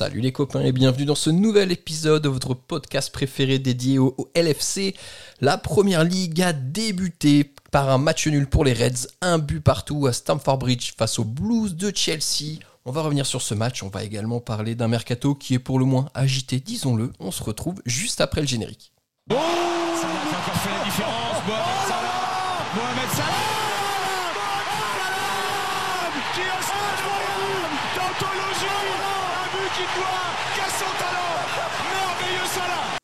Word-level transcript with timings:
Salut 0.00 0.22
les 0.22 0.32
copains 0.32 0.62
et 0.62 0.72
bienvenue 0.72 1.04
dans 1.04 1.14
ce 1.14 1.28
nouvel 1.28 1.72
épisode 1.72 2.22
de 2.22 2.30
votre 2.30 2.54
podcast 2.54 3.12
préféré 3.12 3.58
dédié 3.58 3.98
au, 3.98 4.16
LFC. 4.34 4.94
La 5.42 5.58
première 5.58 6.04
ligue 6.04 6.40
a 6.40 6.54
débuté 6.54 7.52
par 7.70 7.90
un 7.90 7.98
match 7.98 8.26
nul 8.26 8.48
pour 8.48 8.64
les 8.64 8.72
Reds, 8.72 9.08
un 9.20 9.36
but 9.36 9.60
partout 9.60 10.06
à 10.06 10.14
Stamford 10.14 10.56
Bridge 10.56 10.94
face 10.96 11.18
aux 11.18 11.24
Blues 11.24 11.76
de 11.76 11.92
Chelsea. 11.94 12.60
On 12.86 12.92
va 12.92 13.02
revenir 13.02 13.26
sur 13.26 13.42
ce 13.42 13.52
match, 13.52 13.82
on 13.82 13.90
va 13.90 14.02
également 14.02 14.40
parler 14.40 14.74
d'un 14.74 14.88
mercato 14.88 15.34
qui 15.34 15.52
est 15.52 15.58
pour 15.58 15.78
le 15.78 15.84
moins 15.84 16.08
agité, 16.14 16.60
disons-le. 16.60 17.12
On 17.20 17.30
se 17.30 17.42
retrouve 17.42 17.82
juste 17.84 18.22
après 18.22 18.40
le 18.40 18.46
générique. 18.46 18.94
exploit 29.90 30.30
Quel 30.54 30.70
son 30.70 30.92
talent 30.98 31.42
Merveilleux 31.90 32.46
Salah 32.46 32.98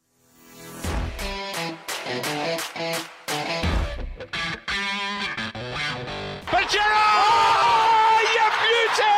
oh, 6.88 8.22
beauty! 8.62 9.16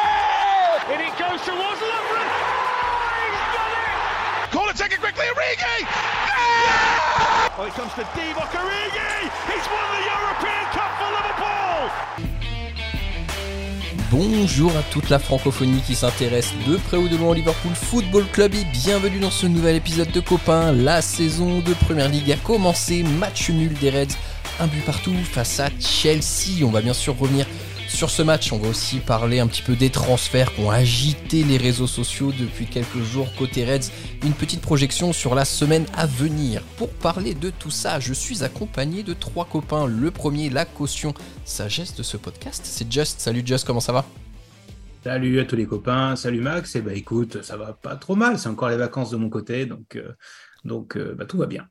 And 0.93 1.01
it 1.03 1.15
goes 1.19 1.41
towards 1.45 1.81
Lovren. 1.81 2.29
Oh, 2.29 3.13
he's 3.25 3.53
it! 3.57 4.51
Call 4.53 4.69
it, 4.69 4.77
take 4.77 4.93
it 4.93 5.01
quickly, 5.01 5.27
Origi! 5.27 5.87
Oh, 7.59 7.65
it 7.67 7.73
comes 7.73 7.93
to 7.95 8.05
Divock 8.17 8.53
Origi! 8.53 9.31
He's 9.49 9.67
won 9.69 9.85
the 9.97 10.05
European 10.07 10.65
Cup 10.73 10.91
for 10.99 11.11
Liverpool! 11.13 12.28
Bonjour 14.11 14.75
à 14.75 14.83
toute 14.91 15.11
la 15.11 15.19
francophonie 15.19 15.83
qui 15.83 15.95
s'intéresse 15.95 16.55
de 16.67 16.79
près 16.79 16.97
ou 16.97 17.09
de 17.09 17.17
loin 17.17 17.29
au 17.29 17.35
Liverpool 17.35 17.73
Football 17.75 18.25
Club 18.33 18.55
et 18.55 18.65
bienvenue 18.73 19.19
dans 19.19 19.31
ce 19.31 19.47
nouvel 19.47 19.77
épisode 19.77 20.11
de 20.11 20.21
Copains. 20.21 20.73
La 20.73 21.03
saison 21.03 21.59
de 21.59 21.75
Première 21.75 22.09
Ligue 22.09 22.33
a 22.33 22.37
commencé, 22.37 23.03
match 23.03 23.51
nul 23.51 23.75
des 23.75 23.91
Reds, 23.91 24.17
un 24.61 24.67
but 24.67 24.83
partout 24.83 25.15
face 25.31 25.61
à 25.61 25.69
Chelsea. 25.79 26.65
On 26.65 26.71
va 26.71 26.81
bien 26.81 26.95
sûr 26.95 27.19
revenir 27.19 27.45
sur 27.89 28.11
ce 28.11 28.23
match, 28.23 28.53
on 28.53 28.59
va 28.59 28.69
aussi 28.69 29.01
parler 29.01 29.41
un 29.41 29.47
petit 29.47 29.63
peu 29.63 29.75
des 29.75 29.91
transferts 29.91 30.55
qui 30.55 30.61
ont 30.61 30.71
agité 30.71 31.43
les 31.43 31.57
réseaux 31.57 31.87
sociaux 31.87 32.33
depuis 32.39 32.67
quelques 32.67 33.03
jours 33.03 33.27
côté 33.37 33.65
Reds. 33.65 33.91
Une 34.23 34.33
petite 34.33 34.61
projection 34.61 35.13
sur 35.13 35.35
la 35.35 35.45
semaine 35.45 35.87
à 35.97 36.07
venir. 36.07 36.63
Pour 36.77 36.91
parler 36.91 37.35
de 37.35 37.51
tout 37.51 37.71
ça, 37.71 37.99
je 37.99 38.13
suis 38.13 38.45
accompagné 38.45 39.03
de 39.03 39.15
trois 39.15 39.47
copains. 39.47 39.87
Le 39.87 40.11
premier, 40.11 40.51
la 40.51 40.65
caution 40.65 41.15
sagesse 41.45 41.97
de 41.97 42.03
ce 42.03 42.17
podcast, 42.17 42.63
c'est 42.65 42.91
Just. 42.93 43.21
Salut 43.21 43.43
Just, 43.45 43.67
comment 43.67 43.81
ça 43.81 43.93
va? 43.93 44.05
Salut 45.03 45.41
à 45.41 45.45
tous 45.45 45.57
les 45.57 45.67
copains, 45.67 46.17
salut 46.17 46.41
Max. 46.41 46.77
Et 46.77 46.79
eh 46.79 46.83
bah 46.83 46.91
ben, 46.91 46.99
écoute, 46.99 47.43
ça 47.43 47.57
va 47.57 47.73
pas 47.73 47.97
trop 47.97 48.15
mal, 48.15 48.39
c'est 48.39 48.49
encore 48.49 48.69
les 48.69 48.77
vacances 48.77 49.11
de 49.11 49.17
mon 49.17 49.31
côté, 49.31 49.65
donc, 49.65 49.97
euh, 49.97 50.13
euh, 50.97 51.15
bah, 51.15 51.25
tout 51.25 51.39
va 51.39 51.47
bien. 51.47 51.67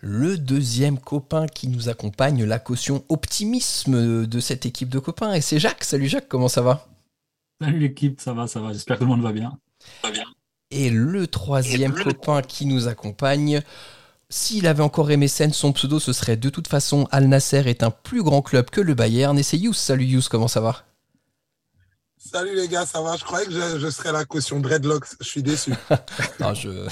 Le 0.00 0.36
deuxième 0.38 0.98
copain 0.98 1.46
qui 1.46 1.68
nous 1.68 1.88
accompagne, 1.88 2.44
la 2.44 2.58
caution 2.58 3.04
optimisme 3.08 4.26
de 4.26 4.40
cette 4.40 4.66
équipe 4.66 4.88
de 4.88 4.98
copains, 4.98 5.32
et 5.34 5.40
c'est 5.40 5.58
Jacques. 5.58 5.84
Salut 5.84 6.08
Jacques, 6.08 6.28
comment 6.28 6.48
ça 6.48 6.62
va? 6.62 6.88
Salut 7.60 7.78
l'équipe, 7.78 8.20
ça 8.20 8.32
va, 8.32 8.46
ça 8.46 8.60
va. 8.60 8.72
J'espère 8.72 8.96
que 8.96 9.04
tout 9.04 9.08
le 9.08 9.14
monde 9.14 9.22
va 9.22 9.32
bien. 9.32 9.58
Va 10.02 10.10
bien. 10.10 10.24
Et 10.70 10.90
le 10.90 11.26
troisième 11.26 11.94
copain 11.94 12.42
qui 12.42 12.66
nous 12.66 12.88
accompagne, 12.88 13.60
s'il 14.30 14.66
avait 14.66 14.82
encore 14.82 15.08
MSN, 15.08 15.52
son 15.52 15.72
pseudo 15.72 16.00
ce 16.00 16.12
serait 16.12 16.36
de 16.36 16.48
toute 16.48 16.66
façon 16.66 17.06
Al 17.10 17.28
Nasser 17.28 17.62
est 17.66 17.82
un 17.82 17.90
plus 17.90 18.22
grand 18.22 18.40
club 18.40 18.70
que 18.70 18.80
le 18.80 18.94
Bayern. 18.94 19.38
Et 19.38 19.42
c'est 19.42 19.58
Yous. 19.58 19.74
Salut 19.74 20.06
Yous, 20.06 20.22
comment 20.30 20.48
ça 20.48 20.60
va? 20.60 20.84
Salut 22.24 22.54
les 22.54 22.68
gars, 22.68 22.86
ça 22.86 23.00
va? 23.00 23.16
Je 23.16 23.24
croyais 23.24 23.46
que 23.46 23.78
je, 23.78 23.90
serais 23.90 24.12
la 24.12 24.24
caution 24.24 24.60
dreadlocks. 24.60 25.06
Je 25.20 25.26
suis 25.26 25.42
déçu. 25.42 25.74
non, 26.40 26.54
je... 26.54 26.86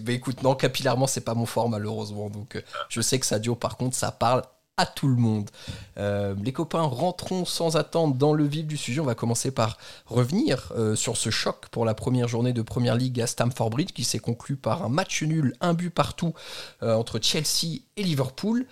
Bah, 0.00 0.12
écoute, 0.12 0.42
non, 0.44 0.54
capillairement, 0.54 1.08
c'est 1.08 1.22
pas 1.22 1.34
mon 1.34 1.44
fort 1.44 1.68
malheureusement. 1.68 2.30
Donc, 2.30 2.54
euh, 2.54 2.62
je 2.88 3.00
sais 3.00 3.18
que 3.18 3.26
Sadio, 3.26 3.56
par 3.56 3.76
contre, 3.76 3.96
ça 3.96 4.12
parle 4.12 4.42
à 4.76 4.86
tout 4.86 5.08
le 5.08 5.16
monde. 5.16 5.50
Euh, 5.98 6.36
les 6.40 6.52
copains, 6.52 6.82
rentrons 6.82 7.44
sans 7.44 7.76
attendre 7.76 8.14
dans 8.14 8.32
le 8.32 8.44
vif 8.44 8.64
du 8.64 8.76
sujet. 8.76 9.00
On 9.00 9.04
va 9.04 9.16
commencer 9.16 9.50
par 9.50 9.76
revenir 10.06 10.72
euh, 10.76 10.94
sur 10.94 11.16
ce 11.16 11.30
choc 11.30 11.66
pour 11.70 11.84
la 11.84 11.94
première 11.94 12.28
journée 12.28 12.52
de 12.52 12.62
Première 12.62 12.94
Ligue 12.94 13.20
à 13.20 13.26
Stamford 13.26 13.70
Bridge 13.70 13.92
qui 13.92 14.04
s'est 14.04 14.20
conclu 14.20 14.54
par 14.54 14.84
un 14.84 14.88
match 14.88 15.22
nul, 15.24 15.56
un 15.60 15.74
but 15.74 15.90
partout 15.90 16.32
entre 16.80 17.18
Chelsea 17.20 17.82
et 17.96 18.04
Liverpool. 18.04 18.66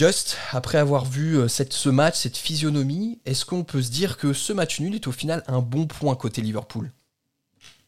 Just, 0.00 0.38
après 0.52 0.78
avoir 0.78 1.04
vu 1.04 1.36
euh, 1.36 1.46
ce 1.46 1.88
match, 1.90 2.14
cette 2.20 2.38
physionomie, 2.38 3.20
est-ce 3.26 3.44
qu'on 3.44 3.64
peut 3.64 3.82
se 3.82 3.90
dire 3.90 4.16
que 4.16 4.32
ce 4.32 4.54
match 4.54 4.80
nul 4.80 4.94
est 4.94 5.06
au 5.06 5.12
final 5.12 5.44
un 5.46 5.60
bon 5.60 5.86
point 5.86 6.14
côté 6.14 6.40
Liverpool? 6.40 6.90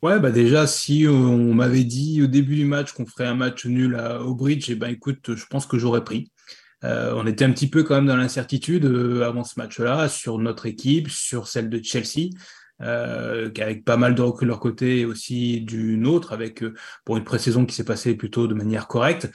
Ouais, 0.02 0.20
bah 0.20 0.30
déjà, 0.30 0.66
si 0.66 1.06
on 1.08 1.54
m'avait 1.54 1.84
dit 1.84 2.20
au 2.22 2.26
début 2.26 2.56
du 2.56 2.66
match 2.66 2.92
qu'on 2.92 3.06
ferait 3.06 3.24
un 3.24 3.34
match 3.34 3.64
nul 3.64 3.94
à, 3.94 4.20
au 4.20 4.34
bridge, 4.34 4.68
et 4.68 4.72
eh 4.72 4.74
ben 4.74 4.90
écoute, 4.90 5.34
je 5.34 5.46
pense 5.46 5.64
que 5.64 5.78
j'aurais 5.78 6.04
pris. 6.04 6.30
Euh, 6.84 7.14
on 7.16 7.26
était 7.26 7.46
un 7.46 7.52
petit 7.52 7.70
peu 7.70 7.82
quand 7.82 7.94
même 7.94 8.04
dans 8.04 8.16
l'incertitude 8.16 8.84
euh, 8.84 9.26
avant 9.26 9.42
ce 9.42 9.58
match-là 9.58 10.10
sur 10.10 10.38
notre 10.38 10.66
équipe, 10.66 11.08
sur 11.08 11.48
celle 11.48 11.70
de 11.70 11.82
Chelsea, 11.82 12.28
avec 12.78 13.86
pas 13.86 13.96
mal 13.96 14.14
de 14.14 14.20
recul 14.20 14.48
de 14.48 14.50
leur 14.50 14.60
côté 14.60 14.98
et 14.98 15.04
aussi 15.06 15.62
du 15.62 15.96
nôtre, 15.96 16.34
avec 16.34 16.62
pour 17.06 17.16
une 17.16 17.24
pré-saison 17.24 17.64
qui 17.64 17.74
s'est 17.74 17.84
passée 17.84 18.14
plutôt 18.16 18.48
de 18.48 18.54
manière 18.54 18.86
correcte. 18.86 19.30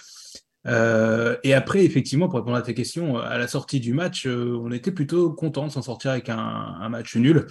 Euh, 0.67 1.37
et 1.43 1.53
après, 1.53 1.85
effectivement, 1.85 2.27
pour 2.27 2.39
répondre 2.39 2.57
à 2.57 2.61
ta 2.61 2.73
question, 2.73 3.17
à 3.17 3.37
la 3.37 3.47
sortie 3.47 3.79
du 3.79 3.93
match, 3.93 4.25
euh, 4.25 4.59
on 4.61 4.71
était 4.71 4.91
plutôt 4.91 5.31
content 5.31 5.67
de 5.67 5.71
s'en 5.71 5.81
sortir 5.81 6.11
avec 6.11 6.29
un, 6.29 6.89
match 6.89 7.15
nul. 7.15 7.47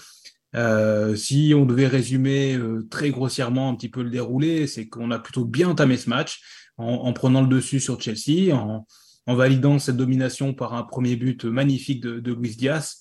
Euh, 0.55 1.17
si 1.17 1.53
on 1.57 1.67
devait 1.67 1.87
résumer 1.87 2.59
très 2.91 3.11
grossièrement 3.11 3.71
un 3.71 3.75
petit 3.75 3.89
peu 3.89 4.03
le 4.03 4.11
déroulé, 4.11 4.67
c'est 4.67 4.87
qu'on 4.89 5.11
a 5.11 5.19
plutôt 5.19 5.45
bien 5.45 5.69
entamé 5.69 5.97
ce 5.97 6.09
match 6.09 6.41
en, 6.79 7.13
prenant 7.15 7.41
le 7.41 7.49
dessus 7.49 7.81
sur 7.81 8.01
Chelsea, 8.01 8.55
en, 8.55 8.87
validant 9.27 9.79
cette 9.79 9.97
domination 9.97 10.55
par 10.55 10.75
un 10.75 10.85
premier 10.85 11.17
but 11.17 11.45
magnifique 11.47 12.01
de, 12.01 12.21
de 12.21 12.33
Luis 12.33 12.55
Diaz, 12.57 13.01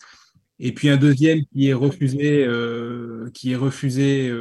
et 0.58 0.74
puis 0.74 0.90
un 0.90 0.98
deuxième 0.98 1.42
qui 1.54 1.68
est 1.68 1.74
refusé, 1.74 2.48
qui 3.34 3.52
est 3.52 3.58
refusé 3.58 4.34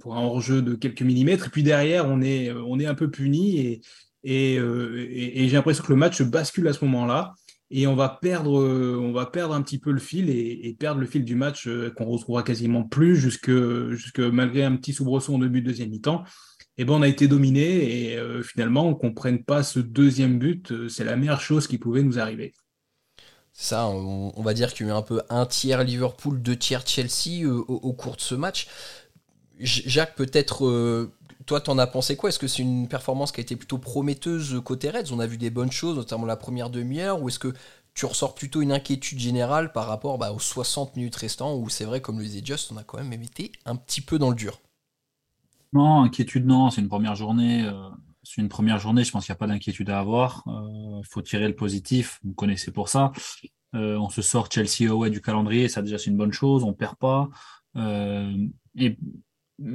pour 0.00 0.16
un 0.16 0.22
hors-jeu 0.22 0.62
de 0.62 0.74
quelques 0.74 1.02
millimètres. 1.02 1.46
Et 1.46 1.50
puis 1.50 1.62
derrière, 1.62 2.06
on 2.06 2.22
est, 2.22 2.50
on 2.50 2.80
est 2.80 2.86
un 2.86 2.94
peu 2.94 3.10
puni 3.10 3.58
et, 3.58 3.80
euh, 4.26 5.06
et, 5.10 5.48
j'ai 5.48 5.56
l'impression 5.56 5.84
que 5.84 5.92
le 5.92 5.98
match 5.98 6.22
bascule 6.22 6.68
à 6.68 6.72
ce 6.72 6.84
moment-là. 6.84 7.34
Et 7.70 7.86
on 7.86 7.94
va 7.94 8.08
perdre, 8.08 8.60
euh, 8.60 8.98
on 8.98 9.12
va 9.12 9.26
perdre 9.26 9.54
un 9.54 9.60
petit 9.60 9.78
peu 9.78 9.90
le 9.92 9.98
fil 9.98 10.30
et, 10.30 10.74
perdre 10.78 11.00
le 11.00 11.06
fil 11.06 11.24
du 11.24 11.34
match 11.34 11.66
euh, 11.66 11.92
qu'on 11.94 12.06
retrouvera 12.06 12.42
quasiment 12.42 12.82
plus 12.82 13.16
jusque, 13.16 13.50
jusque 13.90 14.20
malgré 14.20 14.64
un 14.64 14.74
petit 14.76 14.94
soubresaut 14.94 15.34
en 15.34 15.38
début 15.38 15.60
de 15.60 15.66
deuxième 15.66 15.90
mi-temps. 15.90 16.24
Et 16.78 16.84
ben 16.84 16.94
on 16.94 17.02
a 17.02 17.08
été 17.08 17.26
dominé 17.26 18.12
et 18.12 18.42
finalement 18.44 18.94
qu'on 18.94 19.12
prenne 19.12 19.42
pas 19.42 19.64
ce 19.64 19.80
deuxième 19.80 20.38
but, 20.38 20.72
c'est 20.88 21.02
la 21.02 21.16
meilleure 21.16 21.40
chose 21.40 21.66
qui 21.66 21.76
pouvait 21.76 22.04
nous 22.04 22.20
arriver. 22.20 22.54
Ça, 23.52 23.88
on, 23.88 24.42
va 24.42 24.54
dire 24.54 24.72
qu'il 24.72 24.86
y 24.86 24.88
a 24.88 24.92
eu 24.92 24.96
un 24.96 25.02
peu 25.02 25.20
un 25.28 25.44
tiers 25.44 25.82
Liverpool, 25.82 26.40
deux 26.40 26.54
tiers 26.54 26.86
Chelsea 26.86 27.44
au, 27.48 27.92
cours 27.94 28.14
de 28.14 28.20
ce 28.20 28.36
match. 28.36 28.68
Jacques, 29.58 30.14
peut-être 30.14 31.10
toi, 31.48 31.62
t'en 31.62 31.78
as 31.78 31.86
pensé 31.86 32.14
quoi? 32.14 32.28
Est-ce 32.28 32.38
que 32.38 32.46
c'est 32.46 32.62
une 32.62 32.88
performance 32.88 33.32
qui 33.32 33.40
a 33.40 33.42
été 33.42 33.56
plutôt 33.56 33.78
prometteuse 33.78 34.60
côté 34.62 34.90
Reds? 34.90 35.12
On 35.12 35.18
a 35.18 35.26
vu 35.26 35.38
des 35.38 35.48
bonnes 35.48 35.72
choses, 35.72 35.96
notamment 35.96 36.26
la 36.26 36.36
première 36.36 36.68
demi-heure, 36.68 37.22
ou 37.22 37.28
est-ce 37.28 37.38
que 37.38 37.54
tu 37.94 38.04
ressors 38.04 38.34
plutôt 38.34 38.60
une 38.60 38.70
inquiétude 38.70 39.18
générale 39.18 39.72
par 39.72 39.86
rapport 39.86 40.18
bah, 40.18 40.30
aux 40.30 40.38
60 40.38 40.94
minutes 40.96 41.16
restants, 41.16 41.56
où 41.56 41.70
c'est 41.70 41.86
vrai, 41.86 42.02
comme 42.02 42.18
le 42.18 42.24
disait 42.24 42.42
Just, 42.44 42.70
on 42.70 42.76
a 42.76 42.84
quand 42.84 42.98
même 43.02 43.14
été 43.14 43.50
un 43.64 43.76
petit 43.76 44.02
peu 44.02 44.18
dans 44.18 44.28
le 44.28 44.36
dur? 44.36 44.60
Non, 45.72 46.02
inquiétude, 46.02 46.46
non, 46.46 46.70
c'est 46.70 46.82
une 46.82 46.88
première 46.88 47.14
journée. 47.14 47.64
Euh, 47.64 47.88
c'est 48.22 48.42
une 48.42 48.50
première 48.50 48.78
journée, 48.78 49.02
je 49.02 49.10
pense 49.10 49.24
qu'il 49.24 49.32
n'y 49.32 49.38
a 49.38 49.38
pas 49.38 49.46
d'inquiétude 49.46 49.88
à 49.88 50.00
avoir. 50.00 50.42
Il 50.46 50.52
euh, 50.52 51.02
faut 51.08 51.22
tirer 51.22 51.48
le 51.48 51.56
positif, 51.56 52.20
vous 52.24 52.34
connaissez 52.34 52.72
pour 52.72 52.90
ça. 52.90 53.12
Euh, 53.74 53.96
on 53.96 54.10
se 54.10 54.20
sort 54.20 54.50
Chelsea 54.52 54.90
away 54.90 55.08
du 55.08 55.22
calendrier, 55.22 55.70
ça 55.70 55.80
déjà 55.80 55.96
c'est 55.96 56.10
une 56.10 56.16
bonne 56.18 56.32
chose, 56.32 56.62
on 56.62 56.74
perd 56.74 56.96
pas. 56.96 57.30
et 57.74 58.98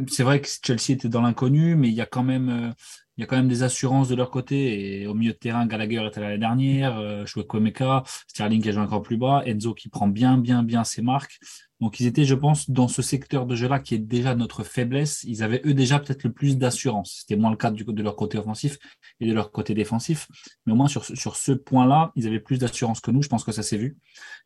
c'est 0.07 0.23
vrai 0.23 0.41
que 0.41 0.47
Chelsea 0.47 0.91
était 0.91 1.09
dans 1.09 1.21
l'inconnu, 1.21 1.75
mais 1.75 1.89
il 1.89 1.93
y 1.93 2.01
a 2.01 2.05
quand 2.05 2.23
même 2.23 2.49
euh, 2.49 2.71
il 3.17 3.21
y 3.21 3.23
a 3.23 3.27
quand 3.27 3.35
même 3.35 3.47
des 3.47 3.63
assurances 3.63 4.09
de 4.09 4.15
leur 4.15 4.31
côté. 4.31 5.01
Et 5.01 5.07
au 5.07 5.13
milieu 5.13 5.33
de 5.33 5.37
terrain, 5.37 5.65
Gallagher 5.67 6.05
était 6.07 6.19
l'année 6.19 6.39
dernière, 6.39 6.97
euh, 6.97 7.25
Komeka, 7.47 8.03
Sterling 8.27 8.61
qui 8.61 8.69
a 8.69 8.71
joué 8.71 8.81
encore 8.81 9.03
plus 9.03 9.17
bas, 9.17 9.43
Enzo 9.45 9.73
qui 9.73 9.89
prend 9.89 10.07
bien, 10.07 10.37
bien, 10.37 10.63
bien 10.63 10.83
ses 10.83 11.01
marques. 11.01 11.39
Donc 11.79 11.99
ils 11.99 12.07
étaient, 12.07 12.23
je 12.23 12.33
pense, 12.33 12.69
dans 12.69 12.87
ce 12.87 13.01
secteur 13.01 13.45
de 13.45 13.55
jeu-là 13.55 13.79
qui 13.79 13.93
est 13.93 13.99
déjà 13.99 14.35
notre 14.35 14.63
faiblesse. 14.63 15.23
Ils 15.25 15.43
avaient 15.43 15.61
eux 15.65 15.73
déjà 15.73 15.99
peut-être 15.99 16.23
le 16.23 16.31
plus 16.31 16.57
d'assurance. 16.57 17.17
C'était 17.19 17.39
moins 17.39 17.51
le 17.51 17.57
cas 17.57 17.71
de 17.71 18.03
leur 18.03 18.15
côté 18.15 18.37
offensif 18.37 18.77
et 19.19 19.27
de 19.27 19.33
leur 19.33 19.51
côté 19.51 19.73
défensif. 19.73 20.27
Mais 20.65 20.73
au 20.73 20.75
moins 20.75 20.87
sur, 20.87 21.03
sur 21.03 21.35
ce 21.35 21.51
point-là, 21.51 22.11
ils 22.15 22.25
avaient 22.25 22.39
plus 22.39 22.57
d'assurance 22.57 23.01
que 23.01 23.11
nous. 23.11 23.21
Je 23.21 23.27
pense 23.27 23.43
que 23.43 23.51
ça 23.51 23.63
s'est 23.63 23.77
vu. 23.77 23.97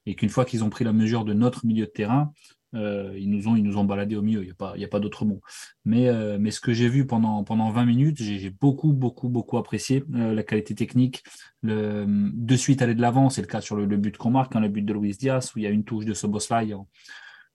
Et 0.06 0.16
qu'une 0.16 0.30
fois 0.30 0.46
qu'ils 0.46 0.64
ont 0.64 0.70
pris 0.70 0.84
la 0.84 0.94
mesure 0.94 1.26
de 1.26 1.34
notre 1.34 1.66
milieu 1.66 1.86
de 1.86 1.92
terrain, 1.92 2.34
euh, 2.78 3.14
ils, 3.18 3.30
nous 3.30 3.48
ont, 3.48 3.56
ils 3.56 3.64
nous 3.64 3.78
ont 3.78 3.84
baladé 3.84 4.16
au 4.16 4.22
milieu, 4.22 4.42
il 4.42 4.46
n'y 4.46 4.52
a 4.52 4.56
pas, 4.56 4.76
a 4.78 4.88
pas 4.88 5.00
d'autre 5.00 5.26
mot. 5.26 5.42
Mais, 5.86 6.08
euh, 6.10 6.38
mais 6.40 6.52
ce 6.52 6.60
que 6.60 6.74
j'ai 6.74 6.90
vu 6.90 7.06
pendant, 7.06 7.44
pendant 7.44 7.72
20 7.72 7.86
minutes, 7.86 8.18
j'ai 8.22 8.50
beaucoup, 8.50 8.94
beaucoup, 8.94 9.30
beaucoup 9.30 9.58
apprécié 9.58 10.04
euh, 10.16 10.34
la 10.34 10.44
qualité 10.44 10.76
technique. 10.76 11.24
De 11.64 12.56
suite 12.56 12.82
aller 12.82 12.96
de 12.96 13.02
l'avant, 13.02 13.30
c'est 13.30 13.42
le 13.42 13.48
cas 13.48 13.62
sur 13.62 13.76
le, 13.76 13.86
but 13.98 14.16
qu'on 14.16 14.30
marque, 14.30 14.56
hein, 14.56 14.62
le 14.62 14.70
but 14.70 14.84
de 14.84 14.94
Luis 14.94 15.18
Diaz, 15.18 15.52
où 15.56 15.60
il 15.60 15.64
y 15.64 15.68
a 15.68 15.70
une 15.70 15.84
touche 15.84 16.06
de 16.06 16.14
Soboslai 16.14 16.74
en, 16.74 16.88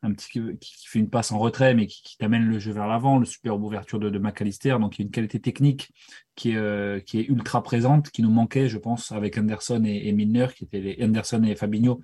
un 0.03 0.13
petit 0.13 0.41
qui, 0.61 0.89
fait 0.89 0.99
une 0.99 1.09
passe 1.09 1.31
en 1.31 1.39
retrait, 1.39 1.75
mais 1.75 1.87
qui, 1.87 2.19
t'amène 2.19 2.45
le 2.45 2.59
jeu 2.59 2.73
vers 2.73 2.89
l'avant, 2.89 3.19
le 3.19 3.25
superbe 3.25 3.63
ouverture 3.63 4.01
de, 4.01 4.19
McAllister. 4.19 4.77
Donc, 4.81 4.99
il 4.99 5.03
y 5.03 5.05
a 5.05 5.07
une 5.07 5.13
qualité 5.13 5.41
technique 5.41 5.93
qui 6.35 6.51
est, 6.51 7.07
qui 7.07 7.21
est 7.21 7.25
ultra 7.29 7.63
présente, 7.63 8.11
qui 8.11 8.23
nous 8.23 8.31
manquait, 8.31 8.69
je 8.69 8.79
pense, 8.79 9.13
avec 9.13 9.39
Anderson 9.39 9.83
et, 9.85 10.09
et 10.09 10.13
Milner, 10.13 10.49
qui 10.57 10.65
étaient 10.65 10.81
les, 10.81 10.99
Anderson 11.03 11.43
et 11.45 11.55
Fabinho, 11.55 12.01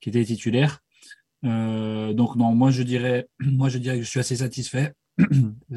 qui 0.00 0.10
étaient 0.10 0.24
titulaires. 0.24 0.80
Euh, 1.44 2.12
donc, 2.12 2.36
non, 2.36 2.54
moi, 2.54 2.70
je 2.70 2.82
dirais, 2.82 3.28
moi, 3.40 3.68
je 3.68 3.78
dirais 3.78 3.98
que 3.98 4.04
je 4.04 4.08
suis 4.08 4.20
assez 4.20 4.36
satisfait. 4.36 4.92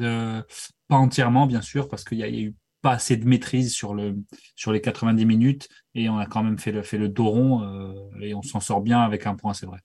Euh, 0.00 0.42
pas 0.88 0.96
entièrement, 0.96 1.46
bien 1.46 1.62
sûr, 1.62 1.88
parce 1.88 2.02
qu'il 2.02 2.18
y, 2.18 2.24
a 2.24 2.28
eu 2.28 2.54
pas 2.82 2.92
assez 2.92 3.16
de 3.16 3.24
maîtrise 3.26 3.72
sur, 3.72 3.94
le, 3.94 4.16
sur 4.56 4.72
les 4.72 4.80
90 4.80 5.24
minutes 5.24 5.68
et 5.94 6.08
on 6.08 6.18
a 6.18 6.26
quand 6.26 6.42
même 6.42 6.58
fait 6.58 6.72
le, 6.72 6.82
fait 6.82 6.98
le 6.98 7.08
dos 7.08 7.28
rond 7.28 8.10
et 8.20 8.34
on 8.34 8.42
s'en 8.42 8.58
sort 8.58 8.80
bien 8.80 9.00
avec 9.00 9.26
un 9.28 9.36
point, 9.36 9.54
c'est 9.54 9.66
vrai. 9.66 9.78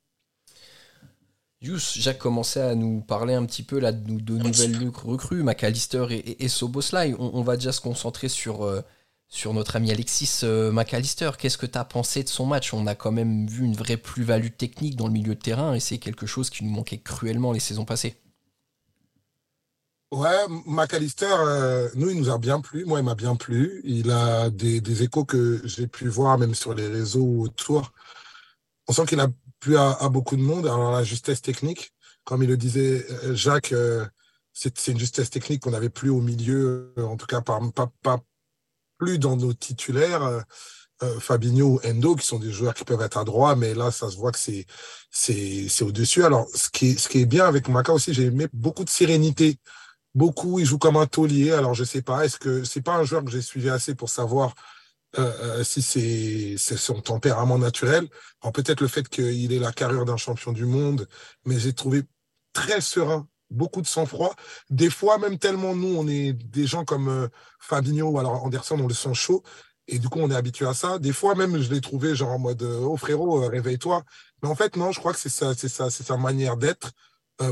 Yous, 1.62 1.98
Jacques 1.98 2.20
commençait 2.20 2.62
à 2.62 2.74
nous 2.74 3.02
parler 3.02 3.34
un 3.34 3.46
petit 3.46 3.64
peu 3.64 3.80
là, 3.80 3.92
de, 3.92 4.20
de 4.20 4.38
nouvelles 4.38 4.90
recrues, 5.04 5.44
McAllister 5.44 6.06
et, 6.10 6.44
et, 6.44 6.48
Soboslai. 6.48 7.14
On, 7.20 7.42
va 7.42 7.58
déjà 7.58 7.74
se 7.74 7.82
concentrer 7.82 8.30
sur, 8.30 8.64
euh, 8.64 8.82
sur 9.30 9.54
notre 9.54 9.76
ami 9.76 9.92
Alexis 9.92 10.42
euh, 10.44 10.72
McAllister. 10.72 11.32
Qu'est-ce 11.38 11.58
que 11.58 11.68
tu 11.68 11.78
as 11.78 11.86
pensé 11.86 12.24
de 12.24 12.30
son 12.30 12.48
match? 12.48 12.74
On 12.74 12.88
a 12.88 12.96
quand 12.96 13.12
même 13.12 13.48
vu 13.48 13.64
une 13.64 13.76
vraie 13.76 13.98
plus-value 13.98 14.50
technique 14.50 14.96
dans 14.96 15.08
le 15.08 15.14
milieu 15.14 15.36
de 15.36 15.40
terrain 15.40 15.76
et 15.76 15.80
c'est 15.80 16.00
quelque 16.00 16.26
chose 16.26 16.50
qui 16.50 16.66
nous 16.66 16.72
manquait 16.72 16.98
cruellement 16.98 17.52
les 17.52 17.60
saisons 17.60 17.86
passées. 17.86 18.18
Ouais, 20.12 20.48
McAllister, 20.66 21.28
euh, 21.30 21.88
nous, 21.94 22.10
il 22.10 22.18
nous 22.18 22.32
a 22.32 22.40
bien 22.40 22.60
plu. 22.62 22.84
Moi, 22.86 23.00
il 23.00 23.06
m'a 23.06 23.14
bien 23.14 23.36
plu. 23.36 23.82
Il 23.84 24.10
a 24.10 24.50
des, 24.50 25.04
échos 25.04 25.24
que 25.24 25.62
j'ai 25.64 25.86
pu 25.86 26.08
voir 26.08 26.40
même 26.40 26.56
sur 26.56 26.74
les 26.74 26.88
réseaux 26.88 27.42
autour. 27.42 27.92
On 28.88 28.94
sent 28.94 29.06
qu'il 29.06 29.20
a 29.20 29.28
plus 29.60 29.78
à, 29.78 30.10
beaucoup 30.10 30.36
de 30.38 30.42
monde. 30.42 30.66
Alors 30.66 30.92
la 30.92 31.04
justesse 31.04 31.44
technique, 31.44 31.94
comme 32.24 32.42
il 32.42 32.50
le 32.50 32.58
disait 32.58 33.06
euh, 33.24 33.36
Jacques, 33.36 33.76
c'est 34.54 34.88
une 34.88 35.00
justesse 35.00 35.30
technique 35.30 35.62
qu'on 35.62 35.72
n'avait 35.72 35.90
plus 35.90 36.10
au 36.10 36.22
milieu, 36.22 36.92
en 36.98 37.16
tout 37.16 37.28
cas 37.28 37.42
pas, 37.42 37.60
pas, 38.02 38.24
plus 39.00 39.18
dans 39.18 39.36
nos 39.36 39.54
titulaires. 39.54 40.44
Fabinho 41.20 41.66
ou 41.66 41.80
Endo, 41.86 42.16
qui 42.16 42.28
sont 42.28 42.40
des 42.40 42.52
joueurs 42.52 42.74
qui 42.74 42.84
peuvent 42.84 43.02
être 43.02 43.18
à 43.18 43.24
droite, 43.24 43.58
mais 43.58 43.74
là, 43.74 43.90
ça 43.90 44.10
se 44.10 44.18
voit 44.18 44.34
que 44.34 44.38
c'est 44.38 45.82
au-dessus. 45.82 46.26
Alors, 46.26 46.48
ce 46.54 46.70
qui, 46.70 46.90
est, 46.92 47.26
bien 47.26 47.46
avec 47.46 47.70
Maka 47.70 47.94
aussi, 47.94 48.14
j'ai 48.14 48.26
aimé 48.26 48.48
beaucoup 48.52 48.84
de 48.84 48.90
sérénité. 48.90 49.58
Beaucoup, 50.14 50.60
il 50.60 50.66
joue 50.66 50.78
comme 50.78 50.98
un 50.98 51.06
taulier. 51.06 51.52
Alors, 51.52 51.74
je 51.74 51.86
sais 51.86 52.02
pas, 52.02 52.26
est-ce 52.26 52.38
que 52.38 52.66
c'est 52.66 52.82
pas 52.82 52.96
un 52.96 53.04
joueur 53.06 53.24
que 53.24 53.32
j'ai 53.32 53.42
suivi 53.42 53.70
assez 53.70 53.96
pour 53.96 54.10
savoir 54.10 54.56
euh, 55.18 55.60
euh, 55.60 55.64
si 55.64 55.82
c'est 55.82 56.58
son 56.58 57.02
tempérament 57.02 57.58
naturel? 57.58 58.08
peut-être 58.54 58.82
le 58.82 58.88
fait 58.88 59.08
qu'il 59.08 59.54
ait 59.54 59.60
la 59.60 59.72
carrure 59.72 60.06
d'un 60.06 60.18
champion 60.18 60.52
du 60.52 60.66
monde, 60.66 61.08
mais 61.46 61.60
j'ai 61.60 61.74
trouvé 61.74 62.04
très 62.54 62.82
serein, 62.82 63.28
beaucoup 63.50 63.82
de 63.82 63.88
sang-froid. 63.88 64.36
Des 64.70 64.90
fois, 64.90 65.18
même 65.18 65.38
tellement 65.38 65.76
nous, 65.76 65.96
on 65.96 66.08
est 66.08 66.34
des 66.34 66.68
gens 66.68 66.86
comme 66.86 67.10
euh, 67.10 67.28
Fabinho 67.60 68.10
ou 68.10 68.20
alors 68.20 68.44
Anderson, 68.44 68.80
on 68.80 68.88
le 68.88 68.94
sent 68.94 69.14
chaud. 69.14 69.44
Et 69.88 69.98
du 70.00 70.08
coup, 70.08 70.20
on 70.20 70.30
est 70.30 70.36
habitué 70.36 70.68
à 70.68 70.74
ça. 70.74 71.00
Des 71.00 71.14
fois, 71.14 71.36
même, 71.36 71.60
je 71.60 71.72
l'ai 71.74 71.82
trouvé 71.82 72.16
genre 72.16 72.32
en 72.32 72.40
mode 72.40 72.62
Oh 72.62 72.96
frérot, 72.96 73.48
réveille-toi. 73.48 74.04
Mais 74.44 74.50
en 74.50 74.56
fait, 74.56 74.76
non, 74.76 74.92
je 74.92 75.00
crois 75.00 75.14
que 75.14 75.20
c'est 75.20 75.30
ça, 75.30 75.54
c'est 75.58 75.70
ça, 75.70 75.90
c'est 75.90 76.06
sa 76.06 76.16
manière 76.18 76.58
d'être. 76.58 76.92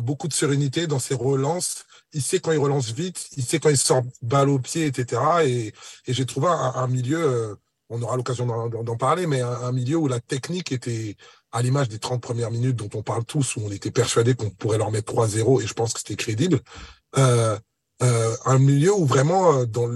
beaucoup 0.03 0.27
de 0.27 0.33
sérénité 0.33 0.85
dans 0.85 0.99
ses 0.99 1.15
relances 1.15 1.85
il 2.13 2.21
sait 2.21 2.39
quand 2.39 2.51
il 2.51 2.59
relance 2.59 2.91
vite, 2.91 3.29
il 3.37 3.43
sait 3.43 3.59
quand 3.59 3.69
il 3.69 3.77
sort 3.77 4.03
balle 4.21 4.49
au 4.49 4.59
pied, 4.59 4.85
etc. 4.85 5.21
Et, 5.45 5.73
j'ai 6.07 6.25
trouvé 6.25 6.47
un, 6.47 6.87
milieu, 6.87 7.19
euh, 7.19 7.55
on 7.89 8.01
aura 8.01 8.17
l'occasion 8.17 8.45
d'en 8.69 8.97
parler, 8.97 9.27
mais 9.27 9.41
un, 9.41 9.71
milieu 9.71 9.97
où 9.97 10.07
la 10.07 10.19
technique 10.19 10.71
était 10.71 11.15
à 11.57 11.61
l'image 11.61 11.89
des 11.89 11.99
30 11.99 12.21
premières 12.21 12.51
minutes 12.51 12.75
dont 12.75 12.89
on 12.93 13.03
parle 13.03 13.25
tous, 13.25 13.55
où 13.55 13.61
on 13.65 13.71
était 13.71 13.91
persuadé 13.91 14.35
qu'on 14.35 14.49
pourrait 14.49 14.77
leur 14.77 14.91
mettre 14.91 15.13
3-0, 15.13 15.63
et 15.63 15.67
je 15.67 15.73
pense 15.73 15.93
que 15.93 15.99
c'était 15.99 16.15
crédible. 16.15 16.59
Euh, 17.17 17.57
euh, 18.03 18.35
un 18.45 18.59
milieu 18.59 18.93
où 18.93 19.05
vraiment, 19.05 19.65
dans 19.65 19.87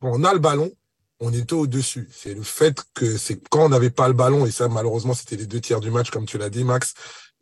quand 0.00 0.10
on 0.12 0.24
a 0.24 0.32
le 0.32 0.38
ballon, 0.38 0.70
on 1.18 1.32
était 1.32 1.54
au-dessus. 1.54 2.08
C'est 2.12 2.34
le 2.34 2.42
fait 2.42 2.82
que 2.94 3.16
c'est 3.16 3.40
quand 3.48 3.64
on 3.64 3.68
n'avait 3.68 3.90
pas 3.90 4.08
le 4.08 4.14
ballon, 4.14 4.46
et 4.46 4.50
ça 4.50 4.68
malheureusement 4.68 5.14
c'était 5.14 5.36
les 5.36 5.46
deux 5.46 5.60
tiers 5.60 5.80
du 5.80 5.90
match, 5.90 6.10
comme 6.10 6.26
tu 6.26 6.38
l'as 6.38 6.50
dit 6.50 6.62
Max, 6.62 6.94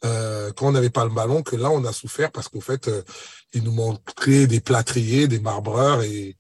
euh, 0.04 0.52
quand 0.52 0.68
on 0.68 0.72
n'avait 0.72 0.90
pas 0.90 1.04
le 1.04 1.10
ballon, 1.10 1.42
que 1.42 1.56
là, 1.56 1.70
on 1.70 1.84
a 1.84 1.92
souffert 1.92 2.30
parce 2.30 2.48
qu'au 2.48 2.60
fait, 2.60 2.88
euh, 2.88 3.02
il 3.52 3.62
nous 3.62 3.72
manquait 3.72 4.46
des 4.46 4.60
plâtriers, 4.60 5.28
des 5.28 5.40
marbreurs, 5.40 6.02
et, 6.02 6.36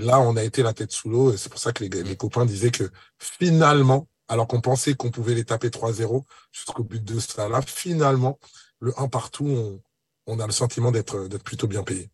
là, 0.00 0.20
on 0.20 0.36
a 0.36 0.42
été 0.42 0.62
la 0.62 0.72
tête 0.72 0.90
sous 0.90 1.08
l'eau. 1.08 1.36
C'est 1.36 1.48
pour 1.48 1.60
ça 1.60 1.72
que 1.72 1.84
les, 1.84 2.16
copains 2.16 2.44
disaient 2.44 2.72
que 2.72 2.90
finalement, 3.18 4.08
alors 4.34 4.46
qu'on 4.46 4.60
pensait 4.60 4.94
qu'on 4.94 5.10
pouvait 5.10 5.34
les 5.34 5.44
taper 5.44 5.68
3-0 5.68 6.24
jusqu'au 6.52 6.84
but 6.84 7.02
de 7.02 7.18
ça, 7.18 7.48
là, 7.48 7.60
finalement, 7.62 8.38
le 8.80 8.92
1 8.98 9.08
partout, 9.08 9.46
on, 9.46 9.80
on 10.26 10.40
a 10.40 10.46
le 10.46 10.52
sentiment 10.52 10.90
d'être 10.90 11.28
plutôt 11.44 11.66
bien 11.66 11.82
payé. 11.82 12.10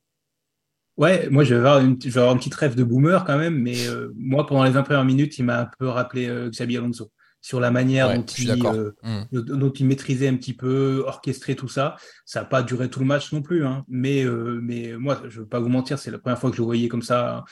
Ouais, 0.97 1.29
moi 1.31 1.45
je 1.45 1.55
vais 1.55 1.61
avoir 1.61 1.81
une, 1.81 1.97
je 2.01 2.11
vais 2.11 2.21
avoir 2.21 2.39
rêve 2.53 2.75
de 2.75 2.85
boomer 2.85 3.25
quand 3.25 3.39
même, 3.39 3.59
mais 3.59 3.89
euh, 3.89 4.13
moi 4.17 4.47
pendant 4.47 4.65
les 4.65 4.71
20 4.71 4.83
premières 4.83 5.05
minutes, 5.05 5.39
il 5.39 5.45
m'a 5.45 5.61
un 5.63 5.71
peu 5.79 5.89
rappelé 5.89 6.29
Xabi 6.51 6.77
Alonso 6.77 7.11
sur 7.41 7.61
la 7.61 7.71
manière 7.71 8.15
dont, 8.15 8.25
il, 8.39 8.51
euh, 8.51 8.93
mmh. 9.03 9.25
dont, 9.33 9.71
il, 9.71 9.87
maîtrisait 9.87 10.29
un 10.29 10.37
petit 10.37 10.53
peu, 10.53 11.03
orchestrer 11.07 11.57
tout 11.57 11.69
ça. 11.69 11.97
Ça 12.27 12.41
n'a 12.41 12.47
pas 12.47 12.63
duré 12.63 12.91
tout 12.91 13.01
le 13.01 13.07
match 13.07 13.33
non 13.33 13.41
plus, 13.41 13.65
hein. 13.65 13.85
mais, 13.89 14.25
euh, 14.25 14.61
mais 14.63 14.93
moi, 14.99 15.23
je 15.29 15.39
ne 15.39 15.43
veux 15.43 15.49
pas 15.49 15.61
vous 15.61 15.69
mentir, 15.69 15.99
c'est 15.99 16.11
la 16.11 16.19
première 16.19 16.39
fois 16.39 16.51
que 16.51 16.57
je 16.57 16.61
le 16.61 16.67
voyais 16.67 16.89
comme 16.89 17.03
ça 17.03 17.45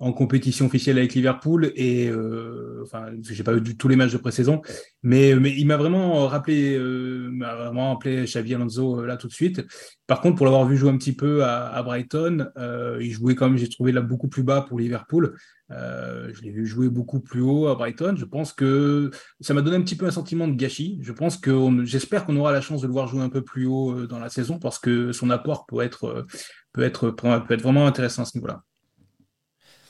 en 0.00 0.12
compétition 0.12 0.66
officielle 0.66 0.98
avec 0.98 1.14
Liverpool 1.14 1.72
et 1.76 2.08
euh, 2.08 2.80
enfin 2.82 3.06
j'ai 3.22 3.44
pas 3.44 3.52
vu 3.52 3.76
tous 3.76 3.88
les 3.88 3.96
matchs 3.96 4.12
de 4.12 4.18
pré-saison 4.18 4.60
mais, 5.02 5.34
mais 5.36 5.54
il 5.56 5.66
m'a 5.66 5.76
vraiment 5.76 6.26
rappelé 6.26 6.76
euh, 6.76 7.30
m'a 7.30 7.54
vraiment 7.54 7.92
appelé 7.92 8.24
Xavi 8.24 8.54
Alonso 8.54 9.00
euh, 9.00 9.06
là 9.06 9.16
tout 9.16 9.28
de 9.28 9.32
suite. 9.32 9.64
Par 10.06 10.20
contre 10.20 10.36
pour 10.36 10.46
l'avoir 10.46 10.66
vu 10.66 10.76
jouer 10.76 10.90
un 10.90 10.98
petit 10.98 11.14
peu 11.14 11.44
à, 11.44 11.80
Brighton 11.82 12.48
euh, 12.58 12.98
il 13.00 13.12
jouait 13.12 13.34
comme 13.34 13.56
j'ai 13.56 13.68
trouvé 13.68 13.92
là 13.92 14.00
beaucoup 14.00 14.28
plus 14.28 14.42
bas 14.42 14.62
pour 14.62 14.78
Liverpool. 14.78 15.36
Euh, 15.70 16.30
je 16.34 16.42
l'ai 16.42 16.50
vu 16.50 16.66
jouer 16.66 16.88
beaucoup 16.88 17.20
plus 17.20 17.40
haut 17.40 17.68
à 17.68 17.74
Brighton. 17.74 18.14
Je 18.16 18.24
pense 18.24 18.52
que 18.52 19.10
ça 19.40 19.54
m'a 19.54 19.62
donné 19.62 19.76
un 19.76 19.82
petit 19.82 19.96
peu 19.96 20.06
un 20.06 20.10
sentiment 20.10 20.48
de 20.48 20.54
gâchis. 20.54 20.98
Je 21.02 21.12
pense 21.12 21.36
que 21.36 21.84
j'espère 21.84 22.26
qu'on 22.26 22.36
aura 22.36 22.52
la 22.52 22.60
chance 22.60 22.82
de 22.82 22.86
le 22.86 22.92
voir 22.92 23.06
jouer 23.06 23.22
un 23.22 23.30
peu 23.30 23.42
plus 23.42 23.66
haut 23.66 24.06
dans 24.06 24.18
la 24.18 24.28
saison 24.28 24.58
parce 24.58 24.78
que 24.78 25.12
son 25.12 25.30
apport 25.30 25.66
peut 25.66 25.80
être 25.80 26.26
peut 26.72 26.82
être 26.82 27.10
peut 27.10 27.54
être 27.54 27.62
vraiment 27.62 27.86
intéressant 27.86 28.22
à 28.22 28.24
ce 28.24 28.36
niveau 28.36 28.48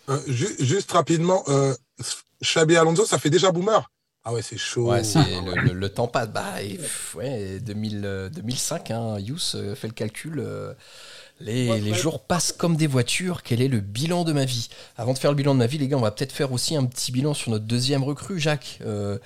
euh, 0.08 0.20
juste 0.26 0.92
rapidement, 0.92 1.42
euh, 1.48 1.74
Xabi 2.42 2.76
Alonso, 2.76 3.06
ça 3.06 3.18
fait 3.18 3.30
déjà 3.30 3.50
boomer. 3.50 3.88
Ah 4.26 4.32
ouais, 4.32 4.40
c'est 4.40 4.56
chaud. 4.56 4.90
Ouais, 4.90 5.02
le, 5.74 5.88
temps 5.88 6.08
passe. 6.08 6.30
Bah, 6.30 6.54
ouais, 7.14 7.60
2000, 7.60 8.30
2005, 8.34 8.90
euh, 8.90 8.94
hein, 8.94 9.18
Yous 9.18 9.54
euh, 9.54 9.74
fait 9.74 9.86
le 9.86 9.92
calcul. 9.92 10.42
les, 11.40 11.78
les 11.78 11.94
jours 11.94 12.24
passent 12.24 12.52
comme 12.52 12.74
des 12.76 12.86
voitures. 12.86 13.42
Quel 13.42 13.60
est 13.60 13.68
le 13.68 13.80
bilan 13.80 14.24
de 14.24 14.32
ma 14.32 14.46
vie? 14.46 14.70
Avant 14.96 15.12
de 15.12 15.18
faire 15.18 15.30
le 15.30 15.36
bilan 15.36 15.52
de 15.52 15.58
ma 15.58 15.66
vie, 15.66 15.76
les 15.76 15.88
gars, 15.88 15.98
on 15.98 16.00
va 16.00 16.10
peut-être 16.10 16.32
faire 16.32 16.52
aussi 16.52 16.74
un 16.74 16.86
petit 16.86 17.12
bilan 17.12 17.34
sur 17.34 17.50
notre 17.50 17.66
deuxième 17.66 18.02
recrue, 18.02 18.40
Jacques. 18.40 18.78
Euh, 18.80 19.18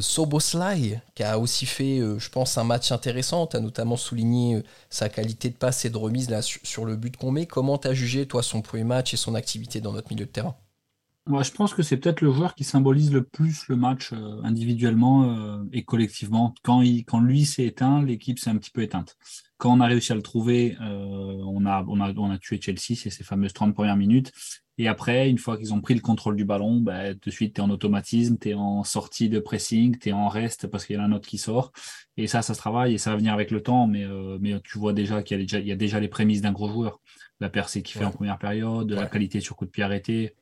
Soboslai, 0.00 1.00
qui 1.14 1.22
a 1.22 1.38
aussi 1.38 1.66
fait, 1.66 1.98
euh, 1.98 2.18
je 2.18 2.30
pense, 2.30 2.56
un 2.56 2.64
match 2.64 2.90
intéressant. 2.92 3.46
Tu 3.46 3.60
notamment 3.60 3.96
souligné 3.96 4.56
euh, 4.56 4.62
sa 4.90 5.08
qualité 5.08 5.50
de 5.50 5.56
passe 5.56 5.84
et 5.84 5.90
de 5.90 5.96
remise 5.96 6.34
sur, 6.40 6.84
le 6.84 6.96
but 6.96 7.16
qu'on 7.16 7.30
met. 7.30 7.46
Comment 7.46 7.78
tu 7.78 7.94
jugé, 7.94 8.26
toi, 8.26 8.42
son 8.42 8.62
premier 8.62 8.84
match 8.84 9.12
et 9.14 9.16
son 9.16 9.34
activité 9.34 9.80
dans 9.80 9.92
notre 9.92 10.10
milieu 10.10 10.26
de 10.26 10.30
terrain? 10.30 10.56
Moi, 11.28 11.42
Je 11.42 11.50
pense 11.52 11.74
que 11.74 11.82
c'est 11.82 11.98
peut-être 11.98 12.22
le 12.22 12.32
joueur 12.32 12.54
qui 12.54 12.64
symbolise 12.64 13.12
le 13.12 13.22
plus 13.22 13.68
le 13.68 13.76
match 13.76 14.12
individuellement 14.42 15.62
et 15.72 15.84
collectivement. 15.84 16.54
Quand, 16.62 16.80
il, 16.80 17.04
quand 17.04 17.20
lui 17.20 17.44
s'est 17.44 17.66
éteint, 17.66 18.02
l'équipe 18.02 18.38
s'est 18.38 18.50
un 18.50 18.56
petit 18.56 18.70
peu 18.70 18.82
éteinte. 18.82 19.16
Quand 19.58 19.76
on 19.76 19.80
a 19.80 19.86
réussi 19.86 20.12
à 20.12 20.14
le 20.14 20.22
trouver, 20.22 20.76
on, 20.80 21.66
a, 21.66 21.84
on, 21.86 22.00
a, 22.00 22.12
on 22.16 22.30
a 22.30 22.38
tué 22.38 22.58
Chelsea, 22.60 22.96
c'est 22.96 23.10
ces 23.10 23.24
fameuses 23.24 23.52
30 23.52 23.74
premières 23.74 23.96
minutes. 23.96 24.32
Et 24.80 24.86
après, 24.86 25.28
une 25.28 25.38
fois 25.38 25.58
qu'ils 25.58 25.74
ont 25.74 25.80
pris 25.80 25.94
le 25.94 26.00
contrôle 26.00 26.36
du 26.36 26.44
ballon, 26.44 26.76
bah, 26.76 27.12
de 27.12 27.30
suite, 27.30 27.54
tu 27.54 27.60
es 27.60 27.64
en 27.64 27.70
automatisme, 27.70 28.38
tu 28.38 28.50
es 28.50 28.54
en 28.54 28.84
sortie 28.84 29.28
de 29.28 29.40
pressing, 29.40 29.98
tu 29.98 30.10
es 30.10 30.12
en 30.12 30.28
reste 30.28 30.68
parce 30.68 30.86
qu'il 30.86 30.94
y 30.94 30.98
a 30.98 31.02
un 31.02 31.10
autre 31.10 31.28
qui 31.28 31.36
sort. 31.36 31.72
Et 32.16 32.28
ça, 32.28 32.42
ça 32.42 32.54
se 32.54 32.60
travaille 32.60 32.94
et 32.94 32.98
ça 32.98 33.10
va 33.10 33.16
venir 33.16 33.34
avec 33.34 33.50
le 33.50 33.60
temps. 33.60 33.88
Mais, 33.88 34.04
euh, 34.04 34.38
mais 34.40 34.54
tu 34.60 34.78
vois 34.78 34.92
déjà 34.92 35.24
qu'il 35.24 35.36
y, 35.36 35.40
a 35.40 35.42
déjà, 35.42 35.58
il 35.58 35.66
y 35.66 35.72
a 35.72 35.76
déjà 35.76 35.98
les 35.98 36.06
prémices 36.06 36.42
d'un 36.42 36.52
gros 36.52 36.68
joueur. 36.68 37.00
La 37.40 37.48
percée 37.50 37.82
qu'il 37.82 37.98
fait 37.98 38.04
en 38.04 38.12
première 38.12 38.38
période, 38.38 38.90
la 38.90 39.06
qualité 39.06 39.40
sur 39.40 39.56
coup 39.56 39.64
de 39.64 39.70
pied 39.70 39.82
arrêté. 39.82 40.36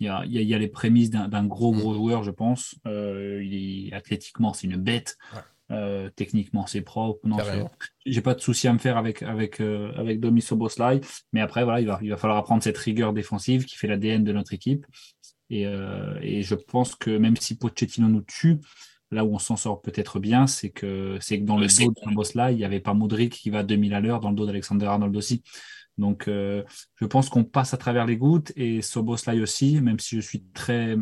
Il 0.00 0.06
y 0.06 0.08
a, 0.08 0.24
il 0.26 0.32
y 0.32 0.54
a, 0.54 0.58
les 0.58 0.68
prémices 0.68 1.10
d'un 1.10 1.46
gros, 1.46 1.72
mm. 1.72 1.78
gros 1.78 1.94
joueur, 1.94 2.22
je 2.24 2.30
pense. 2.30 2.74
Euh, 2.86 3.42
il 3.44 3.88
est, 3.88 3.92
athlétiquement, 3.92 4.52
c'est 4.52 4.66
une 4.66 4.76
bête. 4.76 5.16
Euh, 5.72 6.10
techniquement, 6.14 6.66
c'est 6.66 6.82
propre. 6.82 7.26
Non, 7.26 7.38
j'ai 8.04 8.20
pas 8.20 8.34
de 8.34 8.40
souci 8.40 8.68
à 8.68 8.72
me 8.72 8.78
faire 8.78 8.96
avec 8.96 9.22
avec 9.22 9.60
euh, 9.60 9.92
avec 9.96 10.20
Domi 10.20 10.42
Soboslai, 10.42 11.00
mais 11.32 11.40
après 11.40 11.64
voilà, 11.64 11.80
il 11.80 11.86
va 11.86 11.98
il 12.02 12.10
va 12.10 12.16
falloir 12.16 12.38
apprendre 12.38 12.62
cette 12.62 12.76
rigueur 12.76 13.12
défensive 13.12 13.64
qui 13.64 13.76
fait 13.76 13.86
l'ADN 13.86 14.22
de 14.22 14.32
notre 14.32 14.52
équipe. 14.52 14.84
Et, 15.48 15.66
euh, 15.66 16.18
et 16.20 16.42
je 16.42 16.54
pense 16.54 16.94
que 16.94 17.16
même 17.16 17.36
si 17.36 17.56
Pochettino 17.56 18.08
nous 18.08 18.22
tue, 18.22 18.58
là 19.10 19.24
où 19.24 19.34
on 19.34 19.38
s'en 19.38 19.56
sort 19.56 19.82
peut-être 19.82 20.18
bien, 20.18 20.46
c'est 20.46 20.70
que 20.70 21.18
c'est 21.20 21.38
que 21.38 21.44
dans 21.44 21.58
le 21.58 21.66
dos 21.66 21.92
de 21.92 21.98
Soboslai, 22.04 22.52
il 22.52 22.56
n'y 22.56 22.64
avait 22.64 22.80
pas 22.80 22.94
Modric 22.94 23.32
qui 23.32 23.50
va 23.50 23.60
à 23.60 23.62
2000 23.62 23.94
à 23.94 24.00
l'heure 24.00 24.20
dans 24.20 24.30
le 24.30 24.36
dos 24.36 24.46
d'Alexander 24.46 24.86
Arnold 24.86 25.16
aussi. 25.16 25.42
Donc, 25.98 26.24
je 26.26 27.04
pense 27.04 27.28
qu'on 27.28 27.44
passe 27.44 27.74
à 27.74 27.76
travers 27.76 28.06
les 28.06 28.16
gouttes 28.16 28.52
et 28.56 28.82
Soboslai 28.82 29.40
aussi, 29.40 29.80
même 29.80 29.98
si 30.00 30.16
je 30.16 30.20
suis 30.20 30.42
très, 30.54 30.96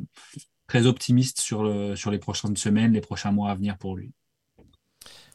très 0.67 0.87
optimiste 0.87 1.41
sur, 1.41 1.97
sur 1.97 2.11
les 2.11 2.19
prochaines 2.19 2.57
semaines, 2.57 2.93
les 2.93 3.01
prochains 3.01 3.33
mois 3.33 3.51
à 3.51 3.55
venir 3.55 3.79
pour 3.79 3.97
lui. 3.97 4.13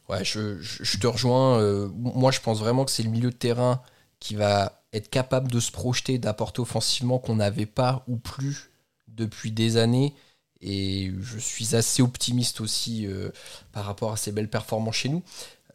Ouais, 0.08 0.24
je, 0.24 0.98
te 0.98 1.06
rejoins. 1.06 1.60
Euh, 1.60 1.88
moi, 1.92 2.30
je 2.30 2.40
pense 2.40 2.60
vraiment 2.60 2.84
que 2.84 2.90
c'est 2.90 3.02
le 3.02 3.10
milieu 3.10 3.30
de 3.30 3.36
terrain 3.36 3.82
qui 4.20 4.34
va 4.34 4.82
être 4.92 5.10
capable 5.10 5.50
de 5.50 5.60
se 5.60 5.72
projeter, 5.72 6.18
d'apporter 6.18 6.60
offensivement 6.60 7.18
qu'on 7.18 7.36
n'avait 7.36 7.66
pas 7.66 8.04
ou 8.06 8.16
plus 8.16 8.70
depuis 9.08 9.50
des 9.50 9.76
années. 9.76 10.14
Et 10.60 11.12
je 11.20 11.38
suis 11.38 11.74
assez 11.74 12.02
optimiste 12.02 12.60
aussi 12.60 13.06
euh, 13.06 13.30
par 13.72 13.84
rapport 13.84 14.12
à 14.12 14.16
ces 14.16 14.32
belles 14.32 14.48
performances 14.48 14.96
chez 14.96 15.08
nous. 15.08 15.22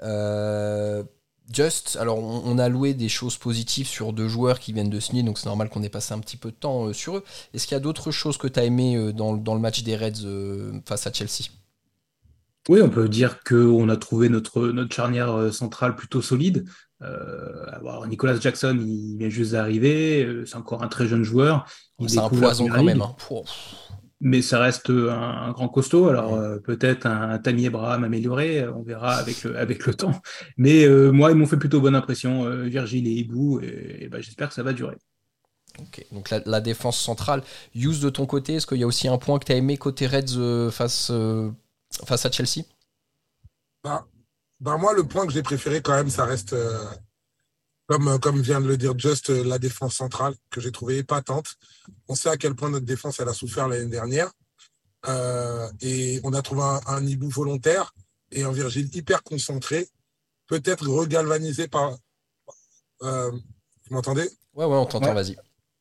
Euh, 0.02 1.04
Just, 1.52 1.98
alors 2.00 2.20
on, 2.20 2.58
a 2.58 2.70
loué 2.70 2.94
des 2.94 3.10
choses 3.10 3.38
positives 3.38 3.88
sur 3.88 4.14
deux 4.14 4.28
joueurs 4.28 4.60
qui 4.60 4.74
viennent 4.74 4.90
de 4.90 5.00
signer, 5.00 5.24
donc 5.24 5.38
c'est 5.38 5.48
normal 5.48 5.70
qu'on 5.70 5.84
ait 5.84 5.90
passé 5.90 6.14
un 6.14 6.20
petit 6.20 6.38
peu 6.38 6.50
de 6.52 6.56
temps 6.56 6.88
euh, 6.88 6.94
sur 6.94 7.18
eux. 7.18 7.24
Est-ce 7.54 7.68
qu'il 7.68 7.76
y 7.76 7.78
a 7.78 7.82
d'autres 7.82 8.12
choses 8.12 8.38
que 8.38 8.48
tu 8.48 8.60
as 8.60 8.64
aimé 8.64 9.12
dans, 9.14 9.34
le 9.34 9.60
match 9.60 9.84
des 9.84 9.96
Reds 9.96 10.82
face 10.86 11.08
à 11.08 11.14
Chelsea? 11.14 11.50
Oui, 12.70 12.82
on 12.82 12.90
peut 12.90 13.10
dire 13.10 13.40
qu'on 13.44 13.90
a 13.90 13.98
trouvé 13.98 14.30
notre, 14.30 14.68
notre 14.68 14.94
charnière 14.94 15.52
centrale 15.54 15.96
plutôt 15.96 16.22
solide. 16.22 16.66
alors 17.00 18.06
Nicolas 18.08 18.40
Jackson, 18.40 18.78
il 18.80 19.18
vient 19.18 19.30
juste 19.30 19.54
d'arriver, 19.54 20.44
c'est 20.46 20.58
encore 20.58 20.84
un 20.84 20.88
très 20.88 21.08
jeune 21.08 21.24
joueur. 21.24 21.66
C'est 22.08 22.20
un 22.20 22.30
poison 22.30 22.68
quand 22.68 22.84
même. 22.84 23.02
Hein 23.02 23.16
mais 24.22 24.42
ça 24.44 24.60
reste 24.60 24.90
un, 24.90 25.52
grand 25.52 25.68
costaud. 25.68 26.08
Alors 26.08 26.36
euh, 26.36 26.60
peut-être 26.60 27.06
un, 27.08 27.40
Tammy 27.40 27.68
Abraham 27.68 28.04
amélioré, 28.04 28.66
on 28.68 28.84
verra 28.84 29.16
avec 29.16 29.44
le, 29.44 29.58
avec 29.58 29.86
le 29.86 29.94
temps. 29.96 30.22
Mais 30.58 30.86
euh, 30.86 31.12
moi, 31.12 31.32
ils 31.32 31.36
m'ont 31.36 31.48
fait 31.48 31.58
plutôt 31.58 31.82
bonne 31.82 31.96
impression, 31.96 32.46
euh, 32.46 32.64
Virgile 32.64 33.08
et 33.08 33.12
Hibou, 33.12 33.60
et, 33.62 34.08
ben, 34.10 34.22
j'espère 34.22 34.50
que 34.50 34.54
ça 34.54 34.64
va 34.64 34.74
durer. 34.74 34.96
Ok, 35.80 36.06
donc 36.12 36.30
la, 36.30 36.62
défense 36.62 37.00
centrale. 37.00 37.44
Use 37.74 38.02
de 38.02 38.10
ton 38.10 38.26
côté, 38.26 38.56
est-ce 38.56 38.68
qu'il 38.68 38.78
y 38.78 38.84
a 38.84 38.88
aussi 38.88 39.08
un 39.08 39.18
point 39.18 39.40
que 39.40 39.46
tu 39.46 39.52
as 39.54 39.56
aimé 39.56 39.78
côté 39.78 40.06
Reds 40.06 40.70
face, 40.70 41.12
face 42.06 42.26
à 42.26 42.32
Chelsea? 42.32 42.66
Bah, 43.84 44.06
bah, 44.60 44.78
Moi, 44.78 44.94
le 44.94 45.04
point 45.04 45.26
que 45.26 45.34
j'ai 45.34 45.42
préféré 45.42 45.82
quand 45.82 45.96
même, 45.96 46.10
ça 46.10 46.26
reste 46.26 46.56
comme, 47.88 48.20
comme 48.20 48.42
vient 48.42 48.62
de 48.62 48.68
le 48.68 48.78
dire 48.78 48.98
Just, 48.98 49.30
euh, 49.30 49.44
la 49.44 49.60
défense 49.60 49.96
centrale, 49.96 50.34
que 50.50 50.62
j'ai 50.62 50.72
trouvé 50.72 50.98
épatante. 50.98 51.56
On 52.08 52.16
sait 52.16 52.30
à 52.30 52.38
quel 52.38 52.56
point 52.56 52.70
notre 52.70 52.86
défense, 52.86 53.20
elle 53.20 53.30
a 53.30 53.34
souffert 53.34 53.68
l'année 53.68 53.90
dernière. 53.90 54.32
Euh, 55.08 55.68
et 55.82 56.20
on 56.24 56.34
a 56.34 56.42
trouvé 56.42 56.62
un, 56.86 57.06
hibou 57.06 57.30
volontaire 57.30 57.94
et 58.32 58.44
un 58.44 58.52
Virgile 58.52 58.96
hyper 58.96 59.24
concentré, 59.24 59.90
peut-être 60.48 60.88
regalvanisé 60.88 61.68
par. 61.68 61.98
Euh, 63.02 63.32
vous 63.32 63.96
m'entendez? 63.96 64.30
Ouais, 64.54 64.66
ouais, 64.66 64.78
on 64.78 64.86
t'entend, 64.86 65.14
vas-y. 65.14 65.36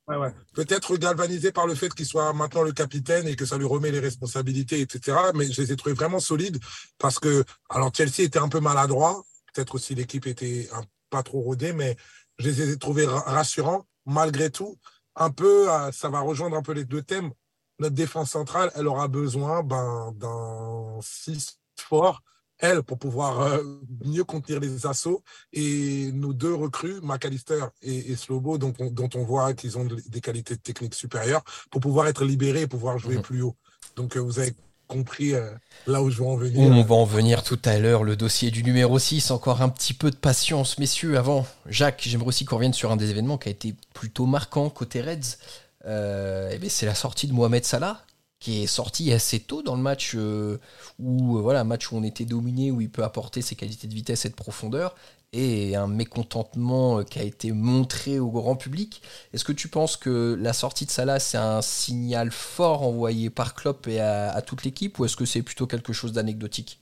Ouais, 0.09 0.17
ouais. 0.17 0.35
Peut-être 0.55 0.97
galvanisé 0.97 1.53
par 1.53 1.67
le 1.67 1.75
fait 1.77 1.95
qu'il 1.95 2.07
soit 2.07 2.33
maintenant 2.33 2.63
le 2.63 2.73
capitaine 2.73 3.29
et 3.29 3.37
que 3.37 3.45
ça 3.45 3.59
lui 3.59 3.67
remet 3.67 3.93
les 3.93 4.01
responsabilités, 4.01 4.81
etc. 4.81 5.17
Mais 5.35 5.53
je 5.53 5.63
les 5.63 5.73
ai 5.73 5.77
trouvés 5.77 5.95
vraiment 5.95 6.19
solides 6.19 6.59
parce 6.99 7.21
que, 7.21 7.45
alors 7.69 7.93
Chelsea 7.95 8.23
était 8.23 8.41
un 8.41 8.49
peu 8.49 8.59
maladroit, 8.59 9.23
peut-être 9.53 9.77
aussi 9.77 9.95
l'équipe 9.95 10.27
était 10.27 10.69
un 10.73 10.83
pas 11.11 11.23
trop 11.23 11.41
rodés, 11.41 11.73
mais 11.73 11.97
je 12.39 12.49
les 12.49 12.71
ai 12.73 12.79
trouvés 12.79 13.07
rassurants 13.07 13.87
malgré 14.07 14.51
tout. 14.51 14.79
Un 15.17 15.31
peu, 15.31 15.71
euh, 15.71 15.93
ça 15.93 16.09
va 16.09 16.21
rejoindre 16.21 16.57
un 16.57 16.63
peu 16.63 16.73
les 16.73 16.85
deux 16.85 17.03
thèmes. 17.03 17.31
Notre 17.79 17.95
défense 17.95 18.31
centrale, 18.31 18.71
elle 18.75 18.87
aura 18.87 19.09
besoin 19.09 19.63
ben, 19.63 20.13
d'un 20.17 20.99
6 21.03 21.59
fort, 21.77 22.23
elle, 22.59 22.83
pour 22.83 22.99
pouvoir 22.99 23.41
euh, 23.41 23.63
mieux 24.05 24.25
contenir 24.25 24.61
les 24.61 24.87
assauts. 24.87 25.23
Et 25.53 26.13
nos 26.13 26.33
deux 26.33 26.55
recrues, 26.55 27.01
McAllister 27.03 27.65
et, 27.83 28.15
Slobo, 28.17 28.59
dont 28.59 28.73
on, 28.79 28.91
dont 28.91 29.09
on 29.15 29.25
voit 29.25 29.55
qu'ils 29.55 29.79
ont 29.79 29.85
des 29.85 30.21
qualités 30.21 30.57
techniques 30.57 30.95
supérieures, 30.95 31.43
pour 31.71 31.81
pouvoir 31.81 32.07
être 32.07 32.25
libérés 32.25 32.63
et 32.63 32.67
pouvoir 32.67 32.99
jouer 32.99 33.17
mhm. 33.17 33.23
plus 33.23 33.43
haut. 33.43 33.57
Donc, 33.97 34.17
euh, 34.17 34.21
vous 34.21 34.39
avez 34.39 34.55
compris 34.91 35.35
euh, 35.35 35.51
là 35.87 36.03
où 36.03 36.11
je 36.11 36.23
en 36.23 36.37
venir. 36.37 36.61
On 36.61 36.83
va 36.83 36.95
en 36.95 37.05
venir 37.05 37.43
tout 37.43 37.59
à 37.65 37.79
l'heure, 37.79 38.05
le 38.05 38.17
dossier 38.17 38.51
du 38.51 38.63
numéro 38.63 38.99
6. 38.99 39.31
Encore 39.31 39.63
un 39.63 39.69
petit 39.69 39.95
peu 39.95 40.11
de 40.11 40.17
patience, 40.17 40.79
messieurs, 40.79 41.17
avant. 41.17 41.47
Jacques, 41.67 42.03
j'aimerais 42.05 42.29
aussi 42.29 42.45
qu'on 42.45 42.57
revienne 42.57 42.75
sur 42.75 42.91
un 42.91 42.97
des 42.97 43.11
événements 43.11 43.39
qui 43.39 43.49
a 43.49 43.53
été 43.53 43.75
plutôt 43.95 44.27
marquant 44.27 44.69
côté 44.69 45.01
Reds. 45.01 45.39
Euh, 45.87 46.51
eh 46.53 46.69
c'est 46.69 46.87
la 46.87 46.95
sortie 46.95 47.27
de 47.27 47.33
Mohamed 47.33 47.65
Salah, 47.65 48.03
qui 48.41 48.63
est 48.63 48.67
sorti 48.67 49.13
assez 49.13 49.41
tôt 49.41 49.63
dans 49.63 49.77
le 49.77 49.83
match 49.83 50.13
euh, 50.15 50.59
où 50.99 51.41
match 51.65 51.91
où 51.93 51.97
on 51.97 52.03
était 52.03 52.27
dominé, 52.27 52.71
où 52.71 52.81
il 52.81 52.91
peut 52.91 53.05
apporter 53.05 53.41
ses 53.41 53.55
qualités 53.55 53.87
de 53.87 53.95
vitesse 53.95 54.25
et 54.25 54.29
de 54.29 54.35
profondeur 54.35 54.95
et 55.33 55.77
un 55.77 55.87
mécontentement 55.87 57.01
euh, 57.01 57.05
qui 57.05 57.19
a 57.19 57.23
été 57.23 57.53
montré 57.53 58.19
au 58.19 58.31
grand 58.31 58.57
public. 58.57 59.03
Est-ce 59.33 59.45
que 59.45 59.53
tu 59.53 59.69
penses 59.69 59.97
que 59.97 60.37
la 60.41 60.53
sortie 60.53 60.87
de 60.87 60.91
Salah, 60.91 61.21
c'est 61.21 61.39
un 61.39 61.63
signal 61.63 62.31
fort 62.31 62.83
envoyé 62.83 63.31
par 63.31 63.55
Klopp 63.55 63.87
et 63.87 64.01
à, 64.01 64.43
toute 64.43 64.65
l'équipe, 64.65 64.99
ou 64.99 65.05
est-ce 65.05 65.17
que 65.17 65.25
c'est 65.25 65.43
plutôt 65.43 65.67
quelque 65.67 65.93
chose 65.93 66.13
d'anecdotique? 66.13 66.81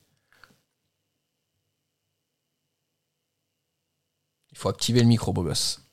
Il 4.52 4.58
faut 4.58 4.68
activer 4.68 5.00
le 5.00 5.06
micro, 5.06 5.32
beau 5.32 5.42
gosse. 5.42 5.88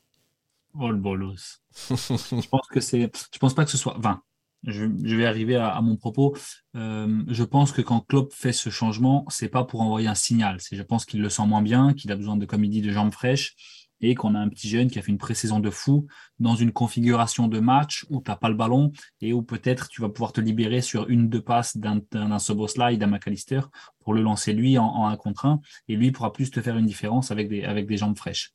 Oh 0.78 0.90
le 0.90 0.96
bolos. 0.96 1.60
je 1.90 2.48
pense 2.48 2.66
que 2.68 2.80
c'est. 2.80 3.10
Je 3.32 3.38
pense 3.38 3.54
pas 3.54 3.64
que 3.64 3.70
ce 3.70 3.78
soit. 3.78 3.96
Enfin, 3.98 4.22
je, 4.64 4.84
vais 4.84 5.26
arriver 5.26 5.56
à, 5.56 5.80
mon 5.80 5.96
propos. 5.96 6.36
Euh, 6.76 7.22
je 7.28 7.44
pense 7.44 7.72
que 7.72 7.82
quand 7.82 8.00
Klopp 8.00 8.32
fait 8.32 8.52
ce 8.52 8.70
changement, 8.70 9.24
c'est 9.28 9.48
pas 9.48 9.64
pour 9.64 9.80
envoyer 9.80 10.08
un 10.08 10.14
signal. 10.14 10.60
C'est, 10.60 10.76
je 10.76 10.82
pense 10.82 11.04
qu'il 11.04 11.20
le 11.20 11.28
sent 11.28 11.46
moins 11.46 11.62
bien, 11.62 11.92
qu'il 11.94 12.10
a 12.12 12.16
besoin 12.16 12.36
de, 12.36 12.46
comme 12.46 12.66
de 12.66 12.90
jambes 12.90 13.12
fraîches 13.12 13.54
et 14.00 14.14
qu'on 14.14 14.34
a 14.34 14.38
un 14.38 14.48
petit 14.48 14.68
jeune 14.68 14.90
qui 14.90 14.98
a 14.98 15.02
fait 15.02 15.10
une 15.10 15.18
pré-saison 15.18 15.58
de 15.58 15.70
fou 15.70 16.06
dans 16.38 16.54
une 16.54 16.72
configuration 16.72 17.48
de 17.48 17.60
match 17.60 18.04
où 18.10 18.20
tu 18.20 18.30
n'as 18.30 18.36
pas 18.36 18.50
le 18.50 18.54
ballon 18.54 18.92
et 19.22 19.32
où 19.32 19.42
peut-être 19.42 19.88
tu 19.88 20.02
vas 20.02 20.10
pouvoir 20.10 20.32
te 20.32 20.40
libérer 20.40 20.82
sur 20.82 21.08
une 21.08 21.30
deux 21.30 21.40
passes 21.40 21.78
d'un, 21.78 22.00
d'un 22.12 22.38
Soboslai, 22.38 22.98
d'un 22.98 23.06
McAllister 23.06 23.62
pour 24.00 24.12
le 24.12 24.20
lancer 24.20 24.52
lui 24.52 24.76
en, 24.76 24.84
en 24.84 25.06
un 25.06 25.16
contre 25.16 25.46
un 25.46 25.60
et 25.88 25.96
lui 25.96 26.12
pourra 26.12 26.32
plus 26.32 26.50
te 26.50 26.60
faire 26.60 26.76
une 26.76 26.86
différence 26.86 27.30
avec 27.30 27.48
des 27.48 27.96
jambes 27.96 28.18
fraîches. 28.18 28.52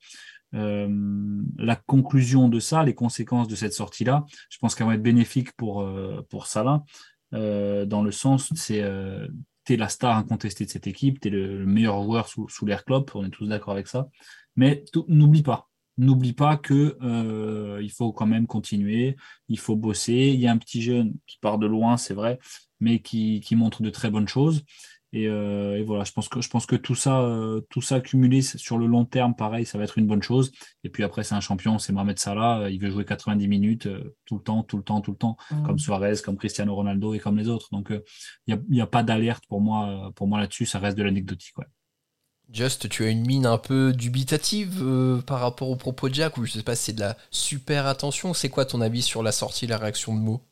Euh, 0.54 0.88
la 1.58 1.76
conclusion 1.76 2.50
de 2.50 2.60
ça, 2.60 2.84
les 2.84 2.94
conséquences 2.94 3.48
de 3.48 3.56
cette 3.56 3.74
sortie-là, 3.74 4.26
je 4.50 4.58
pense 4.58 4.76
qu'elles 4.76 4.88
vont 4.88 4.94
être 4.94 5.02
bénéfiques 5.02 5.54
pour, 5.54 5.82
euh, 5.82 6.26
pour 6.30 6.48
Salah, 6.48 6.84
euh, 7.34 7.86
dans 7.86 8.04
le 8.04 8.12
sens, 8.12 8.52
c'est 8.56 8.84
tu 9.64 9.74
es 9.74 9.78
la 9.78 9.90
star 9.90 10.18
incontestée 10.18 10.66
de 10.66 10.72
cette 10.72 10.88
équipe, 10.88 11.20
tu 11.20 11.28
es 11.28 11.32
le, 11.32 11.66
meilleur 11.66 12.02
joueur 12.04 12.28
sous, 12.28 12.50
sous 12.50 12.66
l'air 12.66 12.84
Klopp, 12.84 13.12
on 13.16 13.26
est 13.26 13.30
tous 13.30 13.48
d'accord 13.48 13.74
avec 13.74 13.88
ça. 13.88 14.10
Mais 14.56 14.84
n'oublie 15.08 15.44
pas, 15.44 15.70
n'oublie 15.98 16.34
pas 16.34 16.58
que 16.58 16.98
il 17.82 17.92
faut 17.92 18.12
quand 18.12 18.26
même 18.26 18.48
continuer, 18.48 19.16
il 19.48 19.60
faut 19.60 19.76
bosser. 19.76 20.32
Il 20.34 20.40
y 20.40 20.48
a 20.48 20.52
un 20.52 20.58
petit 20.58 20.82
jeune 20.82 21.14
qui 21.28 21.38
part 21.40 21.60
de 21.60 21.68
loin, 21.68 21.96
c'est 21.96 22.16
vrai, 22.16 22.40
mais 22.80 23.00
qui, 23.00 23.40
qui, 23.40 23.56
montre 23.56 23.84
de 23.84 23.90
très 23.90 24.10
bonnes 24.10 24.28
choses. 24.28 24.64
Euh, 25.14 25.76
et, 25.76 25.84
voilà, 25.84 26.04
je 26.04 26.12
pense 26.12 26.30
que, 26.30 26.42
je 26.42 26.50
pense 26.50 26.66
que 26.66 26.76
tout, 26.76 26.96
ça, 26.96 27.22
euh, 27.22 27.62
tout 27.70 27.82
ça 27.82 28.00
cumulé 28.00 28.42
sur 28.42 28.78
le 28.78 28.86
long 28.86 29.06
terme, 29.06 29.36
pareil, 29.36 29.66
ça 29.66 29.78
va 29.78 29.84
être 29.84 29.98
une 29.98 30.08
bonne 30.08 30.24
chose. 30.24 30.52
Et 30.84 30.90
puis 30.90 31.04
après, 31.04 31.24
c'est 31.24 31.36
un 31.36 31.42
champion, 31.42 31.80
c'est 31.80 31.94
Mohamed 31.94 32.18
Salah. 32.18 32.70
Il 32.70 32.80
veut 32.80 32.90
jouer 32.90 33.06
90 33.06 33.48
minutes 33.48 33.88
euh, 33.88 34.16
tout 34.26 34.36
le 34.36 34.42
temps, 34.44 34.64
tout 34.64 34.78
le 34.78 34.84
temps, 34.84 35.02
tout 35.02 35.12
le 35.12 35.18
temps, 35.18 35.38
mmh. 35.52 35.64
comme 35.64 35.80
Suarez, 35.80 36.16
comme 36.24 36.38
Cristiano 36.38 36.74
Ronaldo 36.74 37.14
et 37.14 37.20
comme 37.20 37.38
les 37.38 37.50
autres. 37.50 37.68
Donc, 37.72 37.92
il 38.48 38.60
n'y 38.70 38.82
a, 38.82 38.84
a, 38.84 38.88
pas 38.88 39.04
d'alerte 39.04 39.44
pour 39.48 39.62
moi, 39.62 40.12
pour 40.16 40.28
moi 40.28 40.40
là-dessus. 40.40 40.66
Ça 40.66 40.80
reste 40.80 40.98
de 40.98 41.04
l'anecdotique. 41.04 41.58
Ouais. 41.58 41.66
Just, 42.52 42.90
tu 42.90 43.06
as 43.06 43.10
une 43.10 43.26
mine 43.26 43.46
un 43.46 43.58
peu 43.58 43.94
dubitative 43.94 44.84
par 45.26 45.40
rapport 45.40 45.70
au 45.70 45.78
propos 45.78 46.10
de 46.10 46.16
Jack, 46.16 46.38
ou 46.38 46.46
je 46.46 46.52
sais 46.52 46.64
pas 46.64 46.76
si 46.76 46.86
c'est 46.86 46.94
de 46.94 47.00
la 47.00 47.18
super 47.32 47.86
attention. 47.86 48.34
C'est 48.34 48.50
quoi 48.50 48.66
ton 48.66 48.82
avis 48.82 49.02
sur 49.02 49.24
la 49.24 49.32
sortie, 49.32 49.68
la 49.68 49.78
réaction 49.78 50.16
de 50.16 50.20
mots 50.20 50.44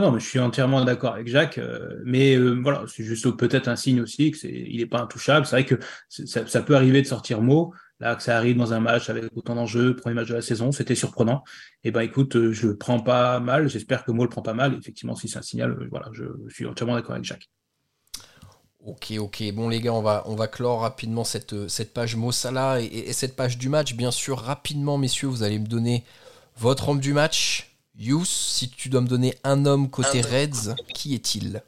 non, 0.00 0.10
mais 0.12 0.20
je 0.20 0.26
suis 0.26 0.38
entièrement 0.38 0.84
d'accord 0.84 1.14
avec 1.14 1.28
Jacques, 1.28 1.58
euh, 1.58 2.00
mais 2.04 2.34
euh, 2.36 2.58
voilà, 2.62 2.84
c'est 2.88 3.04
juste 3.04 3.30
peut-être 3.36 3.68
un 3.68 3.76
signe 3.76 4.00
aussi 4.00 4.30
que 4.30 4.38
c'est, 4.38 4.52
il 4.52 4.78
n'est 4.78 4.86
pas 4.86 5.00
intouchable. 5.00 5.46
C'est 5.46 5.56
vrai 5.56 5.64
que 5.64 5.76
ça, 6.08 6.62
peut 6.62 6.76
arriver 6.76 7.02
de 7.02 7.06
sortir 7.06 7.40
mot. 7.42 7.72
Là, 7.98 8.14
que 8.14 8.22
ça 8.22 8.36
arrive 8.36 8.56
dans 8.58 8.74
un 8.74 8.80
match 8.80 9.08
avec 9.08 9.24
autant 9.34 9.54
d'enjeux, 9.54 9.96
premier 9.96 10.14
match 10.14 10.28
de 10.28 10.34
la 10.34 10.42
saison, 10.42 10.70
c'était 10.70 10.94
surprenant. 10.94 11.44
Et 11.82 11.88
eh 11.88 11.90
ben, 11.92 12.02
écoute, 12.02 12.36
euh, 12.36 12.52
je 12.52 12.68
le 12.68 12.76
prends 12.76 13.00
pas 13.00 13.40
mal. 13.40 13.68
J'espère 13.68 14.04
que 14.04 14.10
Mo 14.10 14.22
le 14.22 14.28
prend 14.28 14.42
pas 14.42 14.52
mal. 14.52 14.74
Effectivement, 14.74 15.14
si 15.14 15.28
c'est 15.28 15.38
un 15.38 15.42
signal, 15.42 15.76
voilà, 15.90 16.10
je, 16.12 16.24
suis 16.48 16.66
entièrement 16.66 16.94
d'accord 16.94 17.12
avec 17.12 17.24
Jacques. 17.24 17.48
Ok, 18.80 19.14
ok. 19.18 19.42
Bon, 19.54 19.68
les 19.68 19.80
gars, 19.80 19.94
on 19.94 20.02
va, 20.02 20.24
on 20.26 20.34
va 20.34 20.46
clore 20.46 20.80
rapidement 20.80 21.24
cette, 21.24 21.68
cette 21.68 21.94
page 21.94 22.16
Mossala 22.16 22.80
et, 22.80 22.84
et 22.84 23.12
cette 23.12 23.34
page 23.34 23.56
du 23.56 23.68
match. 23.68 23.94
Bien 23.94 24.10
sûr, 24.10 24.38
rapidement, 24.38 24.98
messieurs, 24.98 25.28
vous 25.28 25.42
allez 25.42 25.58
me 25.58 25.66
donner 25.66 26.04
votre 26.56 26.90
homme 26.90 27.00
du 27.00 27.14
match 27.14 27.75
Yous, 27.98 28.26
si 28.26 28.68
tu 28.68 28.88
dois 28.88 29.00
me 29.00 29.08
donner 29.08 29.34
un 29.42 29.64
homme 29.64 29.88
côté 29.88 30.20
Reds, 30.20 30.74
qui 30.92 31.14
est-il? 31.14 31.62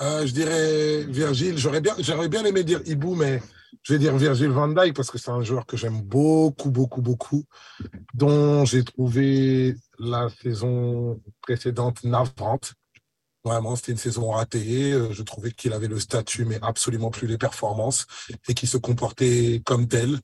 Euh, 0.00 0.26
Je 0.26 0.32
dirais 0.32 1.04
Virgile. 1.04 1.56
J'aurais 1.56 1.80
bien, 1.80 1.94
j'aurais 1.98 2.28
bien 2.28 2.44
aimé 2.44 2.64
dire 2.64 2.82
Ibu, 2.84 3.14
mais 3.16 3.42
je 3.82 3.94
vais 3.94 3.98
dire 3.98 4.16
Virgile 4.16 4.50
van 4.50 4.68
Dijk 4.68 4.94
parce 4.94 5.10
que 5.10 5.16
c'est 5.16 5.30
un 5.30 5.42
joueur 5.42 5.64
que 5.64 5.76
j'aime 5.76 6.02
beaucoup, 6.02 6.70
beaucoup, 6.70 7.00
beaucoup, 7.00 7.44
dont 8.12 8.64
j'ai 8.66 8.84
trouvé 8.84 9.74
la 9.98 10.28
saison 10.42 11.20
précédente 11.40 12.04
navrante. 12.04 12.74
Vraiment, 13.42 13.76
c'était 13.76 13.92
une 13.92 13.98
saison 13.98 14.30
ratée. 14.32 14.92
Euh, 14.92 15.12
je 15.12 15.22
trouvais 15.22 15.52
qu'il 15.52 15.72
avait 15.72 15.86
le 15.86 16.00
statut, 16.00 16.44
mais 16.44 16.58
absolument 16.62 17.10
plus 17.10 17.28
les 17.28 17.38
performances, 17.38 18.06
et 18.48 18.54
qu'il 18.54 18.68
se 18.68 18.76
comportait 18.76 19.62
comme 19.64 19.86
tel. 19.86 20.18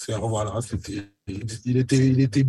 C'est 0.00 0.16
voilà, 0.16 0.60
c'était, 0.60 1.10
il 1.26 1.76
était, 1.76 1.96
il 1.96 2.20
était, 2.20 2.46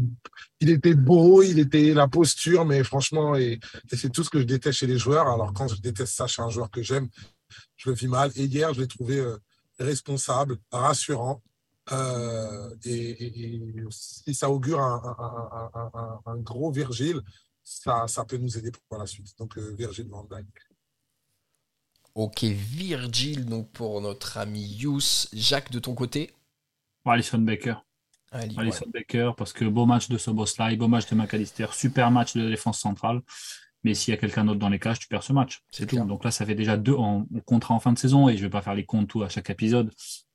il 0.59 0.69
était 0.69 0.93
beau, 0.93 1.41
il 1.41 1.57
était 1.57 1.95
la 1.95 2.07
posture, 2.07 2.63
mais 2.63 2.83
franchement, 2.83 3.35
et, 3.35 3.59
c'est 3.91 4.11
tout 4.11 4.23
ce 4.23 4.29
que 4.29 4.39
je 4.39 4.43
déteste 4.43 4.77
chez 4.77 4.85
les 4.85 4.99
joueurs. 4.99 5.27
Alors 5.27 5.51
quand 5.51 5.67
je 5.67 5.81
déteste 5.81 6.13
ça 6.13 6.27
chez 6.27 6.43
un 6.43 6.49
joueur 6.49 6.69
que 6.69 6.83
j'aime, 6.83 7.09
je 7.75 7.89
le 7.89 7.95
vis 7.95 8.07
mal. 8.07 8.31
Et 8.35 8.43
hier, 8.43 8.71
je 8.75 8.81
l'ai 8.81 8.87
trouvé 8.87 9.17
euh, 9.17 9.35
responsable, 9.79 10.59
rassurant. 10.71 11.41
Euh, 11.91 12.69
et, 12.85 13.73
si 13.89 14.35
ça 14.35 14.51
augure 14.51 14.79
un, 14.79 16.37
gros 16.37 16.71
Virgile, 16.71 17.19
ça, 17.63 18.07
ça, 18.07 18.25
peut 18.25 18.37
nous 18.37 18.59
aider 18.59 18.71
pour 18.87 18.99
la 18.99 19.07
suite. 19.07 19.35
Donc, 19.39 19.57
euh, 19.57 19.73
Virgile 19.75 20.07
Van 20.07 20.27
Dijk. 20.29 20.45
Ok, 22.13 22.43
Virgile, 22.43 23.47
donc 23.47 23.71
pour 23.71 24.01
notre 24.01 24.37
ami 24.37 24.61
Yous. 24.61 25.29
Jacques, 25.33 25.71
de 25.71 25.79
ton 25.79 25.95
côté? 25.95 26.31
Alison 27.11 27.39
Baker. 27.39 27.75
Alison 28.31 28.85
Baker, 28.93 29.31
parce 29.37 29.53
que 29.53 29.65
beau 29.65 29.85
match 29.85 30.07
de 30.09 30.17
Soboslai, 30.17 30.75
beau 30.75 30.87
match 30.87 31.09
de 31.09 31.15
McAllister, 31.15 31.67
super 31.71 32.11
match 32.11 32.35
de 32.35 32.47
défense 32.47 32.79
centrale. 32.79 33.21
Mais 33.83 33.93
s'il 33.93 34.13
y 34.13 34.17
a 34.17 34.19
quelqu'un 34.19 34.43
d'autre 34.43 34.59
dans 34.59 34.69
les 34.69 34.79
cages, 34.79 34.99
tu 34.99 35.07
perds 35.07 35.23
ce 35.23 35.33
match. 35.33 35.61
C'est 35.71 35.87
tout. 35.87 36.03
Donc 36.03 36.23
là, 36.25 36.31
ça 36.31 36.45
fait 36.45 36.55
déjà 36.55 36.75
deux 36.77 36.95
en, 36.95 37.25
contrat 37.45 37.73
en 37.73 37.79
fin 37.79 37.93
de 37.93 37.97
saison 37.97 38.27
et 38.27 38.33
je 38.33 38.39
ne 38.39 38.47
vais 38.47 38.49
pas 38.49 38.61
faire 38.61 38.75
les 38.75 38.85
comptes 38.85 39.07
tout 39.07 39.23
à 39.23 39.29
chaque 39.29 39.49
épisode, 39.49 39.91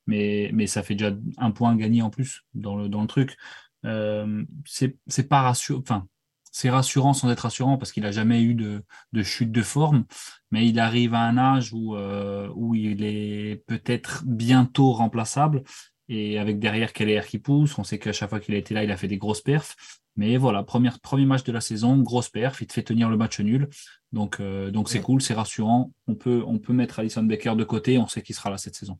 mais, 0.07 0.49
mais 0.53 0.67
ça 0.67 0.81
fait 0.83 0.95
déjà 0.95 1.15
un 1.37 1.51
point 1.51 1.75
gagné 1.75 2.01
en 2.01 2.09
plus 2.09 2.43
dans 2.53 2.75
le, 2.75 2.89
dans 2.89 3.01
le 3.01 3.07
truc. 3.07 3.37
Euh, 3.85 4.43
c'est 4.65 5.29
pas 5.29 5.41
rassurant. 5.41 5.79
Enfin, 5.79 6.07
c'est 6.51 6.69
rassurant 6.69 7.13
sans 7.13 7.29
être 7.29 7.41
rassurant 7.41 7.77
parce 7.77 7.91
qu'il 7.91 8.03
n'a 8.03 8.11
jamais 8.11 8.41
eu 8.41 8.55
de, 8.55 8.83
de, 9.11 9.23
chute 9.23 9.51
de 9.51 9.61
forme, 9.61 10.05
mais 10.51 10.65
il 10.67 10.79
arrive 10.79 11.13
à 11.13 11.19
un 11.19 11.37
âge 11.37 11.73
où, 11.73 11.95
euh, 11.95 12.49
où 12.55 12.75
il 12.75 13.03
est 13.03 13.63
peut-être 13.67 14.23
bientôt 14.25 14.93
remplaçable 14.93 15.63
et 16.09 16.39
avec 16.39 16.59
derrière 16.59 16.93
Keller 16.93 17.21
qui 17.27 17.39
pousse? 17.39 17.77
On 17.77 17.83
sait 17.83 17.99
qu'à 17.99 18.13
chaque 18.13 18.29
fois 18.29 18.39
qu'il 18.39 18.55
a 18.55 18.57
été 18.57 18.73
là, 18.73 18.83
il 18.83 18.91
a 18.91 18.97
fait 18.97 19.07
des 19.07 19.17
grosses 19.17 19.41
perfs. 19.41 19.75
Mais 20.17 20.37
voilà, 20.37 20.63
premier, 20.63 20.89
premier 21.03 21.25
match 21.25 21.43
de 21.43 21.51
la 21.51 21.59
saison, 21.59 21.97
grosse 21.97 22.29
perf, 22.29 22.61
il 22.61 22.67
te 22.67 22.73
fait 22.73 22.83
tenir 22.83 23.09
le 23.09 23.17
match 23.17 23.39
nul. 23.39 23.69
Donc 24.13 24.39
euh, 24.39 24.71
donc 24.71 24.89
c'est 24.89 25.01
cool, 25.01 25.21
c'est 25.21 25.33
rassurant. 25.33 25.91
On 26.07 26.15
peut, 26.15 26.43
on 26.47 26.57
peut 26.57 26.73
mettre 26.73 26.99
Alison 26.99 27.23
Becker 27.23 27.55
de 27.55 27.63
côté, 27.65 27.97
on 27.97 28.07
sait 28.07 28.21
qu'il 28.21 28.35
sera 28.35 28.49
là 28.49 28.57
cette 28.57 28.75
saison. 28.75 28.97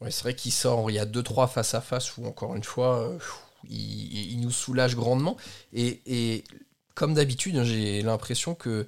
Ouais, 0.00 0.10
c'est 0.10 0.22
vrai 0.22 0.34
qu'il 0.34 0.52
sort, 0.52 0.90
il 0.90 0.94
y 0.94 0.98
a 0.98 1.06
2-3 1.06 1.48
face 1.48 1.74
à 1.74 1.80
face 1.80 2.16
où 2.16 2.26
encore 2.26 2.54
une 2.54 2.64
fois, 2.64 3.00
euh, 3.00 3.18
il, 3.68 4.40
nous 4.40 4.50
soulage 4.50 4.94
grandement. 4.94 5.36
Et, 5.72 6.00
et 6.06 6.44
comme 6.94 7.14
d'habitude, 7.14 7.56
hein, 7.56 7.64
j'ai 7.64 8.02
l'impression 8.02 8.54
que 8.54 8.86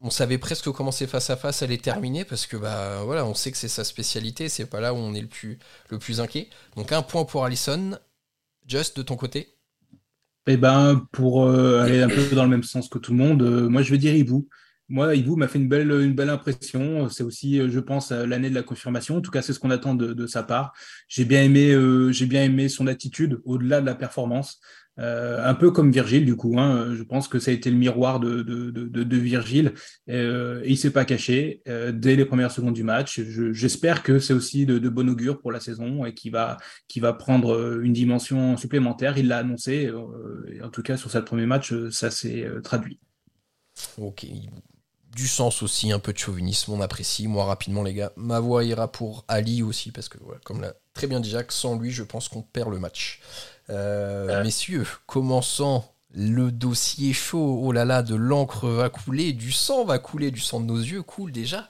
on 0.00 0.10
savait 0.10 0.38
presque 0.38 0.70
comment 0.70 0.92
ces 0.92 1.06
face 1.06 1.30
à 1.30 1.36
face 1.36 1.62
allaient 1.62 1.78
terminer 1.78 2.24
parce 2.24 2.46
que 2.46 2.56
bah 2.56 3.02
voilà, 3.04 3.26
on 3.26 3.34
sait 3.34 3.50
que 3.50 3.56
c'est 3.56 3.68
sa 3.68 3.84
spécialité, 3.84 4.48
c'est 4.48 4.66
pas 4.66 4.80
là 4.80 4.94
où 4.94 4.96
on 4.96 5.14
est 5.14 5.20
le 5.20 5.28
plus, 5.28 5.58
le 5.90 5.98
plus 5.98 6.20
inquiet. 6.20 6.48
Donc 6.76 6.92
un 6.92 7.02
point 7.02 7.24
pour 7.24 7.44
Allison. 7.44 7.98
Just 8.66 8.98
de 8.98 9.02
ton 9.02 9.16
côté 9.16 9.54
eh 10.50 10.56
ben, 10.56 11.06
pour 11.12 11.44
euh, 11.44 11.82
aller 11.82 12.00
un 12.00 12.08
peu 12.08 12.34
dans 12.34 12.44
le 12.44 12.48
même 12.48 12.62
sens 12.62 12.88
que 12.88 12.98
tout 12.98 13.12
le 13.12 13.18
monde, 13.18 13.42
euh, 13.42 13.68
moi 13.68 13.82
je 13.82 13.90
vais 13.90 13.98
dire 13.98 14.14
Hibou. 14.14 14.48
Moi, 14.88 15.14
Hibou 15.14 15.36
m'a 15.36 15.46
fait 15.46 15.58
une 15.58 15.68
belle, 15.68 15.90
une 15.90 16.14
belle 16.14 16.30
impression. 16.30 17.10
C'est 17.10 17.22
aussi, 17.22 17.60
euh, 17.60 17.68
je 17.68 17.78
pense, 17.78 18.10
l'année 18.10 18.48
de 18.48 18.54
la 18.54 18.62
confirmation. 18.62 19.18
En 19.18 19.20
tout 19.20 19.30
cas, 19.30 19.42
c'est 19.42 19.52
ce 19.52 19.58
qu'on 19.60 19.70
attend 19.70 19.94
de, 19.94 20.14
de, 20.14 20.26
sa 20.26 20.42
part. 20.42 20.72
J'ai 21.08 21.26
bien 21.26 21.42
aimé, 21.42 21.76
j'ai 22.12 22.24
bien 22.24 22.44
aimé 22.44 22.70
son 22.70 22.86
attitude 22.86 23.42
au-delà 23.44 23.82
de 23.82 23.86
la 23.86 23.94
performance. 23.94 24.58
Euh, 24.98 25.44
un 25.44 25.54
peu 25.54 25.70
comme 25.70 25.90
Virgile, 25.90 26.24
du 26.24 26.36
coup. 26.36 26.58
Hein. 26.58 26.94
Je 26.94 27.02
pense 27.02 27.28
que 27.28 27.38
ça 27.38 27.50
a 27.50 27.54
été 27.54 27.70
le 27.70 27.76
miroir 27.76 28.20
de, 28.20 29.16
Virgile. 29.16 29.74
Euh, 30.08 30.62
il 30.66 30.76
s'est 30.76 30.90
pas 30.90 31.04
caché 31.04 31.62
euh, 31.68 31.92
dès 31.92 32.16
les 32.16 32.24
premières 32.24 32.50
secondes 32.50 32.74
du 32.74 32.82
match. 32.82 33.20
J'espère 33.20 34.02
que 34.02 34.18
c'est 34.18 34.34
aussi 34.34 34.66
de, 34.66 34.88
bon 34.88 35.08
augure 35.08 35.40
pour 35.40 35.52
la 35.52 35.60
saison 35.60 36.04
et 36.04 36.14
qu'il 36.14 36.32
va, 36.32 36.56
qui 36.88 37.00
va 37.00 37.12
prendre 37.12 37.80
une 37.82 37.92
dimension 37.92 38.56
supplémentaire. 38.56 39.18
Il 39.18 39.28
l'a 39.28 39.38
annoncé. 39.38 39.90
en 40.62 40.70
tout 40.70 40.82
cas, 40.82 40.96
sur 40.96 41.10
ce 41.10 41.18
premier 41.18 41.46
match, 41.46 41.72
ça 41.90 42.10
s'est 42.10 42.46
traduit. 42.62 42.98
Ok. 43.98 44.26
Du 45.14 45.26
sens 45.26 45.62
aussi, 45.62 45.90
un 45.90 45.98
peu 45.98 46.12
de 46.12 46.18
chauvinisme, 46.18 46.72
on 46.72 46.80
apprécie. 46.80 47.26
Moi, 47.26 47.44
rapidement, 47.44 47.82
les 47.82 47.94
gars, 47.94 48.12
ma 48.16 48.40
voix 48.40 48.64
ira 48.64 48.90
pour 48.92 49.24
Ali 49.26 49.62
aussi, 49.62 49.90
parce 49.90 50.08
que, 50.08 50.18
comme 50.44 50.60
l'a 50.60 50.74
très 50.94 51.06
bien 51.06 51.20
dit 51.20 51.30
Jacques, 51.30 51.52
sans 51.52 51.78
lui, 51.78 51.90
je 51.90 52.02
pense 52.02 52.28
qu'on 52.28 52.42
perd 52.42 52.70
le 52.70 52.78
match. 52.78 53.20
Euh, 53.70 54.42
messieurs, 54.42 54.86
commençant 55.06 55.92
le 56.14 56.50
dossier 56.50 57.12
chaud, 57.12 57.60
oh 57.62 57.72
là 57.72 57.84
là, 57.84 58.02
de 58.02 58.14
l'encre 58.14 58.66
va 58.68 58.88
couler, 58.88 59.32
du 59.32 59.52
sang 59.52 59.84
va 59.84 59.98
couler, 59.98 60.30
du 60.30 60.40
sang 60.40 60.60
de 60.60 60.66
nos 60.66 60.78
yeux 60.78 61.02
coule 61.02 61.32
déjà. 61.32 61.68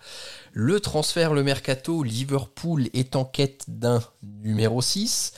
Le 0.53 0.81
transfert, 0.81 1.35
le 1.35 1.43
mercato, 1.43 2.03
Liverpool 2.03 2.89
est 2.95 3.17
en 3.17 3.25
quête 3.25 3.65
d'un 3.69 4.01
numéro 4.23 4.81
6. 4.81 5.33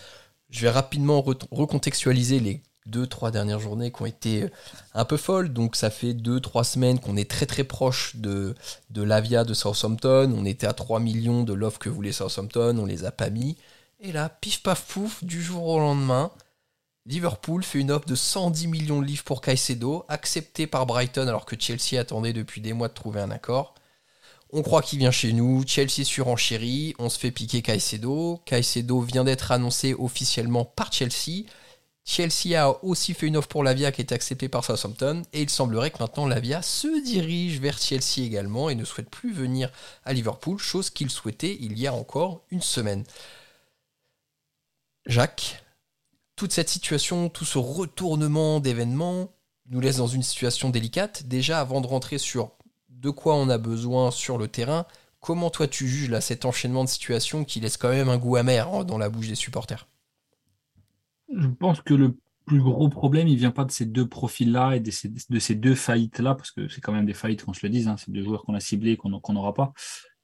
Je 0.51 0.63
vais 0.63 0.71
rapidement 0.71 1.23
recontextualiser 1.23 2.41
les 2.41 2.63
deux, 2.87 3.07
trois 3.07 3.31
dernières 3.31 3.61
journées 3.61 3.91
qui 3.93 4.03
ont 4.03 4.07
été 4.07 4.47
un 4.95 5.05
peu 5.05 5.17
folles. 5.17 5.53
Donc 5.53 5.77
ça 5.77 5.91
fait 5.91 6.13
deux, 6.13 6.41
trois 6.41 6.65
semaines 6.65 6.99
qu'on 6.99 7.17
est 7.17 7.31
très 7.31 7.47
très 7.47 7.65
proche 7.65 8.17
de, 8.17 8.55
de 8.91 9.03
l'Avia 9.03 9.45
de 9.45 9.55
Southampton. 9.55 10.35
On 10.37 10.45
était 10.45 10.67
à 10.67 10.73
3 10.73 11.01
millions 11.01 11.43
de 11.43 11.53
l'offre 11.53 11.79
que 11.79 11.89
voulait 11.89 12.13
Southampton, 12.13 12.77
on 12.79 12.87
les 12.87 13.05
a 13.05 13.13
pas 13.13 13.31
mis. 13.31 13.57
Et 14.01 14.13
là, 14.13 14.29
pif 14.29 14.63
paf 14.63 14.83
pouf, 14.87 15.23
du 15.25 15.43
jour 15.43 15.67
au 15.67 15.79
lendemain, 15.79 16.31
Liverpool 17.07 17.63
fait 17.63 17.81
une 17.81 17.91
offre 17.91 18.07
de 18.07 18.15
110 18.15 18.67
millions 18.67 19.01
de 19.01 19.07
livres 19.07 19.25
pour 19.25 19.41
Caicedo, 19.41 20.05
acceptée 20.09 20.67
par 20.67 20.87
Brighton 20.87 21.27
alors 21.27 21.47
que 21.47 21.57
Chelsea 21.59 21.99
attendait 21.99 22.33
depuis 22.33 22.61
des 22.61 22.73
mois 22.73 22.89
de 22.89 22.95
trouver 22.95 23.21
un 23.21 23.31
accord. 23.31 23.75
On 24.53 24.63
croit 24.63 24.83
qu'il 24.83 24.99
vient 24.99 25.11
chez 25.11 25.33
nous, 25.33 25.65
Chelsea 25.67 26.05
surenchérit, 26.05 26.95
on 26.99 27.09
se 27.09 27.19
fait 27.19 27.31
piquer 27.31 27.63
Caicedo. 27.63 28.41
Caicedo 28.45 29.01
vient 29.01 29.25
d'être 29.25 29.53
annoncé 29.53 29.95
officiellement 29.95 30.65
par 30.65 30.93
Chelsea. 30.93 31.45
Chelsea 32.05 32.57
a 32.57 32.85
aussi 32.85 33.15
fait 33.15 33.29
une 33.29 33.37
offre 33.37 33.49
pour 33.49 33.63
Lavia 33.63 33.93
qui 33.93 34.01
est 34.03 34.13
acceptée 34.13 34.49
par 34.49 34.65
Southampton 34.65 35.23
et 35.33 35.43
il 35.43 35.51
semblerait 35.51 35.91
que 35.91 35.99
maintenant 36.01 36.27
Lavia 36.27 36.63
se 36.63 37.03
dirige 37.05 37.61
vers 37.61 37.79
Chelsea 37.79 38.25
également 38.25 38.69
et 38.69 38.75
ne 38.75 38.85
souhaite 38.85 39.09
plus 39.09 39.33
venir 39.33 39.71
à 40.05 40.13
Liverpool, 40.13 40.59
chose 40.59 40.91
qu'il 40.91 41.11
souhaitait 41.11 41.57
il 41.61 41.79
y 41.79 41.87
a 41.87 41.95
encore 41.95 42.43
une 42.51 42.63
semaine. 42.63 43.05
Jacques, 45.07 45.63
toute 46.41 46.53
cette 46.53 46.71
situation, 46.71 47.29
tout 47.29 47.45
ce 47.45 47.59
retournement 47.59 48.61
d'événements 48.61 49.29
nous 49.69 49.79
laisse 49.79 49.99
dans 49.99 50.07
une 50.07 50.23
situation 50.23 50.71
délicate. 50.71 51.25
Déjà, 51.27 51.61
avant 51.61 51.83
de 51.83 51.87
rentrer 51.87 52.17
sur 52.17 52.53
de 52.89 53.11
quoi 53.11 53.35
on 53.37 53.51
a 53.51 53.59
besoin 53.59 54.11
sur 54.11 54.39
le 54.39 54.49
terrain, 54.49 54.87
comment 55.21 55.51
toi 55.51 55.69
tu 55.69 55.87
juges 55.87 56.09
là, 56.09 56.23
cet 56.23 56.47
enchaînement 56.47 56.83
de 56.83 56.89
situations 56.89 57.45
qui 57.45 57.61
laisse 57.61 57.77
quand 57.77 57.91
même 57.91 58.09
un 58.09 58.17
goût 58.17 58.37
amer 58.37 58.67
hein, 58.73 58.85
dans 58.85 58.97
la 58.97 59.11
bouche 59.11 59.29
des 59.29 59.35
supporters? 59.35 59.87
Je 61.29 61.47
pense 61.47 61.83
que 61.83 61.93
le 61.93 62.17
plus 62.47 62.63
gros 62.63 62.89
problème, 62.89 63.29
il 63.29 63.37
vient 63.37 63.51
pas 63.51 63.67
de 63.67 63.71
ces 63.71 63.85
deux 63.85 64.09
profils-là 64.09 64.77
et 64.77 64.81
de 64.81 64.91
ces, 64.91 65.55
deux 65.55 65.75
faillites-là, 65.75 66.37
parce 66.37 66.53
que 66.53 66.69
c'est 66.69 66.81
quand 66.81 66.95
même 66.95 67.05
des 67.05 67.13
faillites 67.13 67.45
qu'on 67.45 67.53
se 67.53 67.67
le 67.67 67.69
dise, 67.69 67.87
hein, 67.87 67.97
c'est 67.99 68.11
deux 68.11 68.23
joueurs 68.23 68.45
qu'on 68.45 68.55
a 68.55 68.61
ciblés 68.61 68.93
et 68.93 68.97
qu'on 68.97 69.11
n'aura 69.11 69.53
pas. 69.53 69.75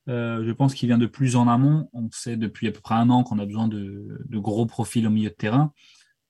Euh, 0.08 0.44
je 0.46 0.52
pense 0.52 0.74
qu'il 0.74 0.88
vient 0.88 0.96
de 0.96 1.06
plus 1.06 1.36
en 1.36 1.46
amont. 1.46 1.90
On 1.92 2.08
sait 2.10 2.38
depuis 2.38 2.68
à 2.68 2.72
peu 2.72 2.80
près 2.80 2.94
un 2.94 3.10
an 3.10 3.22
qu'on 3.22 3.38
a 3.38 3.44
besoin 3.44 3.68
de, 3.68 4.18
gros 4.30 4.64
profils 4.64 5.06
au 5.06 5.10
milieu 5.10 5.30
de 5.30 5.34
terrain. 5.34 5.72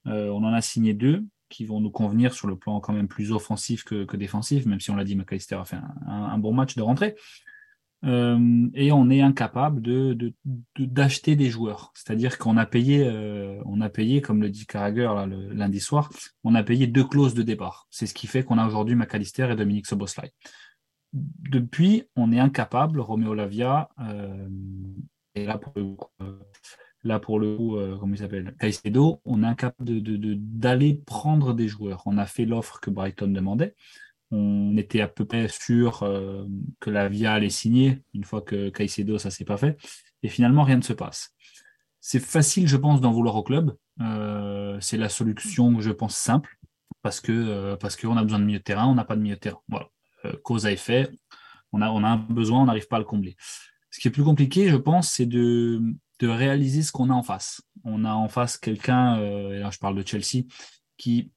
Euh, 0.07 0.29
on 0.29 0.45
en 0.45 0.53
a 0.53 0.61
signé 0.61 0.95
deux 0.95 1.25
qui 1.49 1.64
vont 1.64 1.81
nous 1.81 1.90
convenir 1.90 2.33
sur 2.33 2.49
le 2.49 2.57
plan 2.57 2.81
quand 2.81 2.92
même 2.92 3.09
plus 3.09 3.33
offensif 3.33 3.85
que, 3.85 4.16
défensif, 4.16 4.66
même 4.66 4.81
si 4.81 4.90
on 4.90 4.97
l'a 4.97 5.05
dit, 5.05 5.14
McAllister 5.14 5.55
a 5.55 5.64
fait 5.64 5.79
un, 6.07 6.38
bon 6.38 6.53
match 6.53 6.75
de 6.75 6.83
rentrée. 6.83 7.14
Euh, 8.05 8.69
et 8.75 8.92
on 8.92 9.09
est 9.11 9.21
incapable 9.21 9.81
d'acheter 10.77 11.37
des 11.37 11.49
joueurs. 11.49 11.92
C'est-à-dire 11.95 12.38
qu'on 12.38 12.57
a 12.57 12.66
payé, 12.66 13.05
euh, 13.07 13.62
on 13.64 13.81
a 13.81 13.88
payé, 13.88 14.21
comme 14.21 14.42
le 14.42 14.51
dit 14.51 14.66
Carragher 14.66 15.12
lundi 15.51 15.81
soir, 15.81 16.11
on 16.45 16.55
a 16.55 16.62
payé 16.62 16.87
deux 16.88 17.05
clauses 17.05 17.35
de 17.35 17.42
départ. 17.42 17.87
C'est 17.90 18.07
ce 18.07 18.14
qui 18.14 18.27
fait 18.27 18.42
qu'on 18.42 18.59
a 18.59 18.66
aujourd'hui 18.66 18.97
McAllister 18.97 19.49
et 19.51 19.57
Dominique 19.57 19.87
Soboslai. 19.87 20.33
Depuis, 21.12 22.05
on 22.16 22.33
est 22.33 22.40
incapable, 22.40 23.01
Roméo 23.01 23.35
Lavia, 23.35 23.88
et 25.35 25.47
là 25.47 25.59
pour 25.59 25.73
le 25.77 25.97
Là, 27.07 27.21
pour 27.21 27.38
le 27.38 27.57
coup, 27.57 27.77
euh, 27.77 27.97
comment 28.01 28.14
il 28.14 28.19
s'appelle 28.19 28.57
Caicedo, 28.59 29.21
on 29.25 29.45
est 29.45 29.47
incapable 29.47 30.03
d'aller 30.59 30.92
de, 30.95 31.05
prendre 31.05 31.55
des 31.55 31.69
joueurs. 31.69 32.03
On 32.05 32.19
a 32.19 32.27
fait 32.27 32.45
l'offre 32.45 32.81
que 32.81 32.90
Brighton 32.90 33.29
demandait. 33.29 33.77
On 34.33 34.77
était 34.77 35.01
à 35.01 35.07
peu 35.07 35.25
près 35.25 35.47
sûr 35.47 36.03
euh, 36.03 36.45
que 36.81 36.90
la 36.90 37.09
Via 37.09 37.35
allait 37.35 37.49
signer 37.49 38.03
une 38.12 38.25
fois 38.25 38.42
que 38.42 38.71
Caicedo, 38.71 39.19
ça 39.19 39.31
s'est 39.31 39.45
pas 39.45 39.57
fait. 39.57 39.77
Et 40.25 40.29
finalement, 40.29 40.64
rien 40.64 40.79
ne 40.79 40.83
se 40.83 40.92
passe. 40.92 41.33
C'est 42.01 42.19
facile, 42.19 42.66
je 42.66 42.77
pense, 42.77 43.01
d'en 43.01 43.12
vouloir 43.12 43.37
au 43.37 43.45
club. 43.45 43.77
Euh, 44.01 44.77
c'est 44.81 44.97
la 44.97 45.09
solution, 45.09 45.81
je 45.81 45.92
pense, 45.92 46.16
simple, 46.16 46.59
parce 47.03 47.21
que 47.21 47.77
parce 47.77 47.95
qu'on 47.95 48.16
a 48.16 48.25
besoin 48.25 48.40
de 48.40 48.45
milieu 48.45 48.59
de 48.59 48.64
terrain, 48.64 48.88
on 48.88 48.97
n'a 48.97 49.05
pas 49.05 49.14
de 49.14 49.21
milieu 49.21 49.37
de 49.37 49.40
terrain. 49.40 49.61
Voilà. 49.69 49.88
cause 50.42 50.66
à 50.66 50.73
effet, 50.73 51.09
on 51.71 51.83
a, 51.83 51.90
on 51.90 52.03
a 52.03 52.09
un 52.09 52.16
besoin, 52.16 52.62
on 52.62 52.64
n'arrive 52.64 52.88
pas 52.88 52.97
à 52.97 52.99
le 52.99 53.05
combler. 53.05 53.37
Ce 53.92 54.01
qui 54.01 54.09
est 54.09 54.11
plus 54.11 54.25
compliqué, 54.25 54.69
je 54.69 54.77
pense, 54.77 55.09
c'est 55.09 55.27
de, 55.27 55.81
de 56.18 56.29
réaliser 56.29 56.83
ce 56.83 56.92
qu'on 56.92 57.11
a 57.11 57.14
en 57.14 57.22
face. 57.22 57.62
On 57.85 58.05
a 58.05 58.14
en 58.14 58.29
face 58.29 58.57
quelqu'un, 58.57 59.18
euh, 59.18 59.57
et 59.57 59.59
là 59.59 59.70
je 59.70 59.79
parle 59.79 59.96
de 59.96 60.07
Chelsea, 60.07 60.44
qui 60.96 61.31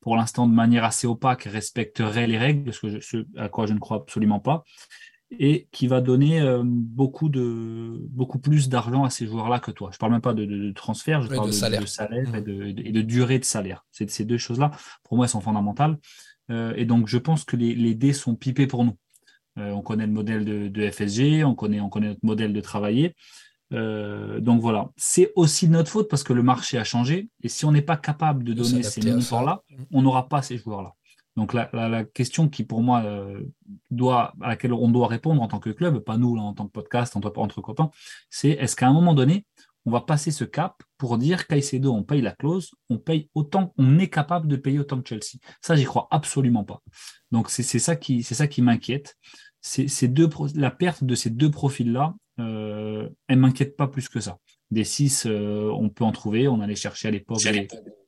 pour 0.00 0.16
l'instant 0.16 0.46
de 0.46 0.54
manière 0.54 0.84
assez 0.84 1.06
opaque 1.06 1.44
respecterait 1.44 2.26
les 2.26 2.38
règles, 2.38 2.72
ce, 2.72 3.26
à 3.36 3.48
quoi 3.48 3.66
je 3.66 3.72
ne 3.72 3.78
crois 3.80 3.96
absolument 3.96 4.38
pas, 4.38 4.62
et 5.32 5.66
qui 5.72 5.88
va 5.88 6.00
donner 6.00 6.40
euh, 6.40 6.62
beaucoup, 6.64 7.28
de, 7.28 7.98
beaucoup 8.10 8.38
plus 8.38 8.68
d'argent 8.68 9.02
à 9.02 9.10
ces 9.10 9.26
joueurs-là 9.26 9.58
que 9.58 9.72
toi. 9.72 9.90
Je 9.90 9.96
ne 9.96 9.98
parle 9.98 10.12
même 10.12 10.20
pas 10.20 10.34
de, 10.34 10.70
transfert, 10.72 11.22
je 11.22 11.28
parle 11.28 11.48
de, 11.48 11.52
salaire, 11.52 11.82
mmh. 11.82 12.34
et, 12.36 12.92
de, 12.92 13.02
durée 13.02 13.40
de 13.40 13.44
salaire. 13.44 13.84
Ces 13.90 14.24
deux 14.24 14.38
choses-là, 14.38 14.70
pour 15.02 15.16
moi, 15.16 15.26
elles 15.26 15.30
sont 15.30 15.40
fondamentales. 15.40 15.98
Euh, 16.50 16.72
et 16.76 16.84
donc, 16.84 17.08
je 17.08 17.18
pense 17.18 17.44
que 17.44 17.56
les, 17.56 17.74
les 17.74 17.96
dés 17.96 18.12
sont 18.12 18.36
pipés 18.36 18.68
pour 18.68 18.84
nous. 18.84 18.96
on 19.56 19.82
connaît 19.82 20.06
le 20.06 20.12
modèle 20.12 20.44
de, 20.44 20.90
FSG, 20.90 21.42
on 21.44 21.56
connaît, 21.56 21.80
on 21.80 21.88
connaît 21.88 22.08
notre 22.08 22.24
modèle 22.24 22.52
de 22.52 22.60
travailler. 22.60 23.16
Euh, 23.72 24.40
donc 24.40 24.60
voilà, 24.60 24.90
c'est 24.96 25.32
aussi 25.34 25.68
notre 25.68 25.90
faute 25.90 26.08
parce 26.08 26.22
que 26.22 26.32
le 26.32 26.42
marché 26.42 26.78
a 26.78 26.84
changé. 26.84 27.28
Et 27.42 27.48
si 27.48 27.64
on 27.64 27.72
n'est 27.72 27.82
pas 27.82 27.96
capable 27.96 28.44
de 28.44 28.52
donner 28.52 28.82
ces 28.82 29.00
moniteurs-là, 29.00 29.62
on 29.92 30.02
n'aura 30.02 30.28
pas 30.28 30.42
ces 30.42 30.58
joueurs-là. 30.58 30.92
Donc 31.36 31.52
la, 31.52 32.04
question 32.04 32.48
qui 32.48 32.64
pour 32.64 32.82
moi 32.82 33.02
euh, 33.04 33.42
doit, 33.90 34.32
à 34.40 34.48
laquelle 34.48 34.72
on 34.72 34.88
doit 34.88 35.06
répondre 35.06 35.42
en 35.42 35.48
tant 35.48 35.58
que 35.58 35.68
club, 35.68 35.98
pas 35.98 36.16
nous 36.16 36.34
en 36.38 36.54
tant 36.54 36.66
que 36.66 36.72
podcast, 36.72 37.14
entre, 37.14 37.30
entre 37.36 37.60
copains, 37.60 37.90
c'est 38.30 38.50
est-ce 38.50 38.74
qu'à 38.74 38.88
un 38.88 38.94
moment 38.94 39.12
donné, 39.12 39.44
on 39.84 39.90
va 39.90 40.00
passer 40.00 40.30
ce 40.30 40.44
cap 40.44 40.82
pour 40.96 41.18
dire 41.18 41.46
Caicedo, 41.46 41.92
on 41.92 42.02
paye 42.02 42.22
la 42.22 42.32
clause, 42.32 42.70
on 42.88 42.96
paye 42.96 43.28
autant, 43.34 43.74
on 43.76 43.98
est 43.98 44.08
capable 44.08 44.48
de 44.48 44.56
payer 44.56 44.78
autant 44.78 45.00
que 45.00 45.08
Chelsea? 45.08 45.38
Ça, 45.60 45.76
j'y 45.76 45.84
crois 45.84 46.08
absolument 46.10 46.64
pas. 46.64 46.80
Donc 47.30 47.50
c'est 47.50 47.62
ça 47.62 47.96
qui, 47.96 48.22
c'est 48.22 48.34
ça 48.34 48.48
qui 48.48 48.62
m'inquiète. 48.62 49.16
C'est 49.60 50.08
deux, 50.08 50.28
la 50.54 50.70
perte 50.70 51.04
de 51.04 51.14
ces 51.14 51.28
deux 51.28 51.50
profils-là, 51.50 52.14
elle 52.38 53.38
m'inquiète 53.38 53.76
pas 53.76 53.88
plus 53.88 54.08
que 54.08 54.20
ça. 54.20 54.38
Des 54.70 54.84
six, 54.84 55.26
euh, 55.26 55.70
on 55.72 55.88
peut 55.88 56.04
en 56.04 56.12
trouver. 56.12 56.48
On 56.48 56.60
allait 56.60 56.74
chercher 56.74 57.08
à 57.08 57.10
l'époque 57.10 57.42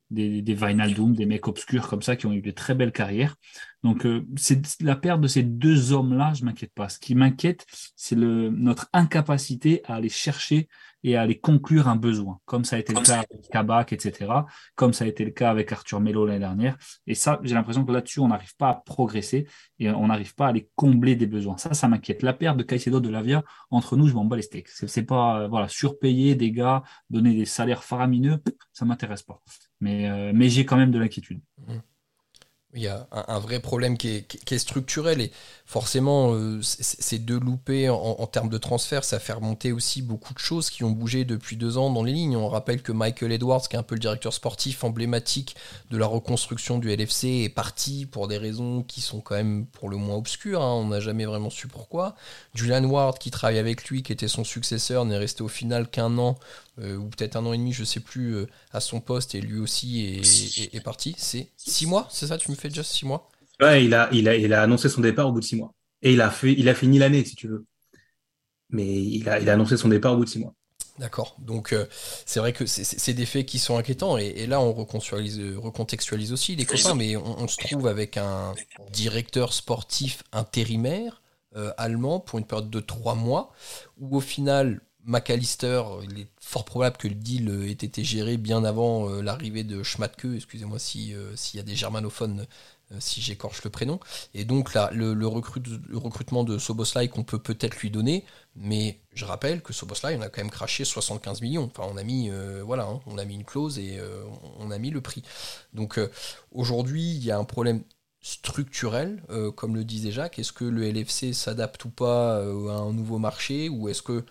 des, 0.09 0.41
des 0.41 0.53
Vinaldoom, 0.53 1.13
des 1.13 1.25
mecs 1.25 1.47
obscurs 1.47 1.87
comme 1.87 2.01
ça 2.01 2.15
qui 2.15 2.25
ont 2.25 2.33
eu 2.33 2.41
de 2.41 2.51
très 2.51 2.75
belles 2.75 2.91
carrières. 2.91 3.35
Donc, 3.83 4.05
euh, 4.05 4.25
c'est 4.35 4.61
la 4.81 4.95
perte 4.95 5.21
de 5.21 5.27
ces 5.27 5.43
deux 5.43 5.93
hommes-là, 5.93 6.33
je 6.33 6.43
m'inquiète 6.43 6.73
pas. 6.73 6.89
Ce 6.89 6.99
qui 6.99 7.15
m'inquiète, 7.15 7.65
c'est 7.95 8.15
notre 8.15 8.89
incapacité 8.93 9.81
à 9.85 9.95
aller 9.95 10.09
chercher 10.09 10.67
et 11.03 11.15
à 11.15 11.21
aller 11.21 11.39
conclure 11.39 11.87
un 11.87 11.95
besoin, 11.95 12.39
comme 12.45 12.65
ça 12.65 12.75
a 12.75 12.79
été 12.79 12.93
le 12.93 13.01
cas 13.01 13.19
avec 13.19 13.49
Kabak, 13.49 13.93
etc., 13.93 14.31
comme 14.75 14.91
ça 14.91 15.05
a 15.05 15.07
été 15.07 15.23
le 15.23 15.31
cas 15.31 15.49
avec 15.49 15.71
Arthur 15.71 16.01
Melo 16.01 16.25
l'année 16.25 16.39
dernière. 16.39 16.77
Et 17.07 17.15
ça, 17.15 17.39
j'ai 17.43 17.55
l'impression 17.55 17.85
que 17.85 17.91
là-dessus, 17.93 18.19
on 18.19 18.27
n'arrive 18.27 18.55
pas 18.57 18.69
à 18.69 18.73
progresser 18.73 19.47
et 19.79 19.89
on 19.89 20.07
n'arrive 20.07 20.35
pas 20.35 20.47
à 20.47 20.49
aller 20.49 20.69
combler 20.75 21.15
des 21.15 21.27
besoins. 21.27 21.57
Ça, 21.57 21.73
ça 21.73 21.87
m'inquiète. 21.87 22.21
La 22.21 22.33
perte 22.33 22.57
de 22.57 22.63
Caicedo 22.63 22.99
de 22.99 23.09
Lavia, 23.09 23.43
entre 23.71 23.95
nous, 23.95 24.07
je 24.07 24.13
m'en 24.13 24.25
bats 24.25 24.35
les 24.35 24.41
steaks. 24.41 24.67
C'est 24.67 25.03
pas, 25.03 25.43
euh, 25.43 25.47
voilà, 25.47 25.69
surpayer 25.69 26.35
des 26.35 26.51
gars, 26.51 26.83
donner 27.09 27.33
des 27.33 27.45
salaires 27.45 27.83
faramineux, 27.83 28.43
ça 28.73 28.83
m'intéresse 28.83 29.23
pas. 29.23 29.41
Mais, 29.81 30.09
euh, 30.09 30.31
mais 30.33 30.49
j'ai 30.49 30.65
quand 30.65 30.77
même 30.77 30.91
de 30.91 30.99
l'inquiétude. 30.99 31.39
Mmh. 31.67 31.77
Il 32.75 32.83
y 32.83 32.87
a 32.87 33.07
un, 33.11 33.39
vrai 33.39 33.59
problème 33.59 33.97
qui 33.97 34.09
est, 34.09 34.57
structurel 34.59 35.21
et 35.21 35.31
forcément, 35.65 36.35
euh, 36.35 36.59
ces 36.61 37.17
deux 37.17 37.39
loupés 37.39 37.89
en, 37.89 38.27
termes 38.27 38.49
de 38.49 38.59
transfert, 38.59 39.03
ça 39.03 39.17
fait 39.17 39.33
remonter 39.33 39.71
aussi 39.71 40.03
beaucoup 40.03 40.35
de 40.35 40.39
choses 40.39 40.69
qui 40.69 40.83
ont 40.83 40.91
bougé 40.91 41.25
depuis 41.25 41.57
deux 41.57 41.79
ans 41.79 41.89
dans 41.89 42.03
les 42.03 42.13
lignes. 42.13 42.37
On 42.37 42.47
rappelle 42.47 42.83
que 42.83 42.91
Michael 42.91 43.31
Edwards, 43.31 43.67
qui 43.67 43.75
est 43.75 43.79
un 43.79 43.83
peu 43.83 43.95
le 43.95 43.99
directeur 43.99 44.33
sportif 44.33 44.83
emblématique 44.83 45.55
de 45.89 45.97
la 45.97 46.05
reconstruction 46.05 46.77
du 46.77 46.95
LFC, 46.95 47.43
est 47.43 47.49
parti 47.49 48.05
pour 48.05 48.27
des 48.27 48.37
raisons 48.37 48.83
qui 48.83 49.01
sont 49.01 49.19
quand 49.19 49.35
même 49.35 49.65
pour 49.65 49.89
le 49.89 49.97
moins 49.97 50.17
obscures. 50.17 50.61
Hein. 50.61 50.75
On 50.75 50.89
n'a 50.89 50.99
jamais 50.99 51.25
vraiment 51.25 51.49
su 51.49 51.67
pourquoi. 51.67 52.13
Julian 52.53 52.83
Ward, 52.83 53.17
qui 53.17 53.31
travaille 53.31 53.57
avec 53.57 53.85
lui, 53.85 54.03
qui 54.03 54.11
était 54.11 54.27
son 54.27 54.43
successeur, 54.43 55.05
n'est 55.05 55.17
resté 55.17 55.41
au 55.41 55.47
final 55.47 55.89
qu'un 55.89 56.19
an 56.19 56.37
euh, 56.81 56.95
ou 56.95 57.09
peut-être 57.09 57.35
un 57.35 57.45
an 57.45 57.53
et 57.53 57.57
demi, 57.57 57.73
je 57.73 57.83
sais 57.83 57.99
plus, 57.99 58.35
euh, 58.35 58.47
à 58.71 58.79
son 58.79 59.01
poste 59.01 59.35
et 59.35 59.41
lui 59.41 59.59
aussi 59.59 60.21
est, 60.71 60.83
parti. 60.83 61.15
C'est 61.17 61.49
six 61.57 61.85
mois, 61.85 62.07
c'est 62.09 62.27
ça 62.27 62.37
Tu 62.37 62.51
me 62.51 62.55
fais 62.55 62.69
déjà 62.69 62.83
six 62.83 63.05
mois? 63.05 63.29
Ouais, 63.59 63.83
il 63.83 63.93
a, 63.93 64.09
il, 64.13 64.29
a, 64.29 64.35
il 64.35 64.53
a 64.53 64.61
annoncé 64.61 64.87
son 64.87 65.01
départ 65.01 65.27
au 65.27 65.33
bout 65.33 65.41
de 65.41 65.45
six 65.45 65.57
mois. 65.57 65.73
Et 66.01 66.13
il 66.13 66.21
a, 66.21 66.29
fait, 66.29 66.53
il 66.53 66.69
a 66.69 66.75
fini 66.75 66.97
l'année, 66.97 67.25
si 67.25 67.35
tu 67.35 67.47
veux. 67.47 67.65
Mais 68.69 68.87
il 68.87 69.27
a, 69.27 69.39
il 69.39 69.49
a 69.49 69.53
annoncé 69.53 69.75
son 69.75 69.89
départ 69.89 70.13
au 70.13 70.17
bout 70.17 70.25
de 70.25 70.29
six 70.29 70.39
mois. 70.39 70.53
D'accord. 70.99 71.35
Donc 71.39 71.71
euh, 71.71 71.85
c'est 72.25 72.39
vrai 72.39 72.51
que 72.51 72.65
c'est 72.65 73.13
des 73.13 73.25
faits 73.25 73.45
qui 73.45 73.57
sont 73.57 73.77
inquiétants 73.77 74.17
et, 74.17 74.45
là 74.47 74.59
on 74.59 74.73
recontextualise, 74.73 75.39
recontextualise 75.55 76.33
aussi 76.33 76.57
les 76.57 76.65
copains, 76.65 76.93
mais 76.93 77.15
on, 77.15 77.47
se 77.47 77.55
trouve 77.55 77.87
avec 77.87 78.17
un 78.17 78.53
directeur 78.91 79.53
sportif 79.53 80.23
intérimaire 80.33 81.21
allemand 81.77 82.19
pour 82.19 82.37
une 82.37 82.45
période 82.45 82.69
de 82.69 82.81
trois 82.81 83.15
mois 83.15 83.53
où 83.97 84.17
au 84.17 84.19
final 84.19 84.81
McAllister, 85.09 85.81
il 86.03 86.19
est 86.19 86.27
fort 86.39 86.65
probable 86.65 86.97
que 86.97 87.07
le 87.07 87.15
deal 87.15 87.49
ait 87.67 87.71
été 87.71 88.03
géré 88.03 88.37
bien 88.37 88.63
avant 88.63 89.09
euh, 89.09 89.21
l'arrivée 89.21 89.63
de 89.63 89.81
Schmatke, 89.81 90.27
excusez-moi 90.35 90.77
euh, 90.77 91.35
s'il 91.35 91.57
y 91.57 91.59
a 91.59 91.63
des 91.63 91.75
germanophones, 91.75 92.45
euh, 92.91 92.97
si 92.99 93.19
j'écorche 93.19 93.63
le 93.63 93.71
prénom. 93.71 93.99
Et 94.35 94.45
donc 94.45 94.75
là, 94.75 94.91
le, 94.93 95.25
recrutement 95.25 96.43
de 96.43 96.59
Soboslai 96.59 97.07
qu'on 97.07 97.23
peut 97.23 97.39
peut-être 97.39 97.77
lui 97.77 97.89
donner, 97.89 98.23
mais 98.55 98.99
je 99.15 99.25
rappelle 99.25 99.63
que 99.63 99.73
Soboslai, 99.73 100.15
on 100.15 100.21
a 100.21 100.29
quand 100.29 100.43
même 100.43 100.51
craché 100.51 100.85
75 100.85 101.41
millions. 101.41 101.71
Enfin, 101.75 101.89
on 101.91 101.97
a 101.97 102.03
mis, 102.03 102.29
voilà, 102.63 102.83
hein, 102.85 102.99
on 103.07 103.17
a 103.17 103.25
mis 103.25 103.33
une 103.33 103.45
clause 103.45 103.79
et 103.79 103.99
on 104.59 104.69
a 104.69 104.77
mis 104.77 104.91
le 104.91 105.01
prix. 105.01 105.23
Donc 105.73 105.99
aujourd'hui, 106.51 107.15
il 107.15 107.23
y 107.23 107.31
a 107.31 107.37
un 107.37 107.45
problème 107.45 107.83
structurel, 108.21 109.23
comme 109.55 109.75
le 109.75 109.83
disait 109.83 110.11
Jacques. 110.11 110.39
Est-ce 110.39 110.53
que 110.53 110.65
le 110.65 110.89
LFC 110.89 111.33
s'adapte 111.33 111.83
ou 111.85 111.89
pas 111.89 112.37
à 112.37 112.41
un 112.41 112.93
nouveau 112.93 113.17
marché, 113.17 113.69
ou 113.69 113.89
est-ce 113.89 114.01
que 114.01 114.23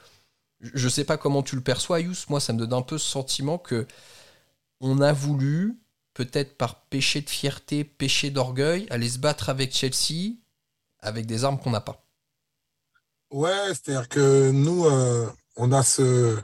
je 0.60 0.88
sais 0.88 1.04
pas 1.04 1.16
comment 1.16 1.42
tu 1.42 1.56
le 1.56 1.62
perçois, 1.62 2.00
Yous. 2.00 2.14
Moi, 2.28 2.40
ça 2.40 2.52
me 2.52 2.58
donne 2.58 2.72
un 2.72 2.82
peu 2.82 2.98
ce 2.98 3.08
sentiment 3.08 3.58
que 3.58 3.86
on 4.80 5.00
a 5.00 5.12
voulu, 5.12 5.78
peut-être 6.14 6.56
par 6.56 6.82
péché 6.86 7.20
de 7.20 7.30
fierté, 7.30 7.84
péché 7.84 8.30
d'orgueil, 8.30 8.86
aller 8.90 9.08
se 9.08 9.18
battre 9.18 9.48
avec 9.48 9.74
Chelsea 9.74 10.36
avec 11.00 11.26
des 11.26 11.44
armes 11.44 11.58
qu'on 11.58 11.70
n'a 11.70 11.80
pas. 11.80 12.04
Ouais, 13.30 13.68
c'est-à-dire 13.68 14.08
que 14.08 14.50
nous, 14.50 14.86
euh, 14.86 15.28
on 15.56 15.72
a 15.72 15.82
ce. 15.82 16.38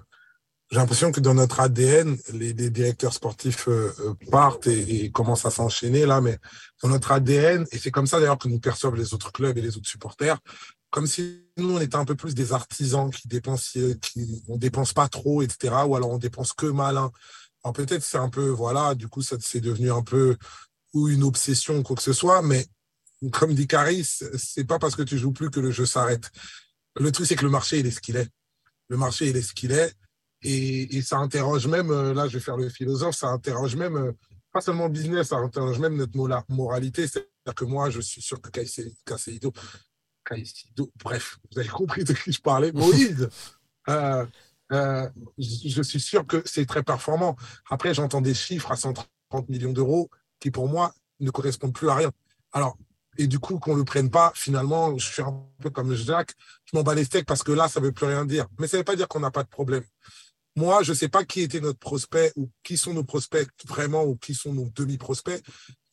J'ai 0.70 0.78
l'impression 0.78 1.12
que 1.12 1.20
dans 1.20 1.34
notre 1.34 1.60
ADN, 1.60 2.16
les, 2.32 2.52
directeurs 2.52 3.12
sportifs 3.12 3.68
euh, 3.68 3.92
euh, 4.00 4.14
partent 4.30 4.66
et, 4.66 5.04
et, 5.04 5.10
commencent 5.10 5.44
à 5.44 5.50
s'enchaîner 5.50 6.04
là, 6.04 6.20
mais 6.20 6.38
dans 6.82 6.88
notre 6.88 7.12
ADN, 7.12 7.66
et 7.70 7.78
c'est 7.78 7.90
comme 7.90 8.06
ça 8.06 8.18
d'ailleurs 8.18 8.38
que 8.38 8.48
nous 8.48 8.58
perçoivent 8.58 8.96
les 8.96 9.14
autres 9.14 9.30
clubs 9.30 9.56
et 9.56 9.60
les 9.60 9.76
autres 9.76 9.88
supporters, 9.88 10.38
comme 10.94 11.08
si 11.08 11.42
nous, 11.56 11.72
on 11.74 11.80
était 11.80 11.96
un 11.96 12.04
peu 12.04 12.14
plus 12.14 12.36
des 12.36 12.52
artisans 12.52 13.10
qui 13.10 13.26
dépensent, 13.26 13.80
qui, 14.00 14.44
on 14.46 14.56
dépense 14.56 14.92
pas 14.92 15.08
trop, 15.08 15.42
etc. 15.42 15.74
Ou 15.88 15.96
alors 15.96 16.10
on 16.10 16.18
dépense 16.18 16.52
que 16.52 16.66
malin. 16.66 17.10
Alors 17.64 17.72
peut-être 17.72 18.04
c'est 18.04 18.16
un 18.16 18.28
peu, 18.28 18.46
voilà, 18.46 18.94
du 18.94 19.08
coup, 19.08 19.20
ça 19.20 19.34
c'est 19.40 19.60
devenu 19.60 19.90
un 19.90 20.02
peu 20.02 20.36
ou 20.92 21.08
une 21.08 21.24
obsession 21.24 21.78
ou 21.78 21.82
quoi 21.82 21.96
que 21.96 22.02
ce 22.02 22.12
soit, 22.12 22.42
mais 22.42 22.64
comme 23.32 23.54
dit 23.54 23.66
Caris, 23.66 24.08
c'est 24.36 24.62
pas 24.62 24.78
parce 24.78 24.94
que 24.94 25.02
tu 25.02 25.18
joues 25.18 25.32
plus 25.32 25.50
que 25.50 25.58
le 25.58 25.72
jeu 25.72 25.84
s'arrête. 25.84 26.30
Le 26.94 27.10
truc, 27.10 27.26
c'est 27.26 27.34
que 27.34 27.44
le 27.44 27.50
marché, 27.50 27.80
il 27.80 27.86
est 27.86 27.90
ce 27.90 28.00
qu'il 28.00 28.14
est. 28.14 28.28
Le 28.88 28.96
marché, 28.96 29.28
il 29.28 29.36
est 29.36 29.42
ce 29.42 29.52
qu'il 29.52 29.72
est. 29.72 29.92
Et, 30.42 31.02
ça 31.02 31.18
interroge 31.18 31.66
même, 31.66 31.90
euh, 31.90 32.14
là, 32.14 32.28
je 32.28 32.34
vais 32.34 32.44
faire 32.44 32.56
le 32.56 32.68
philosophe, 32.68 33.16
ça 33.16 33.30
interroge 33.30 33.74
même, 33.74 33.96
euh, 33.96 34.12
pas 34.52 34.60
seulement 34.60 34.88
business, 34.88 35.28
ça 35.28 35.38
interroge 35.38 35.80
même 35.80 35.96
notre 35.96 36.16
moralité. 36.50 37.08
C'est-à-dire 37.08 37.54
que 37.56 37.64
moi, 37.64 37.90
je 37.90 38.00
suis 38.00 38.22
sûr 38.22 38.40
que 38.40 38.50
Caicedo, 40.24 40.90
bref, 41.02 41.38
vous 41.50 41.58
avez 41.58 41.68
compris 41.68 42.04
de 42.04 42.12
qui 42.12 42.32
je 42.32 42.40
parlais, 42.40 42.72
Moïse. 42.72 43.28
Euh, 43.86 44.24
euh, 44.72 45.06
je 45.36 45.82
suis 45.82 46.00
sûr 46.00 46.26
que 46.26 46.40
c'est 46.46 46.64
très 46.64 46.82
performant. 46.82 47.36
Après, 47.68 47.92
j'entends 47.92 48.22
des 48.22 48.32
chiffres 48.32 48.72
à 48.72 48.76
130 48.76 49.46
millions 49.50 49.74
d'euros 49.74 50.08
qui, 50.40 50.50
pour 50.50 50.70
moi, 50.70 50.94
ne 51.20 51.30
correspondent 51.30 51.74
plus 51.74 51.90
à 51.90 51.94
rien. 51.94 52.10
Alors, 52.52 52.78
et 53.18 53.26
du 53.26 53.38
coup, 53.38 53.58
qu'on 53.58 53.74
ne 53.74 53.78
le 53.78 53.84
prenne 53.84 54.10
pas, 54.10 54.32
finalement, 54.34 54.96
je 54.98 55.12
suis 55.12 55.22
un 55.22 55.44
peu 55.60 55.70
comme 55.70 55.94
Jacques, 55.94 56.32
je 56.64 56.76
m'en 56.76 56.82
bats 56.82 56.94
les 56.94 57.04
steaks 57.04 57.26
parce 57.26 57.42
que 57.42 57.52
là, 57.52 57.68
ça 57.68 57.80
ne 57.80 57.86
veut 57.86 57.92
plus 57.92 58.06
rien 58.06 58.24
dire. 58.24 58.46
Mais 58.58 58.66
ça 58.66 58.76
ne 58.76 58.80
veut 58.80 58.84
pas 58.84 58.96
dire 58.96 59.06
qu'on 59.06 59.20
n'a 59.20 59.30
pas 59.30 59.42
de 59.42 59.48
problème. 59.48 59.84
Moi, 60.56 60.82
je 60.82 60.92
ne 60.92 60.96
sais 60.96 61.08
pas 61.08 61.24
qui 61.24 61.40
était 61.40 61.60
notre 61.60 61.78
prospect 61.78 62.32
ou 62.36 62.50
qui 62.62 62.76
sont 62.76 62.94
nos 62.94 63.04
prospects 63.04 63.48
vraiment 63.66 64.04
ou 64.04 64.16
qui 64.16 64.34
sont 64.34 64.52
nos 64.52 64.70
demi-prospects, 64.70 65.42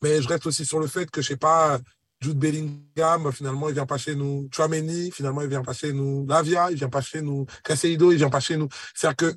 mais 0.04 0.22
je 0.22 0.28
reste 0.28 0.46
aussi 0.46 0.66
sur 0.66 0.80
le 0.80 0.88
fait 0.88 1.10
que, 1.10 1.22
je 1.22 1.28
ne 1.28 1.34
sais 1.34 1.38
pas, 1.38 1.80
Jude 2.22 2.38
Bellingham, 2.38 3.32
finalement, 3.32 3.68
il 3.70 3.74
vient 3.74 3.86
pas 3.86 3.98
chez 3.98 4.16
nous. 4.16 4.48
Chouameni, 4.54 5.12
finalement, 5.12 5.42
il 5.42 5.50
vient 5.50 5.64
pas 5.64 5.74
chez 5.74 5.92
nous. 5.92 6.26
Lavia, 6.28 6.70
il 6.70 6.78
vient 6.78 6.90
pas 6.90 7.02
chez 7.02 7.22
nous. 7.22 7.46
Caseido, 7.64 8.12
il 8.12 8.18
vient 8.18 8.30
pas 8.30 8.40
chez 8.40 8.58
nous. 8.58 8.70
C'est-à-dire 8.94 9.18
que, 9.18 9.36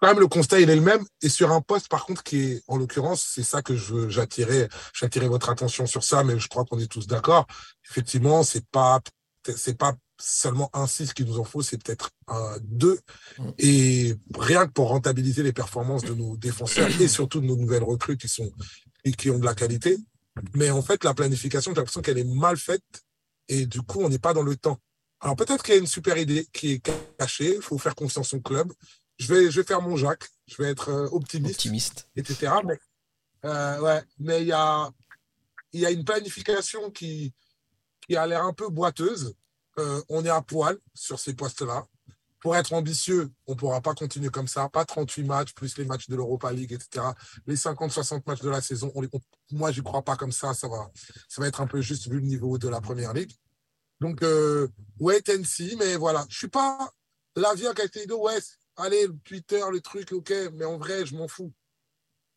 quand 0.00 0.06
même, 0.06 0.20
le 0.20 0.28
constat, 0.28 0.60
il 0.60 0.70
est 0.70 0.76
le 0.76 0.82
même. 0.82 1.04
Et 1.22 1.28
sur 1.28 1.50
un 1.50 1.60
poste, 1.60 1.88
par 1.88 2.06
contre, 2.06 2.22
qui 2.22 2.38
est, 2.38 2.62
en 2.68 2.76
l'occurrence, 2.76 3.28
c'est 3.34 3.42
ça 3.42 3.62
que 3.62 3.74
je, 3.74 4.08
j'attirais, 4.08 4.68
j'attirais 4.94 5.26
votre 5.26 5.50
attention 5.50 5.86
sur 5.86 6.04
ça, 6.04 6.22
mais 6.22 6.38
je 6.38 6.46
crois 6.48 6.64
qu'on 6.64 6.78
est 6.78 6.86
tous 6.86 7.08
d'accord. 7.08 7.46
Effectivement, 7.90 8.44
c'est 8.44 8.64
pas, 8.66 9.00
c'est 9.56 9.76
pas 9.76 9.94
seulement 10.20 10.70
un 10.74 10.86
6 10.86 11.14
qu'il 11.14 11.26
nous 11.26 11.40
en 11.40 11.44
faut, 11.44 11.62
c'est 11.62 11.82
peut-être 11.82 12.10
un 12.28 12.58
2. 12.62 12.98
Mm. 13.38 13.42
Et 13.58 14.14
rien 14.38 14.66
que 14.66 14.72
pour 14.72 14.88
rentabiliser 14.88 15.42
les 15.42 15.52
performances 15.52 16.02
de 16.02 16.14
nos 16.14 16.36
défenseurs 16.36 16.88
et 17.00 17.08
surtout 17.08 17.40
de 17.40 17.46
nos 17.46 17.56
nouvelles 17.56 17.82
recrues 17.82 18.16
qui 18.16 18.28
sont, 18.28 18.50
et 19.04 19.12
qui 19.12 19.30
ont 19.30 19.38
de 19.38 19.44
la 19.44 19.54
qualité, 19.54 19.98
mais 20.54 20.70
en 20.70 20.82
fait, 20.82 21.04
la 21.04 21.14
planification, 21.14 21.72
j'ai 21.72 21.76
l'impression 21.76 22.02
qu'elle 22.02 22.18
est 22.18 22.24
mal 22.24 22.56
faite 22.56 23.04
et 23.48 23.66
du 23.66 23.82
coup, 23.82 24.00
on 24.02 24.08
n'est 24.08 24.18
pas 24.18 24.34
dans 24.34 24.42
le 24.42 24.56
temps. 24.56 24.78
Alors 25.20 25.36
peut-être 25.36 25.64
qu'il 25.64 25.74
y 25.74 25.76
a 25.76 25.80
une 25.80 25.86
super 25.86 26.16
idée 26.16 26.46
qui 26.52 26.72
est 26.72 26.90
cachée, 27.18 27.56
il 27.56 27.62
faut 27.62 27.78
faire 27.78 27.94
confiance 27.94 28.34
au 28.34 28.40
club. 28.40 28.72
Je 29.18 29.32
vais, 29.32 29.50
je 29.50 29.60
vais 29.60 29.66
faire 29.66 29.82
mon 29.82 29.96
Jacques, 29.96 30.28
je 30.46 30.62
vais 30.62 30.70
être 30.70 30.90
euh, 30.90 31.08
optimiste, 31.10 31.56
optimiste. 31.56 32.08
etc. 32.14 32.52
Mais, 32.64 32.78
euh, 33.44 33.80
ouais, 33.80 34.02
mais 34.18 34.42
il 34.42 34.48
y 34.48 34.52
a, 34.52 34.90
y 35.72 35.86
a 35.86 35.90
une 35.90 36.04
planification 36.04 36.90
qui, 36.90 37.34
qui 38.06 38.16
a 38.16 38.26
l'air 38.26 38.44
un 38.44 38.52
peu 38.52 38.68
boiteuse. 38.68 39.34
Euh, 39.78 40.00
on 40.08 40.24
est 40.24 40.30
à 40.30 40.40
poil 40.40 40.78
sur 40.94 41.18
ces 41.18 41.34
postes-là 41.34 41.86
pour 42.40 42.56
être 42.56 42.72
ambitieux, 42.72 43.30
on 43.46 43.52
ne 43.52 43.58
pourra 43.58 43.80
pas 43.80 43.94
continuer 43.94 44.28
comme 44.28 44.46
ça. 44.46 44.68
Pas 44.68 44.84
38 44.84 45.24
matchs, 45.24 45.54
plus 45.54 45.76
les 45.76 45.84
matchs 45.84 46.08
de 46.08 46.16
l'Europa 46.16 46.52
League, 46.52 46.72
etc. 46.72 47.06
Les 47.46 47.56
50-60 47.56 48.22
matchs 48.26 48.40
de 48.40 48.50
la 48.50 48.60
saison, 48.60 48.92
on 48.94 49.02
moi, 49.50 49.72
je 49.72 49.80
n'y 49.80 49.84
crois 49.84 50.02
pas 50.02 50.16
comme 50.16 50.32
ça. 50.32 50.54
Ça 50.54 50.68
va, 50.68 50.90
ça 51.28 51.40
va 51.40 51.48
être 51.48 51.60
un 51.60 51.66
peu 51.66 51.80
juste 51.80 52.08
vu 52.08 52.20
le 52.20 52.26
niveau 52.26 52.58
de 52.58 52.68
la 52.68 52.80
Première 52.80 53.12
Ligue. 53.12 53.32
Donc, 54.00 54.22
euh, 54.22 54.68
wait 55.00 55.28
and 55.30 55.44
see. 55.44 55.76
Mais 55.76 55.96
voilà, 55.96 56.20
je 56.28 56.34
ne 56.34 56.38
suis 56.38 56.48
pas 56.48 56.92
La 57.34 57.54
vie 57.54 57.66
à 57.66 57.74
Caicedo, 57.74 58.20
ouais, 58.22 58.38
allez, 58.76 59.06
Twitter, 59.24 59.62
le 59.70 59.80
truc, 59.80 60.12
ok, 60.12 60.32
mais 60.54 60.64
en 60.64 60.78
vrai, 60.78 61.06
je 61.06 61.14
m'en 61.16 61.28
fous. 61.28 61.52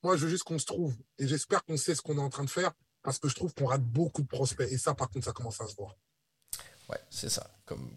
Moi, 0.03 0.17
je 0.17 0.25
veux 0.25 0.29
juste 0.29 0.43
qu'on 0.43 0.59
se 0.59 0.65
trouve. 0.65 0.95
Et 1.19 1.27
j'espère 1.27 1.63
qu'on 1.63 1.77
sait 1.77 1.95
ce 1.95 2.01
qu'on 2.01 2.17
est 2.17 2.21
en 2.21 2.29
train 2.29 2.43
de 2.43 2.49
faire 2.49 2.71
parce 3.03 3.19
que 3.19 3.29
je 3.29 3.35
trouve 3.35 3.53
qu'on 3.53 3.65
rate 3.67 3.83
beaucoup 3.83 4.21
de 4.21 4.27
prospects. 4.27 4.67
Et 4.71 4.77
ça, 4.77 4.93
par 4.93 5.09
contre, 5.09 5.25
ça 5.25 5.31
commence 5.31 5.61
à 5.61 5.67
se 5.67 5.75
voir. 5.75 5.95
Ouais, 6.91 6.99
c'est 7.09 7.29
ça. 7.29 7.47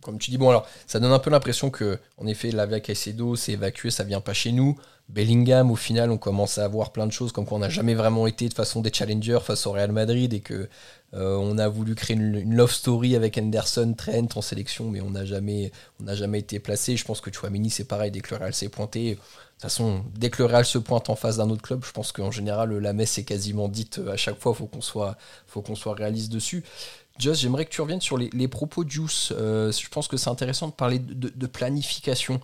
Comme, 0.03 0.19
tu 0.19 0.31
dis, 0.31 0.39
bon, 0.39 0.51
alors, 0.51 0.69
ça 0.87 1.01
donne 1.01 1.11
un 1.11 1.19
peu 1.19 1.31
l'impression 1.31 1.69
que, 1.69 1.99
en 2.19 2.29
effet, 2.29 2.53
la 2.53 2.65
via 2.65 2.79
Caicedo, 2.79 3.35
c'est 3.35 3.53
évacué, 3.53 3.91
ça 3.91 4.05
vient 4.05 4.21
pas 4.21 4.33
chez 4.33 4.53
nous. 4.53 4.77
Bellingham, 5.09 5.71
au 5.71 5.77
final, 5.77 6.11
on 6.11 6.17
commence 6.17 6.59
à 6.59 6.65
avoir 6.65 6.93
plein 6.93 7.07
de 7.07 7.13
choses, 7.13 7.33
comme 7.33 7.45
quoi 7.45 7.57
on 7.59 7.61
n'a 7.61 7.69
jamais 7.69 7.95
vraiment 7.95 8.27
été 8.27 8.49
de 8.49 8.55
façon 8.55 8.81
des 8.81 8.93
challengers 8.93 9.41
face 9.43 9.67
au 9.67 9.73
Real 9.73 9.93
Madrid 9.93 10.33
et 10.33 10.41
que 10.41 10.69
euh, 11.15 11.37
on 11.37 11.59
a 11.59 11.69
voulu 11.69 11.95
créer 11.95 12.17
une, 12.17 12.57
love 12.57 12.73
story 12.73 13.15
avec 13.15 13.37
Henderson, 13.37 13.95
Trent 13.97 14.29
en 14.35 14.41
sélection, 14.43 14.91
mais 14.91 15.01
on 15.01 15.11
n'a 15.11 15.25
jamais, 15.25 15.71
été 16.39 16.59
placé. 16.59 16.97
Je 16.97 17.05
pense 17.05 17.21
que 17.21 17.33
Chouamini, 17.33 17.71
c'est 17.71 17.85
pareil, 17.85 18.11
dès 18.11 18.21
que 18.21 18.35
le 18.35 18.41
Real 18.41 18.55
s'est 18.55 18.69
pointé. 18.69 19.11
De 19.11 19.17
toute 19.17 19.63
façon, 19.63 20.05
dès 20.17 20.31
que 20.31 20.43
le 20.43 20.47
Real 20.47 20.65
se 20.65 20.79
pointe 20.79 21.11
en 21.11 21.17
face 21.17 21.37
d'un 21.37 21.51
autre 21.51 21.63
club, 21.63 21.85
je 21.85 21.93
pense 21.93 22.11
qu'en 22.13 22.31
général, 22.31 22.77
la 22.79 22.93
messe 22.93 23.19
est 23.19 23.25
quasiment 23.25 23.69
dite 23.69 24.01
à 24.11 24.17
chaque 24.17 24.39
fois. 24.41 24.53
Il 24.53 24.59
faut 24.59 24.67
qu'on 24.67 25.15
faut 25.47 25.63
qu'on 25.63 25.77
soit 25.77 25.95
réaliste 25.95 26.33
dessus. 26.33 26.65
Just, 27.19 27.41
j'aimerais 27.41 27.65
que 27.65 27.71
tu 27.71 27.81
reviennes 27.81 28.01
sur 28.01 28.19
les, 28.19 28.49
propos 28.49 28.85
de 28.85 28.91
Juice. 28.91 29.33
Euh, 29.37 29.71
je 29.71 29.89
pense 29.89 30.09
que 30.09 30.17
c'est 30.17 30.31
intéressant 30.31 30.69
de 30.69 30.73
parler 30.73 30.99
de, 30.99 31.47
planification. 31.47 32.41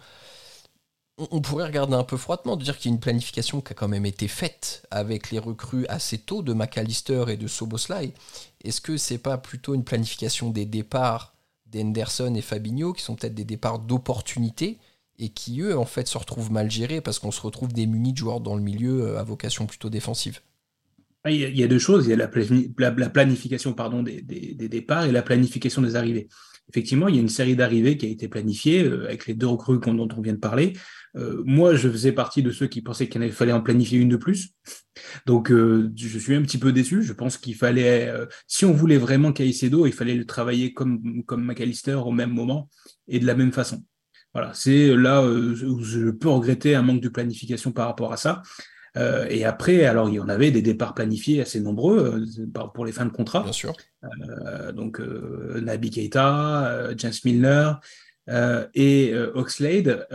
On, 1.19 1.41
pourrait 1.41 1.67
regarder 1.67 1.95
un 1.95 2.05
peu 2.05 2.17
froidement, 2.17 2.57
de 2.57 2.65
dire 2.65 2.79
qu'il 2.79 2.91
y 2.91 2.95
a 2.95 2.95
une 2.95 3.01
planification 3.01 3.61
qui 3.61 3.73
a 3.73 3.75
quand 3.75 3.89
même 3.89 4.07
été 4.07 4.27
faite 4.29 4.87
avec 4.91 5.31
les 5.33 5.39
recrues 5.39 5.87
assez 5.89 6.19
tôt 6.19 6.43
de 6.43 6.55
McAllister 6.55 7.25
et 7.29 7.37
de 7.37 7.47
Soboslai. 7.47 8.15
Est-ce 8.65 8.81
que 8.81 8.97
c'est 8.97 9.19
pas 9.19 9.37
plutôt 9.37 9.75
une 9.75 9.85
planification 9.85 10.51
des 10.51 10.65
départs 10.65 11.35
d'Henderson 11.67 12.35
et 12.35 12.41
Fabinho, 12.41 12.93
qui 12.93 13.03
sont 13.03 13.17
peut-être 13.17 13.35
des 13.35 13.45
départs 13.45 13.81
d'opportunité 13.81 14.79
et 15.19 15.29
qui, 15.29 15.61
eux, 15.61 15.79
en 15.79 15.85
fait, 15.85 16.09
se 16.09 16.17
retrouvent 16.17 16.51
mal 16.51 16.71
gérés 16.71 17.01
parce 17.01 17.19
qu'on 17.19 17.33
se 17.33 17.43
retrouve 17.43 17.73
démunis 17.73 18.13
de 18.13 18.19
joueurs 18.19 18.41
dans 18.41 18.55
le 18.55 18.63
milieu 18.63 19.03
euh, 19.03 19.21
à 19.21 19.23
vocation 19.25 19.67
plutôt 19.67 19.91
défensive? 19.91 20.41
Il 21.29 21.59
y, 21.59 21.63
a, 21.63 21.67
deux 21.67 21.79
choses. 21.79 22.07
Il 22.07 22.11
y 22.11 22.13
a 22.15 22.17
la, 22.17 23.11
planification 23.11 23.75
pardon, 23.75 24.03
des, 24.03 24.23
départs 24.55 25.05
et 25.05 25.13
la 25.13 25.23
planification 25.23 25.83
des 25.83 25.97
arrivées. 25.97 26.29
Effectivement, 26.71 27.09
il 27.09 27.17
y 27.17 27.19
a 27.19 27.21
une 27.21 27.29
série 27.29 27.57
d'arrivées 27.57 27.97
qui 27.97 28.07
a 28.07 28.09
été 28.09 28.29
planifiée 28.29 28.85
euh, 28.85 29.07
avec 29.07 29.27
les 29.27 29.35
deux 29.35 29.49
recrues 29.49 29.81
dont 29.81 30.09
on 30.17 30.21
vient 30.21 30.33
de 30.33 30.39
parler. 30.39 30.73
Euh, 31.17 31.43
moi, 31.45 31.75
je 31.75 31.89
faisais 31.89 32.13
partie 32.13 32.45
de 32.45 32.53
ceux 32.53 32.69
qui 32.69 32.81
pensaient 32.81 33.09
qu'il 33.09 33.33
fallait 33.33 33.53
en 33.53 33.61
planifier 33.61 33.99
une 33.99 34.09
de 34.09 34.17
plus. 34.17 34.51
Donc, 35.27 35.51
euh, 35.51 35.91
je 35.97 36.19
suis 36.19 36.37
un 36.37 36.43
petit 36.43 36.59
peu 36.59 36.73
déçu. 36.73 37.03
Je 37.03 37.13
pense 37.13 37.39
qu'il 37.39 37.57
fallait, 37.57 38.13
si 38.47 38.65
on 38.65 38.73
voulait 38.73 38.99
vraiment 38.99 39.33
Caicedo, 39.33 39.87
il 39.87 39.93
fallait 39.93 40.15
le 40.15 40.25
travailler 40.25 40.73
comme, 40.73 41.25
comme 41.25 41.45
McAllister 41.45 41.95
au 41.95 42.13
même 42.13 42.31
moment 42.31 42.71
et 43.09 43.19
de 43.19 43.27
la 43.27 43.35
même 43.35 43.53
façon. 43.53 43.85
Voilà, 44.33 44.55
c'est 44.55 44.95
là 44.95 45.27
où 45.27 45.83
je 45.83 46.11
peux 46.11 46.29
regretter 46.29 46.77
un 46.77 46.83
manque 46.83 47.01
de 47.01 47.09
planification 47.09 47.73
par 47.73 47.89
rapport 47.89 48.13
à 48.13 48.17
ça. 48.17 48.43
Euh, 48.97 49.27
et 49.29 49.45
après, 49.45 49.85
alors 49.85 50.09
il 50.09 50.17
y 50.17 50.21
en 50.21 50.29
avait 50.29 50.51
des 50.51 50.63
départs 50.63 50.95
planifiés 50.95 51.41
assez 51.41 51.61
nombreux 51.61 52.25
euh, 52.39 52.67
pour 52.75 52.85
les 52.85 52.93
fins 52.93 53.07
de 53.07 53.11
contrat. 53.11 53.43
Bien 53.43 53.53
sûr. 53.53 53.75
Euh, 54.05 54.73
donc 54.73 55.01
Nabi 55.01 55.91
Keita, 55.91 56.91
James 56.97 57.13
Milner 57.25 57.73
et 58.75 59.13
Oxlade. 59.35 60.07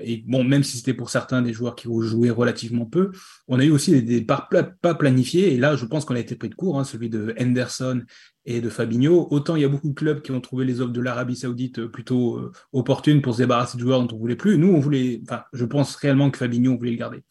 et 0.00 0.24
bon, 0.26 0.42
même 0.42 0.62
si 0.62 0.78
c'était 0.78 0.94
pour 0.94 1.10
certains 1.10 1.42
des 1.42 1.52
joueurs 1.52 1.74
qui 1.74 1.86
ont 1.88 2.00
joué 2.00 2.30
relativement 2.30 2.86
peu, 2.86 3.10
on 3.46 3.58
a 3.58 3.64
eu 3.64 3.70
aussi 3.70 3.90
des 3.92 4.02
départs 4.02 4.48
pas 4.48 4.94
planifiés. 4.94 5.52
Et 5.52 5.58
là, 5.58 5.76
je 5.76 5.84
pense 5.84 6.04
qu'on 6.04 6.14
a 6.14 6.20
été 6.20 6.34
pris 6.34 6.48
de 6.48 6.54
court, 6.54 6.80
hein, 6.80 6.84
celui 6.84 7.10
de 7.10 7.34
Henderson 7.38 8.02
et 8.46 8.60
de 8.60 8.70
Fabinho. 8.70 9.28
Autant 9.30 9.54
il 9.54 9.62
y 9.62 9.64
a 9.66 9.68
beaucoup 9.68 9.90
de 9.90 9.94
clubs 9.94 10.22
qui 10.22 10.32
ont 10.32 10.40
trouvé 10.40 10.64
les 10.64 10.80
offres 10.80 10.92
de 10.92 11.00
l'Arabie 11.00 11.36
Saoudite 11.36 11.86
plutôt 11.86 12.40
opportunes 12.72 13.20
pour 13.20 13.34
se 13.34 13.42
débarrasser 13.42 13.76
de 13.76 13.82
joueurs 13.82 14.02
dont 14.02 14.16
on 14.16 14.18
voulait 14.18 14.36
plus. 14.36 14.56
Nous, 14.56 14.72
on 14.72 14.80
voulait, 14.80 15.20
enfin, 15.24 15.42
je 15.52 15.64
pense 15.66 15.94
réellement 15.96 16.30
que 16.30 16.38
Fabinho, 16.38 16.72
on 16.72 16.76
voulait 16.76 16.92
le 16.92 16.96
garder. 16.96 17.22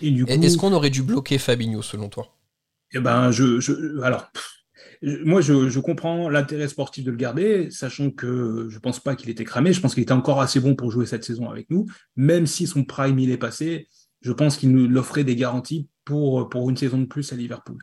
Est-ce 0.00 0.56
qu'on 0.56 0.72
aurait 0.72 0.90
dû 0.90 1.02
bloquer 1.02 1.38
Fabinho 1.38 1.82
selon 1.82 2.08
toi? 2.08 2.34
Eh 2.94 3.00
ben, 3.00 3.30
je, 3.30 4.02
alors, 4.02 4.30
moi, 5.02 5.40
je, 5.40 5.78
comprends 5.80 6.28
l'intérêt 6.28 6.68
sportif 6.68 7.04
de 7.04 7.10
le 7.10 7.16
garder, 7.16 7.70
sachant 7.70 8.10
que 8.10 8.68
je 8.70 8.78
pense 8.78 9.00
pas 9.00 9.16
qu'il 9.16 9.30
était 9.30 9.44
cramé. 9.44 9.72
Je 9.72 9.80
pense 9.80 9.94
qu'il 9.94 10.02
était 10.02 10.12
encore 10.12 10.40
assez 10.40 10.60
bon 10.60 10.76
pour 10.76 10.90
jouer 10.90 11.06
cette 11.06 11.24
saison 11.24 11.50
avec 11.50 11.70
nous, 11.70 11.86
même 12.16 12.46
si 12.46 12.66
son 12.66 12.84
prime 12.84 13.18
il 13.18 13.30
est 13.30 13.38
passé. 13.38 13.88
Je 14.20 14.32
pense 14.32 14.56
qu'il 14.56 14.70
nous 14.70 14.96
offrait 14.96 15.24
des 15.24 15.34
garanties 15.34 15.88
pour, 16.04 16.48
pour 16.48 16.70
une 16.70 16.76
saison 16.76 16.98
de 16.98 17.06
plus 17.06 17.32
à 17.32 17.36
Liverpool. 17.36 17.78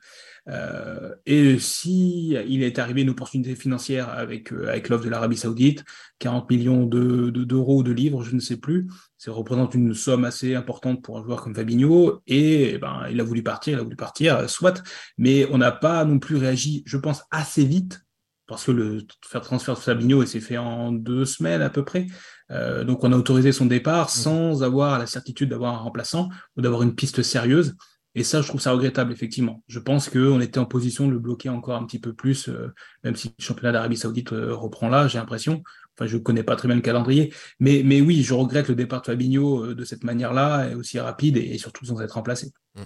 Euh, 0.50 1.14
et 1.26 1.60
si 1.60 2.30
il 2.48 2.64
est 2.64 2.80
arrivé 2.80 3.02
une 3.02 3.12
opportunité 3.12 3.56
financière 3.56 4.10
avec, 4.10 4.52
euh, 4.52 4.68
avec 4.68 4.90
l'offre 4.90 5.06
de 5.06 5.10
l'Arabie 5.10 5.38
Saoudite, 5.38 5.84
40 6.20 6.50
millions 6.50 6.86
d'euros 6.86 7.32
de, 7.32 7.44
d'euros 7.44 7.84
de 7.84 7.92
livres, 7.92 8.24
je 8.24 8.34
ne 8.34 8.40
sais 8.40 8.58
plus, 8.58 8.88
ça 9.18 9.32
représente 9.32 9.76
une 9.76 9.94
somme 9.94 10.26
assez 10.26 10.56
importante 10.56 11.04
pour 11.04 11.20
un 11.20 11.24
joueur 11.24 11.44
comme 11.44 11.56
Fabinho, 11.56 12.22
et, 12.26 12.74
eh 12.74 12.78
ben, 12.80 13.04
il 13.12 13.20
a 13.20 13.24
voulu 13.24 13.44
partir, 13.44 13.78
il 13.78 13.80
a 13.80 13.84
voulu 13.84 13.96
partir, 13.96 14.50
soit, 14.50 14.82
mais 15.18 15.46
on 15.52 15.60
n'a 15.60 15.72
pas 15.72 16.04
non 16.06 16.20
plus 16.20 16.38
réagi, 16.38 16.84
je 16.86 16.98
pense, 16.98 17.24
assez 17.32 17.64
vite, 17.64 18.02
parce 18.50 18.66
que 18.66 18.72
le 18.72 19.06
faire 19.24 19.42
transfert 19.42 19.76
de 19.76 19.80
Fabinho 19.80 20.26
s'est 20.26 20.40
fait 20.40 20.58
en 20.58 20.92
deux 20.92 21.26
semaines 21.26 21.62
à 21.62 21.70
peu 21.70 21.86
près. 21.86 22.08
Euh, 22.50 22.84
donc 22.84 23.04
on 23.04 23.14
a 23.14 23.16
autorisé 23.16 23.52
son 23.52 23.68
départ 23.68 24.08
mmh. 24.08 24.10
sans 24.10 24.64
avoir 24.64 24.98
la 24.98 25.06
certitude 25.06 25.50
d'avoir 25.50 25.76
un 25.76 25.78
remplaçant 25.78 26.30
ou 26.58 26.62
d'avoir 26.62 26.82
une 26.82 26.96
piste 26.96 27.22
sérieuse. 27.22 27.76
Et 28.15 28.24
ça, 28.24 28.41
je 28.41 28.48
trouve 28.48 28.62
ça 28.62 28.72
regrettable, 28.72 29.12
effectivement. 29.12 29.63
Je 29.67 29.80
pense 29.80 30.10
qu'on 30.10 30.41
était 30.41 30.60
en 30.60 30.65
position 30.65 31.08
de 31.08 31.12
le 31.12 31.19
bloquer 31.19 31.50
encore 31.50 31.76
un 31.76 31.86
petit 31.86 32.00
peu 32.00 32.13
plus, 32.13 32.50
euh, 32.50 32.74
même 33.04 33.15
si 33.15 33.34
le 33.38 33.43
championnat 33.43 33.72
d'Arabie 33.72 33.98
Saoudite 33.98 34.34
euh, 34.34 34.56
reprend 34.56 34.89
là, 34.89 35.08
j'ai 35.08 35.19
l'impression. 35.19 35.63
Enfin, 35.95 36.08
je 36.08 36.17
ne 36.17 36.22
connais 36.22 36.43
pas 36.43 36.56
très 36.56 36.67
bien 36.67 36.76
le 36.76 36.82
calendrier. 36.82 37.32
Mais, 37.60 37.84
mais 37.86 38.02
oui, 38.02 38.24
je 38.24 38.34
regrette 38.34 38.67
le 38.67 38.76
départ 38.76 39.02
de 39.02 39.06
Fabinho 39.06 39.63
euh, 39.63 39.76
de 39.76 39.86
cette 39.86 40.04
manière-là, 40.04 40.76
aussi 40.76 41.00
rapide 41.00 41.38
et, 41.38 41.58
surtout 41.60 41.86
sans 41.86 42.02
être 42.02 42.13
remplacé. 42.13 42.52
Mm. 42.76 42.82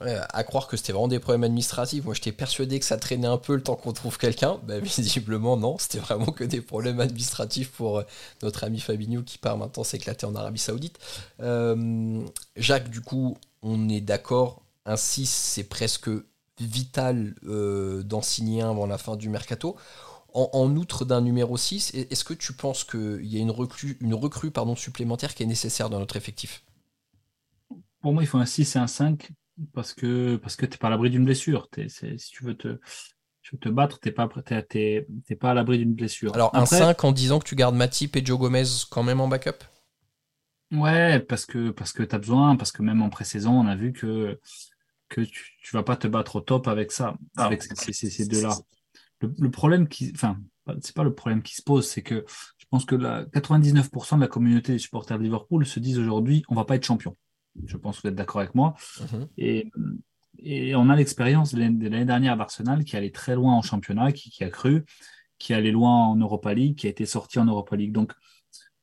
à 0.00 0.44
croire 0.44 0.68
que 0.68 0.76
c'était 0.76 0.92
vraiment 0.92 1.08
des 1.08 1.18
problèmes 1.18 1.42
administratifs. 1.42 2.04
Moi, 2.04 2.14
j'étais 2.14 2.30
persuadé 2.30 2.78
que 2.78 2.84
ça 2.84 2.96
traînait 2.96 3.26
un 3.26 3.38
peu 3.38 3.56
le 3.56 3.62
temps 3.62 3.74
qu'on 3.74 3.92
trouve 3.92 4.18
quelqu'un. 4.18 4.60
Ben, 4.62 4.80
visiblement, 4.84 5.56
non. 5.56 5.78
C'était 5.78 5.98
vraiment 5.98 6.26
que 6.26 6.44
des 6.44 6.60
problèmes 6.60 7.00
administratifs 7.00 7.72
pour 7.72 8.04
notre 8.44 8.62
ami 8.62 8.78
Fabinho 8.78 9.22
qui 9.22 9.38
part 9.38 9.58
maintenant 9.58 9.82
s'éclater 9.82 10.26
en 10.26 10.36
Arabie 10.36 10.60
Saoudite. 10.60 11.00
Jacques, 12.56 12.90
du 12.90 13.00
coup, 13.00 13.36
on 13.62 13.88
est 13.88 14.00
d'accord, 14.00 14.62
un 14.84 14.96
6, 14.96 15.28
c'est 15.28 15.68
presque 15.68 16.10
vital 16.60 17.34
euh, 17.44 18.02
d'en 18.02 18.22
signer 18.22 18.62
un 18.62 18.70
avant 18.70 18.86
la 18.86 18.98
fin 18.98 19.16
du 19.16 19.28
mercato. 19.28 19.76
En, 20.34 20.76
outre 20.76 21.04
d'un 21.04 21.20
numéro 21.20 21.56
6, 21.56 21.94
est-ce 21.94 22.22
que 22.22 22.34
tu 22.34 22.52
penses 22.52 22.84
qu'il 22.84 23.24
y 23.24 23.38
a 23.38 23.40
une 23.40 23.50
recrue, 23.50 23.96
une 24.00 24.14
recrue 24.14 24.52
pardon, 24.52 24.76
supplémentaire 24.76 25.34
qui 25.34 25.42
est 25.42 25.46
nécessaire 25.46 25.90
dans 25.90 25.98
notre 25.98 26.16
effectif? 26.16 26.64
Pour 28.00 28.12
moi, 28.12 28.22
il 28.22 28.26
faut 28.26 28.38
un 28.38 28.46
6 28.46 28.76
et 28.76 28.78
un 28.78 28.86
5 28.86 29.30
parce 29.72 29.94
que, 29.94 30.36
parce 30.36 30.54
que 30.54 30.66
tu 30.66 30.72
n'es 30.72 30.76
pas 30.76 30.88
à 30.88 30.90
l'abri 30.90 31.10
d'une 31.10 31.24
blessure. 31.24 31.68
si 31.88 32.30
tu 32.30 32.44
veux 32.44 32.56
te, 32.56 32.78
te 33.60 33.68
battre, 33.68 33.98
tu 33.98 34.08
n'es 34.08 34.12
pas, 34.12 34.28
pas 34.28 35.50
à 35.50 35.54
l'abri 35.54 35.78
d'une 35.78 35.94
blessure. 35.94 36.32
Alors, 36.34 36.54
un 36.54 36.66
5 36.66 37.02
en 37.02 37.10
disant 37.10 37.40
que 37.40 37.48
tu 37.48 37.56
gardes 37.56 37.74
Matip 37.74 38.14
et 38.14 38.24
Joe 38.24 38.38
Gomez 38.38 38.64
quand 38.90 39.02
même 39.02 39.20
en 39.20 39.26
backup? 39.26 39.64
Ouais, 40.72 41.20
parce 41.20 41.46
que 41.46 41.70
parce 41.70 41.92
que 41.92 42.02
tu 42.02 42.14
as 42.14 42.18
besoin, 42.18 42.56
parce 42.56 42.72
que 42.72 42.82
même 42.82 43.00
en 43.02 43.08
pré-saison, 43.08 43.52
on 43.52 43.66
a 43.66 43.74
vu 43.74 43.92
que, 43.92 44.38
que 45.08 45.22
tu, 45.22 45.56
tu 45.62 45.74
vas 45.74 45.82
pas 45.82 45.96
te 45.96 46.06
battre 46.06 46.36
au 46.36 46.40
top 46.40 46.68
avec 46.68 46.92
ça, 46.92 47.16
ah. 47.36 47.46
avec 47.46 47.62
ces, 47.62 47.92
ces, 47.92 48.26
deux-là. 48.26 48.54
Le, 49.20 49.50
problème 49.50 49.88
qui, 49.88 50.12
enfin, 50.14 50.38
c'est 50.80 50.94
pas 50.94 51.04
le 51.04 51.14
problème 51.14 51.42
qui 51.42 51.54
se 51.54 51.62
pose, 51.62 51.88
c'est 51.88 52.02
que 52.02 52.24
je 52.58 52.66
pense 52.70 52.84
que 52.84 52.94
la 52.94 53.24
99% 53.26 54.16
de 54.16 54.20
la 54.20 54.28
communauté 54.28 54.72
des 54.72 54.78
supporters 54.78 55.18
de 55.18 55.22
Liverpool 55.24 55.64
se 55.66 55.80
disent 55.80 55.98
aujourd'hui, 55.98 56.44
on 56.48 56.54
va 56.54 56.64
pas 56.64 56.76
être 56.76 56.84
champion. 56.84 57.16
Je 57.64 57.76
pense 57.76 57.96
que 57.96 58.02
vous 58.02 58.08
êtes 58.08 58.14
d'accord 58.14 58.40
avec 58.40 58.54
moi. 58.54 58.74
Mm-hmm. 59.00 59.28
Et, 59.38 59.70
et 60.38 60.76
on 60.76 60.90
a 60.90 60.96
l'expérience 60.96 61.54
de 61.54 61.60
l'année 61.60 62.04
dernière 62.04 62.36
d'Arsenal 62.36 62.84
qui 62.84 62.96
allait 62.96 63.10
très 63.10 63.34
loin 63.34 63.54
en 63.54 63.62
championnat, 63.62 64.12
qui, 64.12 64.30
qui 64.30 64.44
a 64.44 64.50
cru, 64.50 64.84
qui 65.38 65.54
allait 65.54 65.72
loin 65.72 66.08
en 66.08 66.16
Europa 66.16 66.52
League, 66.54 66.76
qui 66.76 66.86
a 66.86 66.90
été 66.90 67.06
sorti 67.06 67.38
en 67.38 67.46
Europa 67.46 67.74
League. 67.74 67.92
Donc, 67.92 68.12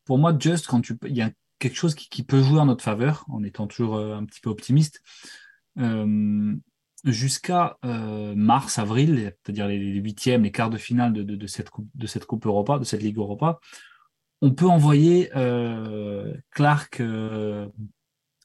pour 0.03 0.17
moi, 0.17 0.35
juste 0.37 0.67
quand 0.67 0.81
tu, 0.81 0.97
il 1.05 1.15
y 1.15 1.21
a 1.21 1.31
quelque 1.65 1.77
chose 1.77 1.95
qui, 1.95 2.21
peut 2.21 2.43
jouer 2.43 2.59
en 2.59 2.67
notre 2.67 2.83
faveur, 2.83 3.25
en 3.27 3.43
étant 3.43 3.65
toujours 3.65 3.95
euh, 3.95 4.15
un 4.15 4.23
petit 4.25 4.39
peu 4.39 4.51
optimiste. 4.51 5.01
Euh, 5.79 6.55
jusqu'à 7.03 7.77
euh, 7.83 8.35
mars, 8.35 8.77
avril, 8.77 9.33
c'est-à-dire 9.43 9.67
les, 9.67 9.77
huitièmes, 9.77 10.43
les 10.43 10.51
quarts 10.51 10.69
de 10.69 10.77
finale 10.77 11.13
de, 11.13 11.47
cette 11.47 11.71
coupe, 11.71 11.89
de 11.95 12.05
cette 12.05 12.25
Coupe 12.25 12.45
Europa, 12.45 12.77
de 12.77 12.83
cette 12.83 13.01
Ligue 13.01 13.17
Europa, 13.17 13.59
on 14.41 14.51
peut 14.51 14.67
envoyer 14.67 15.29
Clark, 16.51 17.01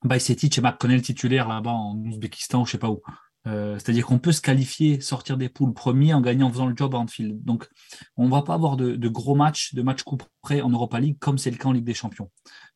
Bajcetic 0.03 0.57
et 0.57 0.61
McConnell 0.63 1.03
titulaires 1.03 1.49
là-bas 1.49 1.73
en 1.73 1.97
Ouzbékistan 1.97 2.63
ou 2.63 2.67
je 2.67 2.73
sais 2.73 2.79
pas 2.79 2.91
où. 2.91 3.03
Euh, 3.47 3.79
c'est-à-dire 3.79 4.07
qu'on 4.07 4.19
peut 4.19 4.33
se 4.33 4.43
qualifier, 4.43 5.01
sortir 5.01 5.39
des 5.39 5.49
poules 5.49 5.73
premiers 5.73 6.13
en 6.13 6.21
gagnant, 6.21 6.49
en 6.49 6.53
faisant 6.53 6.67
le 6.67 6.77
job 6.77 6.95
à. 6.95 7.33
Donc, 7.43 7.69
on 8.17 8.27
ne 8.27 8.31
va 8.31 8.43
pas 8.43 8.55
avoir 8.55 8.77
de, 8.77 9.09
gros 9.09 9.35
matchs, 9.35 9.75
de 9.75 9.83
matchs 9.83 10.03
coup 10.03 10.19
près 10.43 10.61
en 10.61 10.69
Europa 10.69 11.01
League 11.01 11.17
comme 11.19 11.39
c'est 11.39 11.51
le 11.51 11.57
cas 11.57 11.69
en 11.69 11.73
Ligue 11.73 11.85
des 11.85 11.95
Champions. 11.95 12.31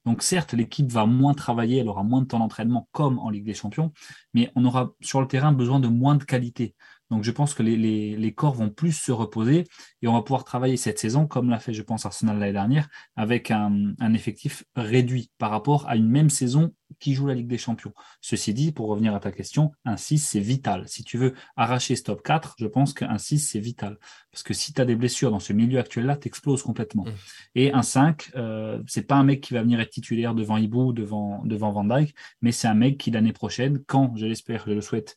Donc, 0.07 0.23
certes, 0.23 0.55
l'équipe 0.55 0.91
va 0.91 1.07
moins 1.07 1.35
travailler, 1.35 1.79
elle 1.79 1.89
aura 1.89 2.03
moins 2.03 2.23
de 2.23 2.27
temps 2.27 2.39
d'entraînement 2.39 2.89
comme 2.93 3.19
en 3.19 3.31
Ligue 3.31 3.45
des 3.45 3.55
Champions, 3.55 3.93
mais 4.33 4.51
on 4.55 4.65
aura 4.65 4.93
sur 5.01 5.21
le 5.21 5.27
terrain 5.27 5.53
besoin 5.53 5.81
de 5.81 5.89
moins 5.89 6.15
de 6.15 6.25
qualité. 6.25 6.75
Donc 7.15 7.23
je 7.23 7.31
pense 7.31 7.55
que 7.55 7.63
les, 7.63 8.35
corps 8.35 8.55
vont 8.55 8.71
plus 8.71 8.91
se 8.91 9.13
reposer 9.13 9.69
et 10.03 10.09
on 10.09 10.15
va 10.15 10.23
pouvoir 10.23 10.43
travailler 10.43 10.77
cette 10.77 10.99
saison, 10.99 11.29
comme 11.29 11.49
l'a 11.49 11.61
fait, 11.61 11.73
je 11.73 11.83
pense, 11.83 12.07
Arsenal 12.07 12.41
l'année 12.41 12.53
dernière, 12.53 12.89
avec 13.15 13.53
un, 13.53 13.95
effectif 14.13 14.65
réduit 14.75 15.31
par 15.39 15.53
rapport 15.53 15.89
à 15.89 15.95
une 15.95 16.09
même 16.09 16.29
saison 16.29 16.75
qui 16.99 17.15
joue 17.15 17.29
la 17.29 17.35
Ligue 17.35 17.47
des 17.47 17.57
Champions. 17.57 17.93
Ceci 18.21 18.53
dit, 18.53 18.73
pour 18.73 18.89
revenir 18.89 19.15
à 19.15 19.21
ta 19.21 19.31
question, 19.31 19.71
un 19.85 19.97
6, 19.97 20.19
c'est 20.19 20.41
vital. 20.41 20.89
Si 20.89 21.05
tu 21.05 21.17
veux 21.17 21.35
arracher 21.55 21.95
ce 21.95 22.03
top 22.03 22.21
4, 22.25 22.57
je 22.59 22.67
pense 22.67 22.95
qu'un 22.95 23.17
6, 23.17 23.39
c'est 23.39 23.61
vital. 23.61 23.97
Parce 24.33 24.43
que 24.43 24.53
si 24.53 24.73
tu 24.73 24.81
as 24.81 24.85
des 24.85 24.97
blessures 24.97 25.31
dans 25.31 25.39
ce 25.39 25.53
milieu 25.53 25.79
actuel-là, 25.79 26.17
tu 26.17 26.27
exploses 26.27 26.65
complètement. 26.65 27.05
Mmh. 27.05 27.13
Et 27.55 27.73
un 27.73 27.83
5, 27.83 28.33
euh, 28.35 28.83
c'est 28.89 29.07
pas 29.07 29.15
un 29.15 29.25
mec 29.25 29.41
qui 29.41 29.55
va 29.55 29.63
venir 29.63 29.79
être 29.79 29.91
titulaire 29.91 30.35
devant 30.35 30.57
Ibu, 30.57 30.93
devant, 30.93 31.45
devant 31.45 31.71
Van 31.71 31.85
Dyke, 31.85 32.13
mais 32.43 32.51
c'est 32.51 32.67
un 32.67 32.75
mec 32.75 32.99
qui 32.99 33.13
l'année 33.13 33.33
prochaine, 33.33 33.79
quand, 33.87 34.17
je 34.17 34.27
l'espère, 34.27 34.65
je 34.67 34.73
le 34.73 34.81
souhaite, 34.81 35.17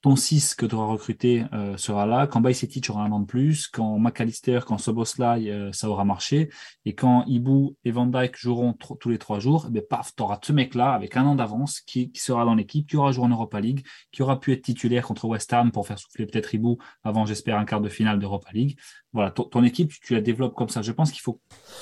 ton 0.00 0.14
6 0.14 0.54
que 0.54 0.64
tu 0.64 0.74
auras 0.74 0.86
recruté 0.86 1.44
euh, 1.52 1.76
sera 1.76 2.06
là. 2.06 2.26
Quand 2.26 2.42
tu 2.42 2.90
aura 2.90 3.02
un 3.02 3.12
an 3.12 3.20
de 3.20 3.26
plus. 3.26 3.66
Quand 3.66 3.98
McAllister, 3.98 4.60
quand 4.66 4.78
Soboslai, 4.78 5.50
euh, 5.50 5.72
ça 5.72 5.88
aura 5.88 6.04
marché. 6.04 6.50
Et 6.84 6.94
quand 6.94 7.24
Ibu 7.26 7.76
et 7.84 7.90
Van 7.90 8.06
Dyke 8.06 8.36
joueront 8.36 8.74
tous 8.74 9.08
les 9.08 9.18
trois 9.18 9.40
jours, 9.40 9.68
eh 9.74 9.80
paf, 9.80 10.14
tu 10.14 10.22
auras 10.22 10.38
ce 10.42 10.52
mec-là 10.52 10.92
avec 10.92 11.16
un 11.16 11.24
an 11.24 11.34
d'avance 11.34 11.80
qui, 11.80 12.12
sera 12.14 12.44
dans 12.44 12.54
l'équipe, 12.54 12.88
qui 12.88 12.96
aura 12.96 13.10
joué 13.10 13.24
en 13.24 13.28
Europa 13.28 13.60
League, 13.60 13.84
qui 14.12 14.22
aura 14.22 14.38
pu 14.38 14.52
être 14.52 14.62
titulaire 14.62 15.04
contre 15.04 15.26
West 15.26 15.52
Ham 15.52 15.72
pour 15.72 15.86
faire 15.86 15.98
souffler 15.98 16.26
peut-être 16.26 16.54
Ibu 16.54 16.76
avant, 17.02 17.26
j'espère, 17.26 17.58
un 17.58 17.64
quart 17.64 17.80
de 17.80 17.88
finale 17.88 18.18
d'Europa 18.18 18.50
League. 18.52 18.78
Voilà, 19.12 19.30
ton, 19.30 19.64
équipe, 19.64 19.92
tu, 20.00 20.14
la 20.14 20.20
développes 20.20 20.54
comme 20.54 20.68
ça. 20.68 20.82
Je 20.82 20.92
pense 20.92 21.10
qu'il 21.10 21.22
faut 21.22 21.40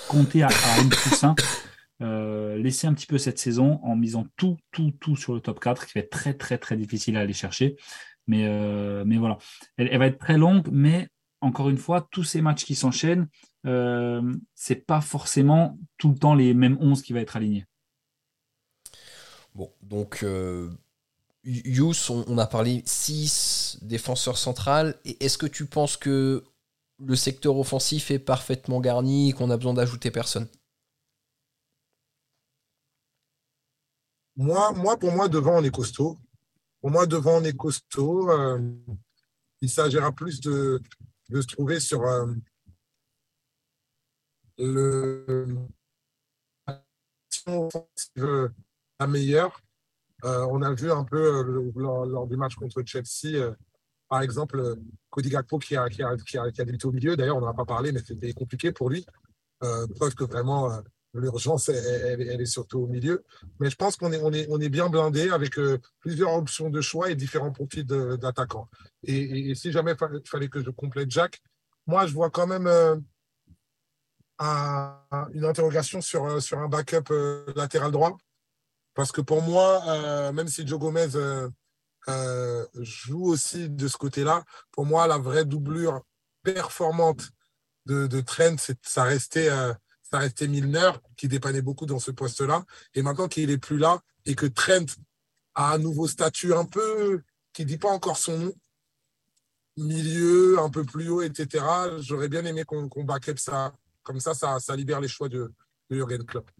compter 0.09 0.43
à, 0.43 0.49
à 0.49 0.81
une 0.81 0.89
plus 0.89 1.11
euh, 2.03 2.57
laisser 2.59 2.87
un 2.87 2.95
petit 2.95 3.07
peu 3.07 3.19
cette 3.19 3.39
saison 3.39 3.81
en 3.83 3.97
misant 3.97 4.27
tout, 4.37 4.57
tout, 4.71 4.93
tout 5.01 5.17
sur 5.17 5.35
le 5.35 5.41
top 5.41 5.61
4, 5.61 5.87
qui 5.87 5.93
va 5.95 6.01
être 6.01 6.11
très, 6.11 6.35
très, 6.35 6.59
très 6.59 6.77
difficile 6.77 7.17
à 7.17 7.21
aller 7.21 7.33
chercher. 7.33 7.77
Mais, 8.27 8.47
euh, 8.47 9.05
mais 9.07 9.19
voilà, 9.19 9.39
elle, 9.77 9.97
va 9.99 10.07
être 10.07 10.19
très 10.19 10.37
longue, 10.37 10.69
mais 10.73 11.09
encore 11.41 11.69
une 11.69 11.79
fois, 11.79 12.09
tous 12.11 12.25
ces 12.25 12.41
matchs 12.41 12.65
qui 12.65 12.75
s'enchaînent, 12.75 13.29
euh, 13.67 14.35
c'est 14.55 14.87
pas 14.87 15.01
forcément 15.01 15.79
tout 15.99 16.11
le 16.11 16.17
temps 16.17 16.35
les 16.35 16.55
mêmes 16.55 16.77
11 16.81 17.03
qui 17.03 17.13
va 17.13 17.21
être 17.21 17.37
alignés. 17.37 17.67
Bon, 19.55 19.73
donc 19.83 20.21
euh, 20.23 20.71
Yous, 21.45 22.11
on, 22.11 22.39
a 22.39 22.47
parlé 22.47 22.83
6 22.85 23.79
défenseurs 23.83 24.39
centrales. 24.39 24.97
Est-ce 25.05 25.39
que 25.39 25.47
tu 25.47 25.67
penses 25.67 25.97
que 25.97 26.45
le 26.99 27.17
secteur 27.17 27.57
offensif 27.57 28.11
est 28.11 28.19
parfaitement 28.19 28.81
garni 28.81 29.31
et 29.31 29.33
qu'on 29.33 29.51
a 29.51 29.57
besoin 29.57 29.75
d'ajouter 29.75 30.11
personne? 30.11 30.49
Moi, 34.37 34.73
moi, 34.73 34.99
pour 34.99 35.13
moi, 35.13 35.29
devant, 35.29 35.59
on 35.59 35.65
est 35.65 35.71
costaud. 35.71 36.19
Pour 36.81 36.91
moi, 36.91 37.07
devant, 37.07 37.39
on 37.39 37.45
est 37.45 37.57
costaud. 37.57 38.31
Euh, 38.31 38.61
il 39.63 39.71
s'agira 39.71 40.13
plus 40.13 40.41
de, 40.41 40.81
de, 41.31 41.41
se 41.41 41.47
trouver 41.47 41.81
sur 41.81 42.03
euh, 42.03 42.27
le 44.59 45.47
la 48.99 49.07
meilleure. 49.07 49.63
Euh, 50.25 50.47
on 50.51 50.61
a 50.63 50.73
vu 50.75 50.91
un 50.91 51.05
peu 51.05 51.73
lors, 51.75 52.27
du 52.27 52.37
match 52.37 52.57
contre 52.57 52.83
Chelsea, 52.85 53.55
par 54.09 54.21
exemple, 54.21 54.77
Cody 55.11 55.31
Gakpo 55.31 55.59
qui 55.59 55.77
a, 55.77 55.89
qui 55.89 56.03
a, 56.03 56.17
qui 56.17 56.37
a, 56.37 56.51
qui 56.51 56.61
a 56.61 56.65
débuté 56.65 56.87
au 56.87 56.93
milieu. 56.93 57.17
D'ailleurs, 57.17 57.37
on 57.37 57.41
n'en 57.41 57.49
a 57.49 57.55
pas 57.55 57.65
parlé, 57.65 57.93
mais 57.93 58.03
c'était 58.05 58.33
compliqué 58.35 58.71
pour 58.73 58.91
lui. 58.91 59.07
preuve 59.61 60.15
que 60.15 60.25
vraiment, 60.25 60.83
L'urgence, 61.21 61.69
elle, 61.69 62.41
est 62.41 62.47
surtout 62.47 62.81
au 62.81 62.87
milieu. 62.87 63.25
Mais 63.61 63.71
je 63.71 63.77
pense 63.77 63.97
qu'on 63.97 64.13
est, 64.13 64.69
bien 64.69 64.89
blindé 64.89 65.31
avec 65.31 65.59
euh, 65.59 65.79
plusieurs 66.01 66.35
options 66.35 66.71
de 66.71 66.81
choix 66.81 67.11
et 67.11 67.15
différents 67.15 67.53
profils 67.53 67.85
d'attaquants. 67.85 68.69
Et, 69.05 69.55
si 69.55 69.73
jamais 69.73 69.93
il 69.93 70.23
fallait 70.25 70.49
que 70.49 70.63
je 70.63 70.71
complète 70.71 71.11
Jacques, 71.11 71.41
moi, 71.87 72.07
je 72.07 72.13
vois 72.13 72.31
quand 72.31 72.47
même 72.47 72.67
euh, 72.67 72.97
une 75.33 75.45
interrogation 75.45 76.01
sur, 76.01 76.25
euh, 76.27 76.41
un 76.53 76.69
backup 76.69 77.13
latéral 77.55 77.91
droit. 77.91 78.17
Parce 78.95 79.13
que 79.13 79.21
pour 79.21 79.43
moi, 79.43 80.33
même 80.33 80.49
si 80.49 80.67
Joe 80.67 80.79
Gomez 80.79 81.09
joue 82.75 83.27
aussi 83.27 83.69
de 83.69 83.89
ce 83.89 83.97
côté-là, 83.97 84.45
pour 84.73 84.87
moi, 84.87 85.07
la 85.07 85.19
vraie 85.19 85.45
doublure 85.45 86.03
performante 86.43 87.31
de, 87.85 88.07
de 88.07 88.21
Trent, 88.21 88.57
ça 88.83 89.05
restait 89.05 89.51
ça 90.11 90.19
restait 90.19 90.49
Milner, 90.49 90.93
qui 91.17 91.29
dépannait 91.29 91.63
beaucoup 91.63 91.87
dans 91.87 91.99
ce 91.99 92.11
poste-là. 92.11 92.65
Et 92.95 93.03
maintenant 93.03 93.29
qu'il 93.29 93.49
n'est 93.49 93.59
plus 93.59 93.79
là 93.79 94.01
et 94.25 94.35
que 94.35 94.47
Trent 94.47 94.87
a 95.55 95.75
un 95.75 95.79
nouveau 95.79 96.07
statut 96.07 96.55
un 96.55 96.65
peu, 96.65 97.23
qui 97.53 97.63
ne 97.63 97.69
dit 97.69 97.79
pas 97.79 97.91
encore 97.91 98.19
son 98.19 98.39
nom, 98.39 98.53
milieu, 99.77 100.59
un 100.59 100.71
peu 100.71 100.85
plus 100.85 101.09
haut, 101.09 101.23
etc., 101.23 101.65
j'aurais 101.99 102.29
bien 102.29 102.45
aimé 102.45 102.65
qu'on 102.65 102.89
qu 102.89 103.05
back 103.05 103.29
up 103.29 103.39
ça. 103.39 103.73
Comme 104.03 104.21
ça, 104.21 104.35
ça, 104.35 104.59
ça 104.61 104.77
libère 104.77 105.01
les 105.01 105.09
choix 105.09 105.29
de, 105.29 105.53
de 105.91 105.97
Jurgen 105.97 106.25
Klopp. 106.25 106.51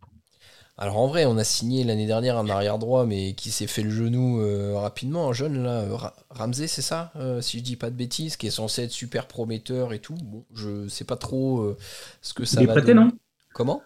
Alors 0.79 0.99
en 0.99 1.07
vrai, 1.07 1.25
on 1.25 1.39
a 1.39 1.45
signé 1.45 1.85
l'année 1.85 2.07
dernière 2.07 2.37
un 2.37 2.49
arrière 2.51 2.79
droit, 2.79 3.07
mais 3.07 3.33
qui 3.33 3.51
s'est 3.51 3.67
fait 3.67 3.83
le 3.83 3.91
genou 3.91 4.43
euh, 4.43 4.77
rapidement, 4.77 5.31
un 5.31 5.33
jeune 5.33 5.63
là, 5.63 5.81
euh, 5.81 5.97
Ramsey, 6.29 6.67
c'est 6.67 6.83
ça, 6.83 7.13
euh, 7.17 7.41
si 7.41 7.61
je 7.61 7.65
dis 7.65 7.77
pas 7.77 7.89
de 7.89 7.97
bêtises, 7.97 8.37
qui 8.37 8.49
est 8.49 8.51
censé 8.51 8.83
être 8.83 8.91
super 8.91 9.27
prometteur 9.27 9.95
et 9.95 10.01
tout. 10.01 10.17
Bon, 10.23 10.45
je 10.53 10.87
sais 10.89 11.05
pas 11.05 11.17
trop 11.17 11.75
ce 12.21 12.35
que 12.35 12.45
ça 12.45 12.61
Il 12.61 12.69
est 12.69 12.73
prêté, 12.73 12.93
non? 12.93 13.11
Comment? 13.57 13.83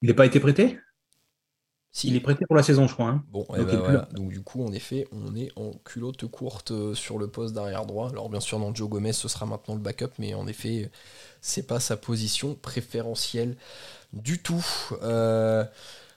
Il 0.00 0.08
n'a 0.08 0.14
pas 0.14 0.24
été 0.24 0.40
prêté? 0.40 0.78
Si. 1.92 2.08
Il 2.08 2.16
est 2.16 2.20
prêté 2.20 2.46
pour 2.46 2.56
la 2.56 2.62
saison, 2.62 2.88
je 2.88 2.94
crois. 2.94 3.08
Hein. 3.08 3.22
Bon, 3.28 3.46
eh 3.54 3.58
donc, 3.58 3.66
ben 3.66 4.08
donc, 4.12 4.30
du 4.30 4.42
coup, 4.42 4.64
en 4.64 4.72
effet, 4.72 5.06
on 5.12 5.36
est 5.36 5.50
en 5.56 5.72
culotte 5.84 6.24
courte 6.24 6.70
euh, 6.70 6.94
sur 6.94 7.18
le 7.18 7.28
poste 7.28 7.54
d'arrière 7.54 7.84
droit. 7.84 8.08
Alors 8.08 8.30
bien 8.30 8.40
sûr, 8.40 8.58
dans 8.58 8.74
Joe 8.74 8.88
Gomez, 8.88 9.12
ce 9.12 9.28
sera 9.28 9.44
maintenant 9.44 9.74
le 9.74 9.80
backup, 9.80 10.12
mais 10.18 10.32
en 10.32 10.46
effet, 10.46 10.90
c'est 11.42 11.66
pas 11.66 11.80
sa 11.80 11.98
position 11.98 12.54
préférentielle 12.54 13.58
du 14.14 14.40
tout. 14.40 14.64
Euh, 15.02 15.66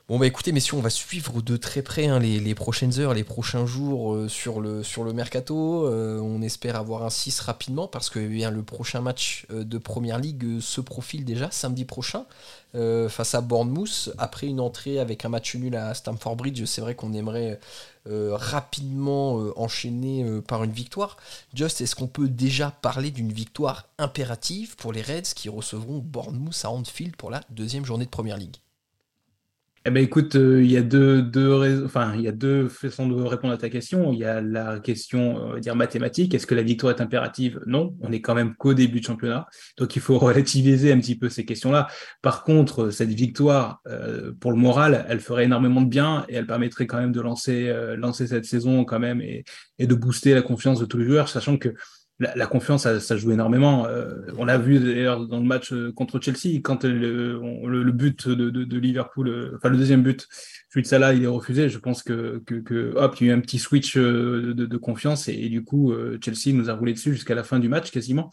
Bon 0.09 0.19
bah 0.19 0.27
écoutez 0.27 0.51
messieurs, 0.51 0.75
on 0.75 0.81
va 0.81 0.89
suivre 0.89 1.41
de 1.41 1.55
très 1.55 1.81
près 1.81 2.07
hein, 2.07 2.19
les, 2.19 2.55
prochaines 2.55 2.99
heures, 2.99 3.13
les 3.13 3.23
prochains 3.23 3.65
jours 3.65 4.13
euh, 4.13 4.27
sur, 4.27 4.59
le, 4.59 4.83
mercato. 5.13 5.87
Euh, 5.87 6.19
on 6.19 6.41
espère 6.41 6.75
avoir 6.75 7.03
un 7.03 7.09
6 7.09 7.39
rapidement 7.39 7.87
parce 7.87 8.09
que 8.09 8.19
eh 8.19 8.51
le 8.51 8.63
prochain 8.63 8.99
match 8.99 9.45
euh, 9.49 9.63
de 9.63 9.77
Première 9.77 10.19
Ligue 10.19 10.59
se 10.59 10.81
profile 10.81 11.23
déjà 11.23 11.49
samedi 11.51 11.85
prochain 11.85 12.25
face 12.73 13.35
à 13.35 13.41
Bournemouth. 13.41 14.09
Après 14.17 14.47
une 14.47 14.59
entrée 14.59 14.99
avec 14.99 15.23
un 15.23 15.29
match 15.29 15.55
nul 15.55 15.75
à 15.75 15.93
Stamford 15.93 16.35
Bridge, 16.35 16.65
c'est 16.65 16.81
vrai 16.81 16.95
qu'on 16.95 17.13
aimerait 17.13 17.59
rapidement 18.07 19.35
enchaîner 19.55 20.25
par 20.47 20.63
une 20.63 20.71
victoire. 20.71 21.17
Just, 21.53 21.81
est-ce 21.81 21.95
qu'on 21.95 22.07
peut 22.07 22.27
déjà 22.27 22.71
parler 22.71 23.11
d'une 23.11 23.31
victoire 23.31 23.87
impérative 23.99 24.75
pour 24.75 24.91
les 24.91 25.03
Reds 25.03 25.35
qui 25.35 25.49
recevront 25.49 25.99
Bournemouth 25.99 26.59
à 26.63 26.71
Anfield 26.71 27.15
pour 27.15 27.29
la 27.29 27.41
deuxième 27.51 27.85
journée 27.85 28.05
de 28.05 28.09
Première 28.09 28.37
Ligue? 28.37 28.62
Eh 29.86 29.91
ben 29.91 30.02
écoute, 30.02 30.36
euh, 30.38 30.63
il 30.63 30.72
y 30.72 30.78
a 30.78 30.82
deux, 30.82 31.22
deux 31.22 31.84
enfin, 31.84 32.13
il 32.15 32.22
y 32.22 32.30
a 32.30 32.32
deux 32.32 32.69
façons 32.69 33.06
de 33.06 33.22
répondre 33.22 33.54
à 33.54 33.58
ta 33.58 33.69
question. 33.69 34.13
Il 34.13 34.19
y 34.19 34.24
a 34.24 34.39
la 34.39 34.80
question, 34.80 35.36
on 35.36 35.54
va 35.54 35.60
dire 35.60 35.76
mathématique. 35.76 36.34
Est-ce 36.34 36.48
que 36.48 36.56
la 36.56 36.63
victoire 36.63 36.96
est 36.98 37.02
impérative? 37.02 37.60
Non, 37.65 37.93
on 38.00 38.10
est 38.13 38.22
quand 38.22 38.34
même 38.34 38.56
qu'au 38.56 38.74
début 38.74 39.02
de 39.02 39.06
championnat, 39.06 39.46
donc 39.78 39.98
il 39.98 40.02
faut 40.02 40.17
relativiser 40.19 40.93
un 40.93 41.00
petit 41.00 41.17
peu 41.17 41.28
ces 41.28 41.43
questions-là. 41.43 41.88
Par 42.22 42.46
contre, 42.46 42.91
cette 42.91 43.10
victoire, 43.10 43.82
euh, 43.88 44.32
pour 44.39 44.54
le 44.54 44.58
moral, 44.58 45.06
elle 45.10 45.19
ferait 45.19 45.43
énormément 45.43 45.82
de 45.82 45.89
bien 45.89 46.26
et 46.30 46.36
elle 46.36 46.48
permettrait 46.48 46.88
quand 46.88 47.00
même 47.00 47.12
de 47.12 47.22
lancer, 47.22 47.67
euh, 47.67 47.98
lancer 47.98 48.28
cette 48.28 48.46
saison 48.46 48.86
quand 48.86 49.00
même 49.00 49.19
et, 49.19 49.43
et 49.80 49.86
de 49.86 49.96
booster 49.96 50.34
la 50.34 50.41
confiance 50.41 50.80
de 50.80 50.86
tous 50.86 50.98
les 50.98 51.06
joueurs, 51.06 51.28
sachant 51.28 51.58
que 51.58 51.74
la, 52.36 52.47
confiance, 52.47 52.88
ça, 52.99 53.17
joue 53.17 53.31
énormément. 53.31 53.86
Euh, 53.86 54.21
on 54.38 54.45
l'a 54.45 54.57
vu 54.57 54.79
d'ailleurs 54.79 55.27
dans 55.27 55.39
le 55.39 55.45
match 55.45 55.73
euh, 55.73 55.91
contre 55.91 56.19
Chelsea, 56.19 56.59
quand 56.63 56.83
le, 56.83 57.91
but 57.91 58.27
de, 58.27 58.77
Liverpool, 58.77 59.27
euh, 59.27 59.51
enfin 59.55 59.69
le 59.69 59.77
deuxième 59.77 60.03
but, 60.03 60.27
celui 60.69 60.83
de 60.83 60.88
Salah, 60.88 61.13
il 61.13 61.23
est 61.23 61.27
refusé. 61.27 61.69
Je 61.69 61.77
pense 61.77 62.03
que, 62.03 62.41
hop, 62.95 63.15
il 63.19 63.27
y 63.27 63.29
a 63.29 63.33
eu 63.33 63.36
un 63.36 63.41
petit 63.41 63.59
switch 63.59 63.97
de, 63.97 64.77
confiance 64.77 65.27
et, 65.27 65.49
du 65.49 65.63
coup, 65.63 65.93
Chelsea 66.21 66.55
nous 66.55 66.69
a 66.69 66.73
roulé 66.73 66.93
dessus 66.93 67.13
jusqu'à 67.13 67.36
la 67.36 67.43
fin 67.43 67.59
du 67.59 67.69
match 67.69 67.91
quasiment. 67.91 68.31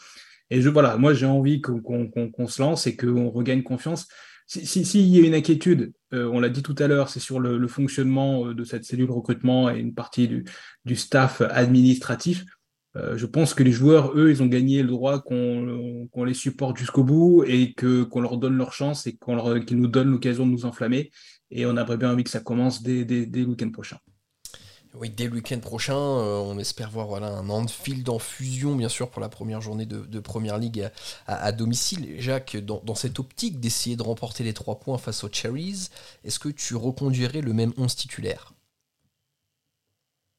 Et 0.51 0.63
je, 0.63 0.69
voilà, 0.69 0.97
moi 0.97 1.15
j'ai 1.15 1.27
envie 1.27 1.61
qu'on 1.61 2.47
se 2.49 2.61
lance 2.61 2.87
et 2.87 2.97
qu'on 2.97 3.31
regagne 3.31 3.63
confiance. 3.63 4.09
S'il 4.47 4.85
si, 4.85 5.09
y 5.09 5.23
a 5.23 5.27
une 5.27 5.35
inquiétude, 5.35 5.93
on 6.13 6.41
l'a 6.41 6.49
dit 6.49 6.63
tout 6.63 6.75
à 6.79 6.89
l'heure, 6.89 7.09
c'est 7.09 7.21
sur 7.21 7.39
le, 7.39 7.69
fonctionnement 7.69 8.53
de 8.53 8.65
cette 8.65 8.85
cellule 8.85 9.11
recrutement 9.11 9.71
et 9.71 9.79
une 9.79 9.95
partie 9.95 10.29
du 10.85 10.97
staff 10.97 11.43
administratif. 11.43 12.45
Euh, 12.97 13.17
je 13.17 13.27
pense 13.27 13.55
que 13.55 13.63
les 13.63 13.73
joueurs, 13.73 14.17
eux, 14.17 14.31
ils 14.31 14.43
ont 14.43 14.47
gagné 14.47 14.83
le 14.83 14.89
droit 14.89 15.21
qu'on 15.21 16.25
les 16.25 16.35
supporte 16.35 16.77
jusqu'au 16.77 17.05
bout 17.05 17.45
et 17.47 17.75
qu'on 17.75 18.21
leur 18.21 18.37
donne 18.37 18.57
leur 18.57 18.73
chance 18.73 19.07
et 19.07 19.17
qu'ils 19.67 19.79
nous 19.79 19.89
donnent 19.89 20.11
l'occasion 20.11 20.47
de 20.47 20.51
nous 20.51 20.65
enflammer. 20.65 21.11
Et 21.51 21.67
on 21.67 21.77
aurait 21.77 21.97
bien 21.97 22.13
envie 22.13 22.25
que 22.25 22.31
ça 22.31 22.41
commence 22.41 22.83
dès 22.83 23.05
le 23.05 23.45
week-end 23.45 23.71
prochain. 23.71 23.99
Oui, 24.95 25.09
dès 25.09 25.29
le 25.29 25.35
week-end 25.35 25.61
prochain, 25.61 25.95
euh, 25.95 26.39
on 26.39 26.59
espère 26.59 26.91
voir 26.91 27.07
voilà, 27.07 27.29
un 27.29 27.49
Anfield 27.49 28.09
en 28.09 28.19
fusion, 28.19 28.75
bien 28.75 28.89
sûr, 28.89 29.09
pour 29.09 29.21
la 29.21 29.29
première 29.29 29.61
journée 29.61 29.87
de, 29.87 30.01
de 30.01 30.21
Première 30.21 30.59
Ligue 30.59 30.91
à, 31.29 31.53
domicile. 31.53 32.17
Jacques, 32.19 32.57
dans, 32.57 32.83
dans 32.85 32.97
cette 32.97 33.21
optique 33.21 33.61
d'essayer 33.61 33.95
de 33.95 34.03
remporter 34.03 34.43
les 34.43 34.53
trois 34.53 34.81
points 34.81 34.99
face 34.99 35.23
aux 35.23 35.31
Cherries, 35.31 35.91
est-ce 36.25 36.41
que 36.41 36.49
tu 36.49 36.75
reconduirais 36.75 37.41
le 37.41 37.53
même 37.53 37.73
11 37.77 37.95
titulaire? 37.95 38.53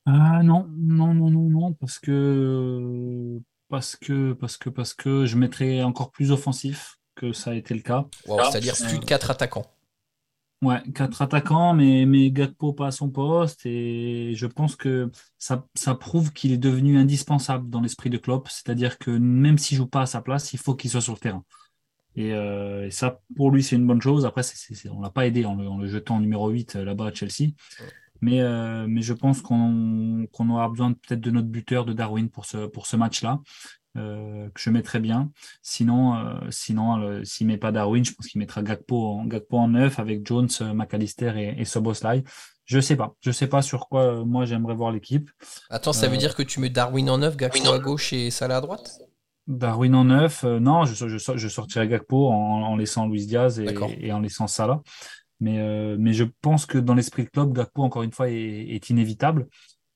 Ah 0.06 0.42
non, 0.44 0.68
non, 0.78 1.14
non, 1.14 1.30
non, 1.30 1.50
non, 1.50 1.74
parce 1.74 2.00
que 2.00 3.40
parce 3.70 3.96
que 3.96 4.34
parce 4.34 4.58
que 4.58 4.70
parce 4.70 4.94
que 4.94 5.26
je 5.26 5.38
mettrais 5.38 5.84
encore 5.84 6.12
plus 6.12 6.32
offensif 6.32 6.98
que 7.16 7.34
ça 7.34 7.52
a 7.52 7.54
été 7.54 7.74
le 7.74 7.82
cas. 7.82 8.08
C'est-à-dire 8.26 8.76
plus 8.76 9.00
de 9.00 9.06
quatre 9.06 9.32
attaquants. 9.32 9.66
Ouais, 10.64 10.80
quatre 10.94 11.24
attaquants, 11.24 11.74
mais, 11.74 12.06
mais 12.06 12.30
Gakpo 12.30 12.74
pas 12.74 12.88
à 12.88 12.92
son 12.92 13.10
poste. 13.10 13.66
Et 13.66 14.34
je 14.36 14.46
pense 14.46 14.76
que 14.76 15.10
ça, 15.40 15.66
ça 15.74 15.96
prouve 15.96 16.34
qu'il 16.34 16.52
est 16.52 16.58
devenu 16.58 17.00
indispensable 17.00 17.68
dans 17.70 17.82
l'esprit 17.82 18.12
de 18.12 18.18
Klopp. 18.18 18.48
C'est-à-dire 18.48 19.00
que 19.00 19.10
même 19.10 19.58
s'il 19.58 19.78
joue 19.78 19.88
pas 19.88 20.02
à 20.02 20.06
sa 20.06 20.22
place, 20.22 20.54
il 20.54 20.60
faut 20.60 20.76
qu'il 20.76 20.92
soit 20.92 21.02
sur 21.02 21.14
le 21.14 21.20
terrain. 21.20 21.44
Et, 22.16 22.34
euh, 22.34 22.86
et 22.86 22.92
ça, 22.92 23.22
pour 23.36 23.50
lui, 23.50 23.64
c'est 23.64 23.76
une 23.76 23.88
bonne 23.88 24.02
chose. 24.02 24.26
Après, 24.26 24.44
c'est 24.44 24.76
c'est 24.76 24.90
on 24.90 25.02
l'a 25.02 25.10
pas 25.10 25.26
aidé 25.26 25.46
en 25.46 25.56
le, 25.56 25.68
en 25.68 25.80
le, 25.80 25.88
jetant 25.88 26.20
numéro 26.20 26.50
8 26.50 26.76
euh, 26.76 26.86
là-bas 26.86 27.08
à 27.08 27.14
Chelsea. 27.14 27.54
Mais, 28.22 28.42
euh, 28.42 28.86
mais 28.88 29.02
je 29.02 29.14
pense 29.14 29.42
qu'on 29.42 30.28
qu'on 30.32 30.50
aura 30.50 30.70
besoin 30.70 30.94
peut-être 30.94 31.22
de 31.22 31.32
notre 31.32 31.48
buteur 31.48 31.86
de 31.86 31.94
Darwin 31.94 32.30
pour 32.30 32.46
ce, 32.46 32.68
pour 32.68 32.86
ce 32.86 32.96
match-là. 32.96 33.40
Euh, 33.98 34.48
que 34.52 34.62
je 34.62 34.70
mettrais 34.70 35.02
bien. 35.02 35.32
Sinon, 35.62 36.16
euh, 36.16 36.40
sinon 36.50 37.22
s'il 37.26 37.48
met 37.48 37.58
pas 37.58 37.74
Darwin, 37.74 38.06
je 38.06 38.14
pense 38.14 38.28
qu'il 38.28 38.40
mettra 38.40 38.64
Gakpo 38.64 39.06
en, 39.06 39.26
Gakpo 39.26 39.58
en 39.58 39.68
neuf 39.68 40.00
avec 40.00 40.26
Jones, 40.26 40.48
McAllister 40.74 41.34
et, 41.36 41.60
et 41.60 41.66
Soboslai. 41.66 42.24
Je 42.64 42.80
sais 42.80 42.96
pas. 42.96 43.16
Je 43.20 43.32
sais 43.32 43.48
pas 43.48 43.62
sur 43.62 43.90
quoi 43.90 44.24
moi 44.24 44.46
j'aimerais 44.46 44.76
voir 44.76 44.92
l'équipe. 44.92 45.30
Attends, 45.70 45.92
ça 45.92 46.08
veut 46.08 46.16
dire 46.16 46.36
que 46.36 46.44
tu 46.44 46.62
mets 46.62 46.70
Darwin 46.70 47.10
en 47.10 47.18
neuf, 47.18 47.36
Gakpo 47.36 47.68
à 47.70 47.80
gauche 47.80 48.14
et 48.14 48.32
Salah 48.32 48.58
à 48.58 48.62
droite? 48.62 49.02
Darwin 49.48 49.96
en 49.96 50.06
neuf, 50.06 50.44
non, 50.44 50.86
je, 50.86 51.08
je, 51.08 51.18
je 51.18 51.48
sortirais 51.50 51.88
Gakpo 51.88 52.30
en, 52.30 52.62
en 52.62 52.76
laissant 52.78 53.08
Luis 53.08 53.26
Diaz 53.26 53.60
et, 53.60 53.76
et, 54.00 54.14
en 54.14 54.20
laissant 54.20 54.48
Salah. 54.48 54.82
Mais, 55.42 55.60
euh, 55.60 55.98
mais 56.00 56.14
je 56.14 56.24
pense 56.42 56.66
que 56.66 56.78
dans 56.78 56.94
l'esprit 56.94 57.26
de 57.26 57.30
club, 57.30 57.54
Gakpo, 57.54 57.82
encore 57.84 58.04
une 58.04 58.14
fois, 58.14 58.30
est, 58.30 58.90
inévitable 58.90 59.48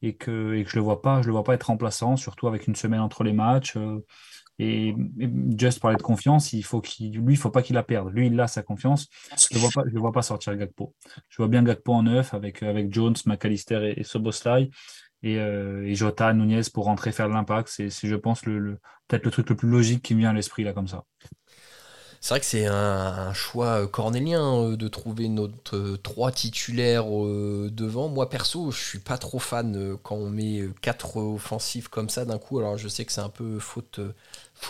et 0.01 0.15
que, 0.15 0.55
et 0.55 0.63
que 0.63 0.69
je 0.69 0.75
le 0.75 0.81
vois 0.81 1.01
pas, 1.01 1.21
je 1.21 1.27
le 1.27 1.33
vois 1.33 1.43
pas 1.43 1.53
être 1.53 1.67
remplaçant, 1.67 2.17
surtout 2.17 2.47
avec 2.47 2.67
une 2.67 2.75
semaine 2.75 2.99
entre 2.99 3.23
les 3.23 3.33
matchs. 3.33 3.77
Euh, 3.77 4.03
et, 4.57 4.95
Just 5.57 5.79
parlait 5.79 5.97
de 5.97 6.01
confiance, 6.01 6.53
il 6.53 6.63
faut 6.63 6.81
lui, 6.99 7.33
il 7.33 7.37
faut 7.37 7.51
pas 7.51 7.61
qu'il 7.61 7.75
la 7.75 7.83
perde. 7.83 8.11
Lui, 8.13 8.27
il 8.27 8.39
a 8.39 8.47
sa 8.47 8.63
confiance. 8.63 9.07
Je 9.37 9.55
le 9.55 9.59
vois 9.59 9.69
pas, 9.73 9.83
vois 9.93 10.11
pas 10.11 10.21
sortir 10.23 10.55
Gakpo. 10.55 10.95
Je 11.29 11.37
vois 11.37 11.47
bien 11.47 11.63
Gakpo 11.63 11.93
en 11.93 12.03
neuf 12.03 12.33
avec, 12.33 12.63
avec 12.63 12.91
Jones, 12.93 13.15
McAllister 13.25 13.93
et, 13.95 13.99
et 13.99 14.03
Soboslai. 14.03 14.69
Et, 15.23 15.39
euh, 15.39 15.85
et, 15.85 15.95
Jota, 15.95 16.33
Nunez 16.33 16.61
pour 16.73 16.85
rentrer 16.85 17.11
faire 17.11 17.27
de 17.29 17.33
l'impact. 17.33 17.69
C'est, 17.69 17.89
je 17.89 18.15
pense, 18.15 18.45
le 18.45 18.79
peut-être 19.07 19.25
le 19.25 19.31
truc 19.31 19.49
le 19.49 19.55
plus 19.55 19.69
logique 19.69 20.01
qui 20.01 20.15
me 20.15 20.19
vient 20.19 20.31
à 20.31 20.33
l'esprit, 20.33 20.63
là, 20.63 20.73
comme 20.73 20.87
ça. 20.87 21.03
C'est 22.21 22.29
vrai 22.29 22.39
que 22.39 22.45
c'est 22.45 22.65
un, 22.65 23.33
choix 23.33 23.87
cornélien 23.87 24.71
de 24.71 24.87
trouver 24.87 25.27
notre 25.29 25.97
trois 26.01 26.31
titulaires 26.31 27.05
devant. 27.05 28.09
Moi 28.09 28.29
perso, 28.29 28.71
je 28.71 28.83
suis 28.83 28.99
pas 28.99 29.17
trop 29.17 29.39
fan 29.39 29.97
quand 30.03 30.15
on 30.15 30.29
met 30.29 30.63
quatre 30.81 31.17
offensifs 31.17 31.87
comme 31.87 32.09
ça 32.09 32.25
d'un 32.25 32.37
coup. 32.37 32.59
Alors 32.59 32.77
je 32.77 32.87
sais 32.87 33.05
que 33.05 33.11
c'est 33.11 33.21
un 33.21 33.29
peu 33.29 33.59
faute, 33.59 33.99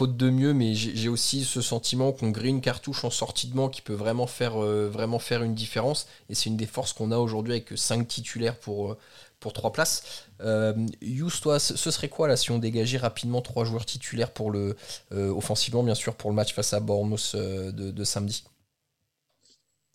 de 0.01 0.29
mieux, 0.29 0.53
mais 0.53 0.73
j'ai 0.73 1.09
aussi 1.09 1.45
ce 1.45 1.61
sentiment 1.61 2.11
qu'on 2.11 2.29
grille 2.31 2.49
une 2.49 2.61
cartouche 2.61 3.05
en 3.05 3.09
sortie 3.09 3.47
de 3.47 3.55
banc 3.55 3.69
qui 3.69 3.81
peut 3.81 3.93
vraiment 3.93 4.27
faire, 4.27 4.57
vraiment 4.57 5.19
faire 5.19 5.43
une 5.43 5.55
différence. 5.55 6.07
Et 6.29 6.35
c'est 6.35 6.49
une 6.49 6.57
des 6.57 6.65
forces 6.65 6.93
qu'on 6.93 7.11
a 7.11 7.17
aujourd'hui 7.17 7.53
avec 7.53 7.77
cinq 7.77 8.07
titulaires 8.07 8.57
pour, 8.57 8.97
pour 9.39 9.53
trois 9.53 9.71
places. 9.71 10.25
Euh, 10.41 10.73
Yous, 11.01 11.29
toi, 11.41 11.59
ce 11.59 11.91
serait 11.91 12.09
quoi 12.09 12.27
là 12.27 12.37
si 12.37 12.51
on 12.51 12.59
dégageait 12.59 12.97
rapidement 12.97 13.41
trois 13.41 13.65
joueurs 13.65 13.85
titulaires 13.85 14.31
pour 14.31 14.51
le 14.51 14.75
euh, 15.11 15.29
offensivement, 15.29 15.83
bien 15.83 15.95
sûr, 15.95 16.15
pour 16.15 16.29
le 16.29 16.35
match 16.35 16.53
face 16.53 16.73
à 16.73 16.79
Bournemouth 16.79 17.31
euh, 17.35 17.71
de, 17.71 17.91
de, 17.91 18.03
samedi? 18.03 18.43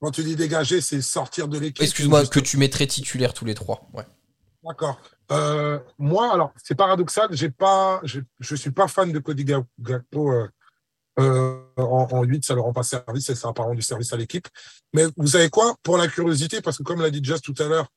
Quand 0.01 0.11
tu 0.11 0.23
dis 0.23 0.37
dégager, 0.37 0.81
c'est 0.81 1.03
sortir 1.03 1.49
de 1.49 1.59
l'équipe. 1.59 1.83
Excuse-moi, 1.83 2.27
que 2.27 2.41
tu 2.41 2.57
mettrais 2.57 2.87
titulaires 2.87 3.35
tous 3.35 3.45
les 3.45 3.55
trois. 3.55 3.89
Ouais. 3.93 4.05
D'accord. 4.65 5.01
Euh, 5.31 5.79
moi, 5.99 6.33
alors, 6.33 6.53
c'est 6.63 6.75
paradoxal, 6.75 7.29
j'ai 7.33 7.51
pas, 7.51 8.01
je, 8.03 8.21
je 8.41 8.55
suis 8.55 8.71
pas 8.71 8.89
fan 8.89 9.13
de 9.13 9.19
Cody 9.19 9.45
Gakpo. 9.45 10.33
Euh, 11.19 11.61
en, 11.77 12.09
en, 12.11 12.23
8, 12.23 12.45
ça 12.45 12.55
ne 12.55 12.57
leur 12.57 12.67
rend 12.67 12.73
pas 12.73 12.83
service 12.83 13.29
et 13.29 13.35
ça 13.35 13.49
n'a 13.49 13.55
pas 13.55 13.65
rendu 13.65 13.83
service 13.83 14.13
à 14.13 14.17
l'équipe. 14.17 14.49
Mais 14.95 15.05
vous 15.17 15.27
savez 15.27 15.51
quoi? 15.51 15.75
Pour 15.83 15.99
la 15.99 16.09
curiosité, 16.09 16.61
parce 16.61 16.79
que 16.79 16.83
comme 16.83 17.01
l'a 17.01 17.11
dit 17.11 17.23
Just 17.23 17.45
tout 17.45 17.55
à 17.63 17.67
l'heure, 17.67 17.89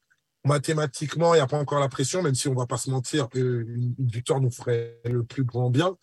mathématiquement, 0.45 1.33
il 1.33 1.37
n'y 1.37 1.43
a 1.43 1.47
pas 1.47 1.57
encore 1.57 1.79
la 1.79 1.89
pression, 1.89 2.21
même 2.21 2.35
si 2.35 2.47
on 2.47 2.53
ne 2.53 2.57
va 2.57 2.67
pas 2.67 2.77
se 2.77 2.89
mentir, 2.89 3.27
une, 3.33 3.95
une 3.97 4.07
victoire 4.07 4.41
nous 4.41 4.51
ferait 4.51 4.99
le 5.05 5.23
plus 5.23 5.43
grand 5.43 5.69
bien. 5.69 5.95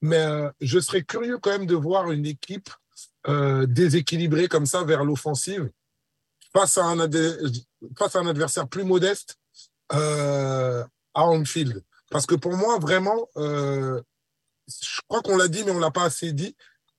Mais 0.00 0.18
euh, 0.18 0.50
je 0.60 0.78
serais 0.78 1.02
curieux 1.02 1.38
quand 1.38 1.50
même 1.50 1.66
de 1.66 1.74
voir 1.74 2.10
une 2.10 2.26
équipe 2.26 2.70
euh, 3.26 3.66
déséquilibrée 3.66 4.48
comme 4.48 4.66
ça 4.66 4.84
vers 4.84 5.04
l'offensive 5.04 5.70
face, 6.52 6.78
à 6.78 6.84
un 6.84 6.98
face 7.96 8.16
à 8.16 8.20
un 8.20 8.26
adversaire 8.26 8.68
plus 8.68 8.84
modeste 8.84 9.36
euh, 9.92 10.84
à 11.14 11.24
Anfield. 11.24 11.82
Parce 12.10 12.26
que 12.26 12.34
pour 12.34 12.56
moi, 12.56 12.78
vraiment, 12.78 13.28
je 13.36 15.00
crois 15.08 15.20
qu'on 15.20 15.36
l'a 15.36 15.48
dit, 15.48 15.62
mais 15.64 15.72
on 15.72 15.76
ne 15.76 15.80
l'a 15.80 15.90
pas 15.90 16.04
assez 16.04 16.32
dit. 16.32 16.56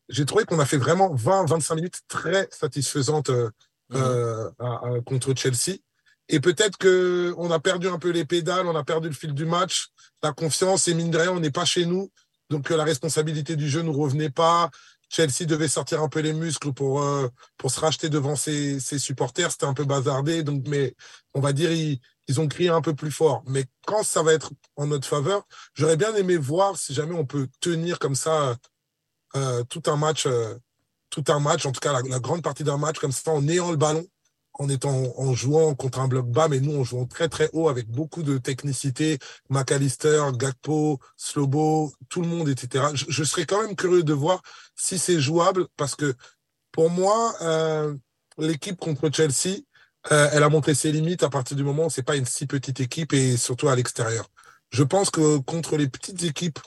J'ai 0.08 0.26
trouvé 0.26 0.46
qu'on 0.46 0.60
a 0.60 0.66
fait 0.66 0.78
vraiment 0.78 1.16
20-25 1.16 1.76
minutes 1.76 2.02
très 2.08 2.48
satisfaisantes 2.52 3.30
mmh. 3.90 3.96
à, 4.60 4.64
à, 4.64 5.02
contre 5.06 5.34
Chelsea. 5.36 5.80
Et 6.30 6.40
peut-être 6.40 6.78
que 6.78 7.34
on 7.38 7.52
a 7.52 7.60
perdu 7.60 7.88
un 7.88 7.98
peu 7.98 8.12
les 8.12 8.24
pédales, 8.24 8.68
on 8.68 8.76
a 8.76 8.84
perdu 8.84 9.10
le 9.10 9.16
fil 9.16 9.34
du 9.34 9.46
match, 9.46 9.90
la 10.22 10.32
confiance, 10.32 10.88
et 10.88 10.94
mine 10.94 11.10
de 11.10 11.18
rien, 11.18 11.32
on 11.32 11.40
n'est 11.40 11.52
pas 11.52 11.66
chez 11.66 11.86
nous. 11.86 12.12
Donc 12.52 12.70
la 12.70 12.84
responsabilité 12.84 13.56
du 13.56 13.68
jeu 13.68 13.82
ne 13.82 13.90
revenait 13.90 14.30
pas. 14.30 14.70
Chelsea 15.10 15.46
devait 15.48 15.68
sortir 15.68 16.04
un 16.04 16.08
peu 16.08 16.20
les 16.20 16.34
muscles 16.34 16.72
pour, 16.72 17.02
euh, 17.02 17.28
se 17.68 17.80
racheter 17.80 18.10
devant 18.10 18.36
ses, 18.36 18.80
supporters. 18.80 19.52
C'était 19.52 19.66
un 19.66 19.74
peu 19.74 19.86
bazardé. 19.86 20.44
Donc, 20.44 20.68
mais 20.68 20.96
on 21.34 21.40
va 21.40 21.52
dire, 21.52 21.72
ils, 21.72 22.00
ils 22.28 22.40
ont 22.40 22.48
crié 22.48 22.70
un 22.70 22.82
peu 22.82 22.94
plus 22.94 23.12
fort. 23.12 23.44
Mais 23.48 23.66
quand 23.88 24.04
ça 24.04 24.22
va 24.22 24.34
être 24.34 24.52
en 24.76 24.86
notre 24.86 25.08
faveur, 25.08 25.48
j'aurais 25.74 25.98
bien 25.98 26.14
aimé 26.16 26.38
voir 26.38 26.78
si 26.78 26.94
jamais 26.94 27.16
on 27.16 27.26
peut 27.26 27.48
tenir 27.60 27.98
comme 27.98 28.14
ça 28.14 28.56
euh, 29.36 29.64
tout 29.64 29.82
un 29.88 29.96
match, 29.96 30.28
euh, 30.28 30.56
tout 31.10 31.24
un 31.30 31.40
match, 31.40 31.66
en 31.66 31.72
tout 31.72 31.80
cas 31.80 31.92
la, 31.92 32.02
la 32.08 32.20
grande 32.20 32.44
partie 32.44 32.64
d'un 32.64 32.78
match 32.78 33.00
comme 33.00 33.12
ça, 33.12 33.32
en 33.32 33.48
ayant 33.48 33.72
le 33.72 33.78
ballon 33.78 34.06
en 34.60 34.70
étant 34.70 35.14
en 35.18 35.34
jouant 35.34 35.74
contre 35.74 36.00
un 36.00 36.08
bloc 36.08 36.28
bas, 36.28 36.48
mais 36.50 36.60
nous 36.60 36.80
en 36.80 36.84
jouant 36.84 37.06
très 37.06 37.30
très 37.30 37.50
haut 37.54 37.70
avec 37.70 37.90
beaucoup 37.90 38.24
de 38.24 38.38
technicité, 38.38 39.18
McAllister, 39.50 40.22
Gakpo, 40.34 41.00
Slobo, 41.18 41.94
tout 42.10 42.22
le 42.22 42.28
monde, 42.28 42.50
etc. 42.50 42.86
Je, 42.94 43.06
je, 43.08 43.24
serais 43.24 43.46
quand 43.46 43.62
même 43.64 43.76
curieux 43.76 44.04
de 44.04 44.14
voir 44.14 44.42
si 44.76 45.00
c'est 45.00 45.20
jouable 45.20 45.68
parce 45.78 45.96
que 45.96 46.14
pour 46.72 46.90
moi, 46.90 47.34
euh, 47.42 47.96
l'équipe 48.38 48.78
contre 48.78 49.10
Chelsea, 49.12 49.62
euh, 50.12 50.30
elle 50.32 50.44
a 50.44 50.50
montré 50.50 50.74
ses 50.76 50.92
limites 50.92 51.24
à 51.24 51.30
partir 51.30 51.58
du 51.58 51.64
moment 51.64 51.86
où 51.88 51.90
c'est 51.90 52.04
pas 52.04 52.16
une 52.16 52.26
si 52.26 52.46
petite 52.46 52.80
équipe 52.80 53.14
et 53.14 53.38
surtout 53.38 53.70
à 53.70 53.76
l'extérieur. 53.76 54.30
Je 54.72 54.84
pense 54.84 55.10
que 55.10 55.38
contre 55.40 55.78
les 55.78 55.88
petites 55.88 56.24
équipes, 56.24 56.60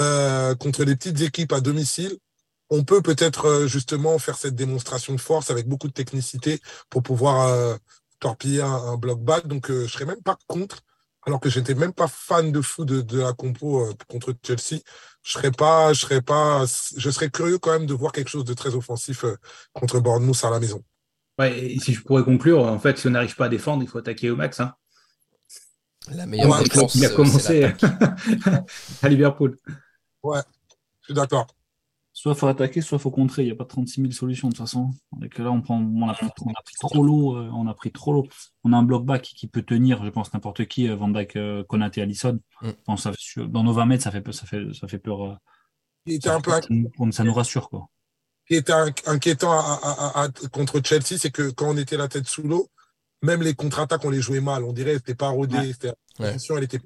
euh, 0.00 0.54
contre 0.54 0.84
les 0.84 0.96
petites 0.96 1.20
équipes 1.20 1.52
à 1.52 1.60
domicile, 1.60 2.18
on 2.70 2.84
peut 2.84 3.02
peut-être 3.02 3.46
euh, 3.46 3.66
justement 3.66 4.18
faire 4.18 4.36
cette 4.36 4.54
démonstration 4.54 5.14
de 5.14 5.20
force 5.20 5.50
avec 5.50 5.68
beaucoup 5.68 5.88
de 5.88 5.92
technicité 5.92 6.60
pour 6.90 7.02
pouvoir 7.02 7.48
euh, 7.48 7.76
torpiller 8.24 8.62
un, 8.62 8.72
un, 8.72 8.96
bloc 8.96 9.20
back. 9.20 9.46
Donc, 9.46 9.70
euh, 9.70 9.86
je 9.86 9.92
serais 9.92 10.06
même 10.06 10.22
pas 10.22 10.38
contre, 10.46 10.82
alors 11.26 11.40
que 11.40 11.50
j'étais 11.50 11.74
même 11.74 11.92
pas 11.92 12.08
fan 12.08 12.52
de 12.52 12.60
fou 12.60 12.84
de, 12.84 13.02
de 13.02 13.20
la 13.20 13.32
compo 13.32 13.82
euh, 13.82 13.92
contre 14.08 14.34
Chelsea. 14.42 14.80
Je 15.22 15.32
serais 15.32 15.50
pas, 15.50 15.92
je 15.92 16.00
serais 16.00 16.22
pas, 16.22 16.64
je 16.96 17.10
serais 17.10 17.30
curieux 17.30 17.58
quand 17.58 17.72
même 17.72 17.86
de 17.86 17.94
voir 17.94 18.12
quelque 18.12 18.30
chose 18.30 18.44
de 18.44 18.54
très 18.54 18.74
offensif 18.74 19.24
euh, 19.24 19.36
contre 19.72 20.00
Bournemouth 20.00 20.42
à 20.44 20.50
la 20.50 20.60
maison. 20.60 20.82
Ouais, 21.38 21.58
et 21.58 21.78
si 21.80 21.92
je 21.92 22.02
pourrais 22.02 22.24
conclure, 22.24 22.60
en 22.60 22.78
fait, 22.78 22.96
si 22.98 23.08
on 23.08 23.10
n'arrive 23.10 23.34
pas 23.34 23.46
à 23.46 23.48
défendre, 23.48 23.82
il 23.82 23.88
faut 23.88 23.98
attaquer 23.98 24.30
au 24.30 24.36
max. 24.36 24.60
Hein. 24.60 24.74
La 26.14 26.26
meilleure 26.26 26.50
ouais, 26.50 26.64
défense, 26.64 26.94
il 26.94 27.04
a 27.04 27.08
commencé 27.10 27.72
à 29.02 29.08
Liverpool. 29.08 29.56
Ouais, 30.22 30.40
je 31.00 31.06
suis 31.06 31.14
d'accord 31.14 31.46
soit 32.14 32.34
faut 32.34 32.46
attaquer, 32.46 32.80
soit 32.80 32.98
faut 32.98 33.10
contrer. 33.10 33.42
Il 33.42 33.46
n'y 33.46 33.52
a 33.52 33.56
pas 33.56 33.66
36 33.66 34.00
000 34.00 34.12
solutions 34.12 34.48
de 34.48 34.54
toute 34.54 34.64
façon. 34.64 34.90
Là, 35.20 35.50
on, 35.50 35.60
prend, 35.60 35.78
on, 35.78 36.08
a 36.08 36.14
pris, 36.14 36.26
on 36.40 36.50
a 36.50 36.62
pris 36.64 36.74
trop 36.80 37.02
l'eau. 37.02 37.36
Euh, 37.36 37.50
on 37.52 37.66
a 37.66 37.74
pris 37.74 37.90
trop 37.90 38.12
l'eau. 38.12 38.26
On 38.62 38.72
a 38.72 38.76
un 38.78 38.82
bloc 38.82 39.04
back 39.04 39.22
qui 39.22 39.48
peut 39.48 39.62
tenir, 39.62 40.02
je 40.04 40.10
pense, 40.10 40.32
n'importe 40.32 40.64
qui, 40.66 40.88
euh, 40.88 40.96
Van 40.96 41.08
Dyke, 41.08 41.36
Konaté, 41.68 42.00
Allison. 42.00 42.38
Mm. 42.62 42.70
Bon, 42.86 42.96
ça, 42.96 43.12
dans 43.36 43.64
nos 43.64 43.72
20 43.72 43.86
mètres, 43.86 44.04
ça 44.04 44.12
fait, 44.12 44.32
ça 44.32 44.46
fait, 44.46 44.72
ça 44.72 44.88
fait 44.88 44.98
peur. 44.98 45.38
Était 46.06 46.30
un 46.30 46.40
peu 46.40 46.50
ça, 46.50 46.60
ça 47.10 47.24
nous 47.24 47.34
rassure, 47.34 47.68
quoi. 47.68 47.88
Ce 48.44 48.54
qui 48.54 48.58
était 48.58 48.74
inquiétant 49.06 49.52
à, 49.52 49.80
à, 49.82 50.24
à, 50.24 50.28
contre 50.52 50.80
Chelsea, 50.84 51.18
c'est 51.18 51.30
que 51.30 51.50
quand 51.50 51.70
on 51.70 51.76
était 51.78 51.96
la 51.96 52.08
tête 52.08 52.28
sous 52.28 52.42
l'eau, 52.42 52.68
même 53.22 53.42
les 53.42 53.54
contre-attaques, 53.54 54.04
on 54.04 54.10
les 54.10 54.20
jouait 54.20 54.40
mal. 54.42 54.64
On 54.64 54.72
dirait 54.72 54.92
que 54.92 54.98
c'était 54.98 55.14
pas 55.14 55.30
rodé. 55.30 55.56
Ouais. 56.20 56.36
elle 56.50 56.64
était 56.64 56.80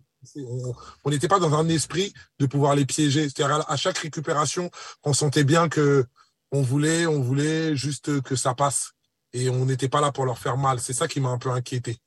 on 1.05 1.11
n'était 1.11 1.29
pas 1.29 1.39
dans 1.39 1.55
un 1.55 1.69
esprit 1.69 2.13
de 2.39 2.47
pouvoir 2.47 2.75
les 2.75 2.85
piéger. 2.85 3.29
C'est-à-dire 3.29 3.65
à 3.69 3.77
chaque 3.77 3.99
récupération, 3.99 4.71
on 5.05 5.13
sentait 5.13 5.45
bien 5.45 5.69
que 5.69 6.07
on 6.51 6.63
voulait, 6.63 7.07
on 7.07 7.21
voulait 7.21 7.77
juste 7.77 8.23
que 8.23 8.37
ça 8.37 8.55
passe 8.55 8.93
et 9.33 9.51
on 9.51 9.67
n'était 9.67 9.89
pas 9.89 10.01
là 10.01 10.13
pour 10.13 10.25
leur 10.25 10.39
faire 10.39 10.57
mal. 10.57 10.81
C'est 10.81 10.95
ça 10.95 11.09
qui 11.09 11.21
m'a 11.21 11.29
un 11.29 11.39
peu 11.39 11.51
inquiété. 11.51 11.99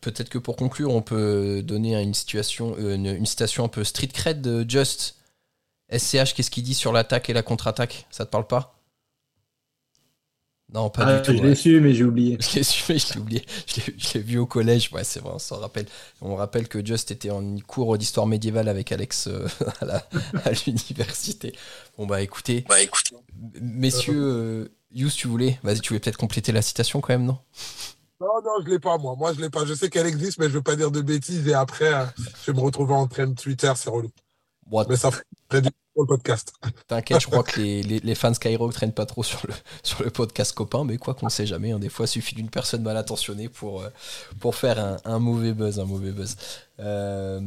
Peut-être 0.00 0.28
que 0.28 0.38
pour 0.38 0.56
conclure, 0.56 0.92
on 0.92 1.02
peut 1.02 1.62
donner 1.62 2.00
une 2.00 2.14
situation, 2.14 2.76
une, 2.78 3.06
une 3.06 3.26
citation 3.26 3.64
un 3.64 3.68
peu 3.68 3.82
street 3.84 4.08
cred 4.08 4.40
de 4.40 4.68
Just. 4.68 5.16
SCH, 5.90 6.34
qu'est-ce 6.34 6.50
qu'il 6.50 6.62
dit 6.62 6.74
sur 6.74 6.92
l'attaque 6.92 7.28
et 7.30 7.32
la 7.32 7.42
contre-attaque? 7.42 8.06
Ça 8.10 8.24
te 8.24 8.30
parle 8.30 8.46
pas? 8.46 8.81
Non, 10.72 10.88
pas 10.88 11.04
du 11.04 11.10
Ah, 11.12 11.20
tout. 11.20 11.32
je 11.32 11.38
ouais. 11.42 11.48
l'ai 11.48 11.54
su, 11.54 11.80
mais 11.80 11.92
j'ai 11.92 12.04
oublié. 12.04 12.38
Je 12.40 12.56
l'ai 12.56 12.62
su, 12.62 12.82
mais 12.88 12.98
je 12.98 13.12
l'ai 13.14 13.20
oublié. 13.20 13.44
Je 13.66 14.14
l'ai- 14.14 14.20
vu 14.24 14.38
au 14.38 14.46
collège. 14.46 14.90
Ouais, 14.92 15.04
c'est 15.04 15.20
vrai, 15.20 15.32
on 15.34 15.38
s'en 15.38 15.56
rappelle. 15.58 15.86
On 16.22 16.34
rappelle 16.34 16.66
que 16.66 16.84
Just 16.84 17.10
était 17.10 17.30
en 17.30 17.56
cours 17.66 17.98
d'histoire 17.98 18.26
médiévale 18.26 18.68
avec 18.68 18.90
Alex 18.90 19.26
euh, 19.28 19.46
à 19.82 20.50
l'université. 20.66 21.54
Bon, 21.98 22.06
bah 22.06 22.22
écoutez, 22.22 22.64
Bah 22.68 22.80
écoutez. 22.80 23.14
messieurs, 23.60 24.14
euh, 24.16 24.68
Yous, 24.94 25.10
tu 25.10 25.28
voulais 25.28 25.58
Vas-y, 25.62 25.80
tu 25.80 25.88
voulais 25.90 26.00
peut-être 26.00 26.16
compléter 26.16 26.52
la 26.52 26.62
citation 26.62 27.00
quand 27.02 27.12
même, 27.12 27.24
non? 27.26 27.38
Non, 28.20 28.28
non, 28.44 28.64
je 28.64 28.70
l'ai 28.70 28.78
pas, 28.78 28.96
moi. 28.98 29.14
Moi, 29.18 29.32
je 29.34 29.40
l'ai 29.40 29.50
pas. 29.50 29.66
Je 29.66 29.74
sais 29.74 29.90
qu'elle 29.90 30.06
existe, 30.06 30.38
mais 30.38 30.46
je 30.48 30.52
veux 30.54 30.62
pas 30.62 30.76
dire 30.76 30.90
de 30.90 31.00
bêtises. 31.02 31.46
Et 31.48 31.54
après, 31.54 31.92
euh, 31.92 32.04
je 32.46 32.50
vais 32.52 32.56
me 32.56 32.62
retrouver 32.64 32.94
en 32.94 33.08
train 33.08 33.26
de 33.26 33.34
Twitter, 33.34 33.72
c'est 33.76 33.90
relou. 33.90 34.10
Bon, 34.68 34.84
Mais 34.88 34.96
ça 34.96 35.10
ferait 35.10 35.60
du 35.60 35.68
pour 35.94 36.02
le 36.04 36.08
podcast. 36.08 36.52
T'inquiète, 36.88 37.20
je 37.20 37.26
crois 37.26 37.42
que 37.44 37.60
les, 37.60 37.82
les- 37.82 38.00
les 38.00 38.14
fans 38.14 38.32
Skyrock 38.34 38.72
traînent 38.72 38.92
pas 38.94 39.06
trop 39.06 39.22
sur 39.22 39.40
le, 39.46 39.54
sur 39.82 40.02
le 40.02 40.10
podcast 40.10 40.54
copain, 40.54 40.84
mais 40.84 40.96
quoi 40.98 41.14
qu'on 41.14 41.26
ne 41.26 41.30
sait 41.30 41.46
jamais, 41.46 41.72
hein, 41.72 41.78
des 41.78 41.88
fois 41.90 42.06
il 42.06 42.08
suffit 42.08 42.34
d'une 42.34 42.48
personne 42.50 42.82
mal 42.82 42.96
intentionnée 42.96 43.48
pour, 43.48 43.82
euh, 43.82 43.88
pour 44.40 44.54
faire 44.54 44.78
un, 44.78 44.96
un 45.04 45.18
mauvais 45.18 45.52
buzz, 45.52 45.78
un 45.80 45.84
mauvais 45.84 46.12
buzz. 46.12 46.36
Euh, 46.80 47.40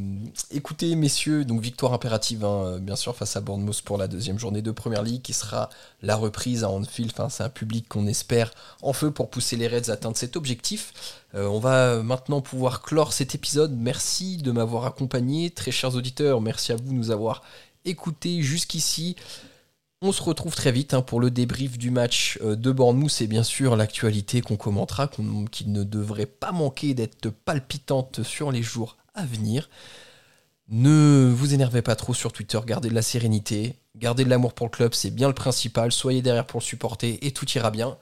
écoutez 0.52 0.94
messieurs, 0.94 1.44
donc 1.44 1.60
victoire 1.60 1.92
impérative 1.92 2.44
hein, 2.44 2.78
bien 2.78 2.96
sûr 2.96 3.14
face 3.16 3.36
à 3.36 3.40
Bournemouth 3.40 3.82
pour 3.82 3.98
la 3.98 4.06
deuxième 4.06 4.38
journée 4.38 4.62
de 4.62 4.70
Première 4.70 5.02
League 5.02 5.20
qui 5.20 5.32
sera 5.34 5.68
la 6.00 6.14
reprise 6.16 6.62
à 6.64 6.70
Anfield, 6.70 7.10
enfin, 7.12 7.28
c'est 7.28 7.42
un 7.42 7.48
public 7.50 7.88
qu'on 7.88 8.06
espère 8.06 8.52
en 8.82 8.92
feu 8.92 9.10
pour 9.10 9.28
pousser 9.28 9.56
les 9.56 9.66
Reds 9.66 9.90
à 9.90 9.94
atteindre 9.94 10.16
cet 10.16 10.36
objectif. 10.36 10.94
Euh, 11.34 11.46
on 11.48 11.58
va 11.58 12.02
maintenant 12.02 12.40
pouvoir 12.40 12.82
clore 12.82 13.12
cet 13.12 13.34
épisode, 13.34 13.72
merci 13.76 14.36
de 14.38 14.52
m'avoir 14.52 14.86
accompagné, 14.86 15.50
très 15.50 15.72
chers 15.72 15.94
auditeurs, 15.96 16.40
merci 16.40 16.72
à 16.72 16.76
vous 16.76 16.84
de 16.84 16.92
nous 16.92 17.10
avoir 17.10 17.42
écouté 17.86 18.42
jusqu'ici. 18.42 19.16
On 20.02 20.12
se 20.12 20.22
retrouve 20.22 20.54
très 20.54 20.72
vite 20.72 20.92
hein, 20.92 21.00
pour 21.00 21.20
le 21.20 21.30
débrief 21.30 21.78
du 21.78 21.90
match 21.90 22.38
euh, 22.42 22.54
de 22.54 22.70
Bournemouth 22.70 23.20
et 23.22 23.26
bien 23.26 23.42
sûr 23.42 23.76
l'actualité 23.76 24.42
qu'on 24.42 24.56
commentera, 24.58 25.08
qu'on- 25.08 25.46
qui 25.46 25.66
ne 25.68 25.84
devrait 25.84 26.26
pas 26.26 26.52
manquer 26.52 26.92
d'être 26.92 27.30
palpitante 27.30 28.22
sur 28.22 28.52
les 28.52 28.62
jours 28.62 28.98
à 29.14 29.24
venir. 29.24 29.70
Ne 30.68 31.32
vous 31.34 31.54
énervez 31.54 31.80
pas 31.80 31.96
trop 31.96 32.12
sur 32.12 32.32
Twitter, 32.32 32.58
gardez 32.66 32.88
de 32.88 32.94
la 32.94 33.02
sérénité, 33.02 33.76
gardez 33.94 34.24
de 34.24 34.30
l'amour 34.30 34.52
pour 34.52 34.66
le 34.66 34.70
club, 34.72 34.94
c'est 34.94 35.10
bien 35.10 35.28
le 35.28 35.34
principal, 35.34 35.92
soyez 35.92 36.22
derrière 36.22 36.46
pour 36.46 36.60
le 36.60 36.64
supporter 36.64 37.24
et 37.24 37.30
tout 37.32 37.48
ira 37.52 37.70
bien. 37.70 37.96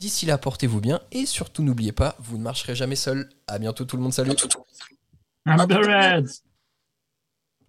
D'ici 0.00 0.26
là, 0.26 0.36
portez-vous 0.36 0.80
bien 0.80 1.00
et 1.12 1.26
surtout 1.26 1.62
n'oubliez 1.62 1.92
pas, 1.92 2.16
vous 2.20 2.36
ne 2.36 2.42
marcherez 2.42 2.74
jamais 2.74 2.96
seul. 2.96 3.28
À 3.46 3.58
bientôt 3.58 3.84
tout 3.84 3.96
le 3.96 4.02
monde, 4.02 4.12
salut 4.12 4.32
I'm 5.46 5.66
the 5.66 5.74
Reds 5.74 6.42